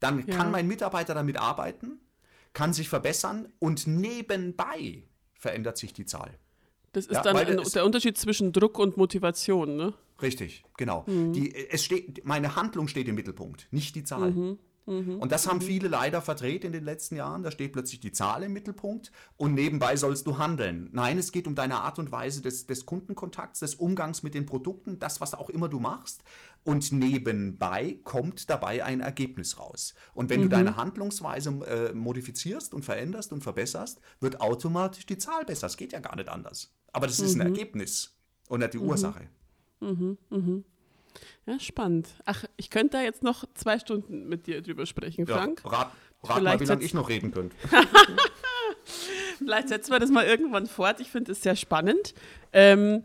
Dann 0.00 0.26
Ja. 0.26 0.36
kann 0.36 0.50
mein 0.50 0.66
Mitarbeiter 0.66 1.14
damit 1.14 1.38
arbeiten, 1.38 2.00
kann 2.52 2.72
sich 2.72 2.88
verbessern 2.88 3.52
und 3.60 3.86
nebenbei 3.86 5.04
verändert 5.38 5.78
sich 5.78 5.92
die 5.92 6.04
Zahl. 6.04 6.36
Das 6.94 7.06
ist 7.06 7.12
Ja, 7.16 7.22
dann 7.22 7.36
ein, 7.36 7.60
der 7.74 7.84
Unterschied 7.84 8.16
zwischen 8.16 8.52
Druck 8.52 8.78
und 8.78 8.96
Motivation, 8.96 9.76
ne? 9.76 9.94
Richtig, 10.22 10.64
genau. 10.76 11.04
Mhm. 11.06 11.32
Die, 11.32 11.54
es 11.54 11.84
steht, 11.84 12.24
meine 12.24 12.56
Handlung 12.56 12.88
steht 12.88 13.08
im 13.08 13.16
Mittelpunkt, 13.16 13.68
nicht 13.70 13.94
die 13.96 14.04
Zahl. 14.04 14.30
Mhm. 14.30 14.58
Und 14.86 15.32
das 15.32 15.46
haben 15.46 15.62
viele 15.62 15.88
leider 15.88 16.20
verdreht 16.20 16.62
in 16.62 16.72
den 16.72 16.84
letzten 16.84 17.16
Jahren. 17.16 17.42
Da 17.42 17.50
steht 17.50 17.72
plötzlich 17.72 18.00
die 18.00 18.12
Zahl 18.12 18.42
im 18.42 18.52
Mittelpunkt 18.52 19.12
und 19.38 19.54
nebenbei 19.54 19.96
sollst 19.96 20.26
du 20.26 20.36
handeln. 20.36 20.90
Nein, 20.92 21.16
es 21.16 21.32
geht 21.32 21.46
um 21.46 21.54
deine 21.54 21.76
Art 21.76 21.98
und 21.98 22.12
Weise 22.12 22.42
des, 22.42 22.66
des 22.66 22.84
Kundenkontakts, 22.84 23.60
des 23.60 23.76
Umgangs 23.76 24.22
mit 24.22 24.34
den 24.34 24.44
Produkten, 24.44 24.98
das, 24.98 25.22
was 25.22 25.32
auch 25.32 25.48
immer 25.48 25.68
du 25.68 25.80
machst. 25.80 26.22
Und 26.64 26.92
nebenbei 26.92 27.98
kommt 28.04 28.50
dabei 28.50 28.84
ein 28.84 29.00
Ergebnis 29.00 29.58
raus. 29.58 29.94
Und 30.12 30.28
wenn 30.28 30.42
du 30.42 30.48
deine 30.48 30.76
Handlungsweise 30.76 31.50
äh, 31.66 31.94
modifizierst 31.94 32.74
und 32.74 32.84
veränderst 32.84 33.32
und 33.32 33.42
verbesserst, 33.42 34.00
wird 34.20 34.42
automatisch 34.42 35.06
die 35.06 35.18
Zahl 35.18 35.46
besser. 35.46 35.66
Es 35.66 35.78
geht 35.78 35.92
ja 35.92 36.00
gar 36.00 36.16
nicht 36.16 36.28
anders. 36.28 36.74
Aber 36.94 37.06
das 37.08 37.18
ist 37.18 37.34
ein 37.34 37.40
Ergebnis 37.40 38.16
und 38.48 38.60
nicht 38.60 38.74
die 38.74 38.78
Ursache. 38.78 39.28
Ja, 41.46 41.60
spannend. 41.60 42.08
Ach, 42.24 42.44
ich 42.56 42.70
könnte 42.70 42.96
da 42.96 43.02
jetzt 43.02 43.22
noch 43.22 43.44
zwei 43.54 43.78
Stunden 43.78 44.28
mit 44.28 44.46
dir 44.46 44.62
drüber 44.62 44.86
sprechen, 44.86 45.26
Frank. 45.26 45.60
Ja, 45.64 45.70
rat, 45.70 45.92
rat 46.22 46.42
mal, 46.42 46.60
wie 46.60 46.64
lange 46.64 46.84
ich 46.84 46.94
noch 46.94 47.08
reden 47.08 47.32
könnte. 47.32 47.54
Vielleicht 49.38 49.68
setzen 49.68 49.90
wir 49.90 49.98
das 49.98 50.10
mal 50.10 50.24
irgendwann 50.24 50.66
fort. 50.66 51.00
Ich 51.00 51.10
finde 51.10 51.32
es 51.32 51.42
sehr 51.42 51.56
spannend. 51.56 52.14
Ähm, 52.52 53.04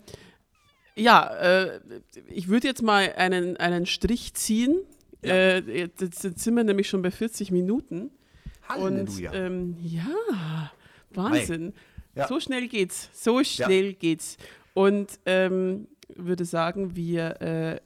ja, 0.94 1.26
äh, 1.36 1.80
ich 2.28 2.48
würde 2.48 2.68
jetzt 2.68 2.82
mal 2.82 3.12
einen, 3.16 3.56
einen 3.56 3.86
Strich 3.86 4.34
ziehen. 4.34 4.76
Ja. 5.22 5.34
Äh, 5.34 5.58
jetzt, 5.78 6.00
jetzt 6.00 6.38
sind 6.40 6.54
wir 6.54 6.64
nämlich 6.64 6.88
schon 6.88 7.02
bei 7.02 7.10
40 7.10 7.50
Minuten. 7.50 8.10
Und 8.76 9.08
Halleluja. 9.08 9.32
ähm, 9.32 9.76
ja, 9.82 10.70
Wahnsinn. 11.10 11.74
Ja. 12.14 12.26
So 12.26 12.40
schnell 12.40 12.68
geht's. 12.68 13.10
So 13.12 13.42
schnell 13.44 13.94
geht's. 13.94 14.36
Und 14.74 15.18
ähm, 15.26 15.88
würde 16.16 16.44
sagen, 16.44 16.96
wir 16.96 17.40
äh, 17.40 17.80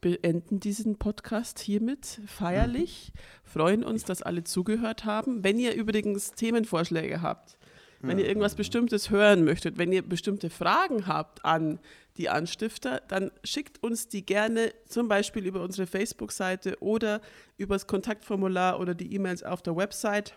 beenden 0.00 0.60
diesen 0.60 0.96
Podcast 0.98 1.58
hiermit 1.58 2.20
feierlich. 2.26 3.12
Freuen 3.44 3.84
uns, 3.84 4.04
dass 4.04 4.22
alle 4.22 4.44
zugehört 4.44 5.04
haben. 5.04 5.44
Wenn 5.44 5.58
ihr 5.58 5.74
übrigens 5.74 6.32
Themenvorschläge 6.32 7.22
habt, 7.22 7.56
wenn 8.04 8.18
ihr 8.18 8.26
irgendwas 8.26 8.56
Bestimmtes 8.56 9.10
hören 9.10 9.44
möchtet, 9.44 9.78
wenn 9.78 9.92
ihr 9.92 10.02
bestimmte 10.02 10.50
Fragen 10.50 11.06
habt 11.06 11.44
an 11.44 11.78
die 12.16 12.28
Anstifter, 12.28 13.00
dann 13.06 13.30
schickt 13.44 13.80
uns 13.80 14.08
die 14.08 14.26
gerne 14.26 14.72
zum 14.86 15.06
Beispiel 15.06 15.46
über 15.46 15.62
unsere 15.62 15.86
Facebook-Seite 15.86 16.76
oder 16.80 17.20
über 17.56 17.76
das 17.76 17.86
Kontaktformular 17.86 18.80
oder 18.80 18.94
die 18.94 19.14
E-Mails 19.14 19.44
auf 19.44 19.62
der 19.62 19.76
Website. 19.76 20.34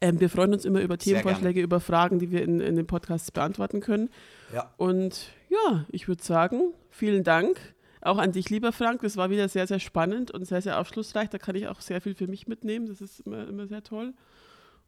Ähm, 0.00 0.20
wir 0.20 0.30
freuen 0.30 0.52
uns 0.54 0.64
immer 0.64 0.80
über 0.80 0.96
Themenvorschläge, 0.96 1.60
über 1.60 1.80
Fragen, 1.80 2.18
die 2.18 2.30
wir 2.30 2.42
in, 2.42 2.60
in 2.60 2.76
den 2.76 2.86
Podcasts 2.86 3.30
beantworten 3.30 3.80
können. 3.80 4.08
ja. 4.52 4.72
Und 4.76 5.30
ja, 5.50 5.84
ich 5.90 6.06
würde 6.08 6.22
sagen, 6.22 6.72
vielen 6.90 7.24
Dank. 7.24 7.58
Auch 8.02 8.18
an 8.18 8.32
dich, 8.32 8.48
lieber 8.48 8.72
Frank. 8.72 9.02
Das 9.02 9.16
war 9.16 9.30
wieder 9.30 9.48
sehr, 9.48 9.66
sehr 9.66 9.80
spannend 9.80 10.30
und 10.30 10.46
sehr, 10.46 10.62
sehr 10.62 10.80
aufschlussreich. 10.80 11.28
Da 11.28 11.38
kann 11.38 11.54
ich 11.56 11.68
auch 11.68 11.80
sehr 11.80 12.00
viel 12.00 12.14
für 12.14 12.28
mich 12.28 12.46
mitnehmen. 12.46 12.86
Das 12.86 13.00
ist 13.00 13.20
immer, 13.20 13.46
immer 13.46 13.66
sehr 13.66 13.82
toll. 13.82 14.14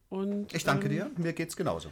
Und, 0.09 0.55
Ich 0.55 0.65
danke 0.65 0.87
ähm, 0.87 0.93
dir, 0.93 1.11
mir 1.17 1.33
geht's 1.33 1.57
genauso. 1.57 1.91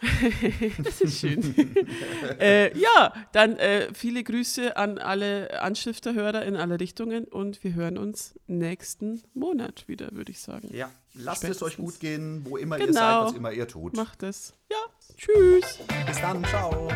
Das 0.82 1.00
ist 1.00 1.20
schön. 1.20 1.54
äh, 2.40 2.76
ja, 2.78 3.12
dann 3.32 3.56
äh, 3.56 3.92
viele 3.92 4.24
Grüße 4.24 4.76
an 4.76 4.98
alle 4.98 5.60
Anstifterhörer 5.62 6.44
in 6.44 6.56
alle 6.56 6.80
Richtungen 6.80 7.24
und 7.24 7.62
wir 7.62 7.74
hören 7.74 7.98
uns 7.98 8.34
nächsten 8.46 9.22
Monat 9.34 9.88
wieder, 9.88 10.08
würde 10.12 10.32
ich 10.32 10.40
sagen. 10.40 10.70
Ja, 10.72 10.90
lasst 11.14 11.44
es 11.44 11.62
euch 11.62 11.72
Spätestens. 11.74 11.84
gut 11.84 12.00
gehen, 12.00 12.42
wo 12.44 12.56
immer 12.56 12.78
ihr 12.78 12.86
Genau. 12.86 13.00
seid, 13.00 13.24
was 13.26 13.32
immer 13.34 13.52
ihr 13.52 13.68
tut. 13.68 13.96
Macht 13.96 14.22
es. 14.22 14.54
Ja, 14.70 14.76
tschüss. 15.16 15.78
Bis 16.06 16.20
dann, 16.20 16.44
ciao. 16.44 16.88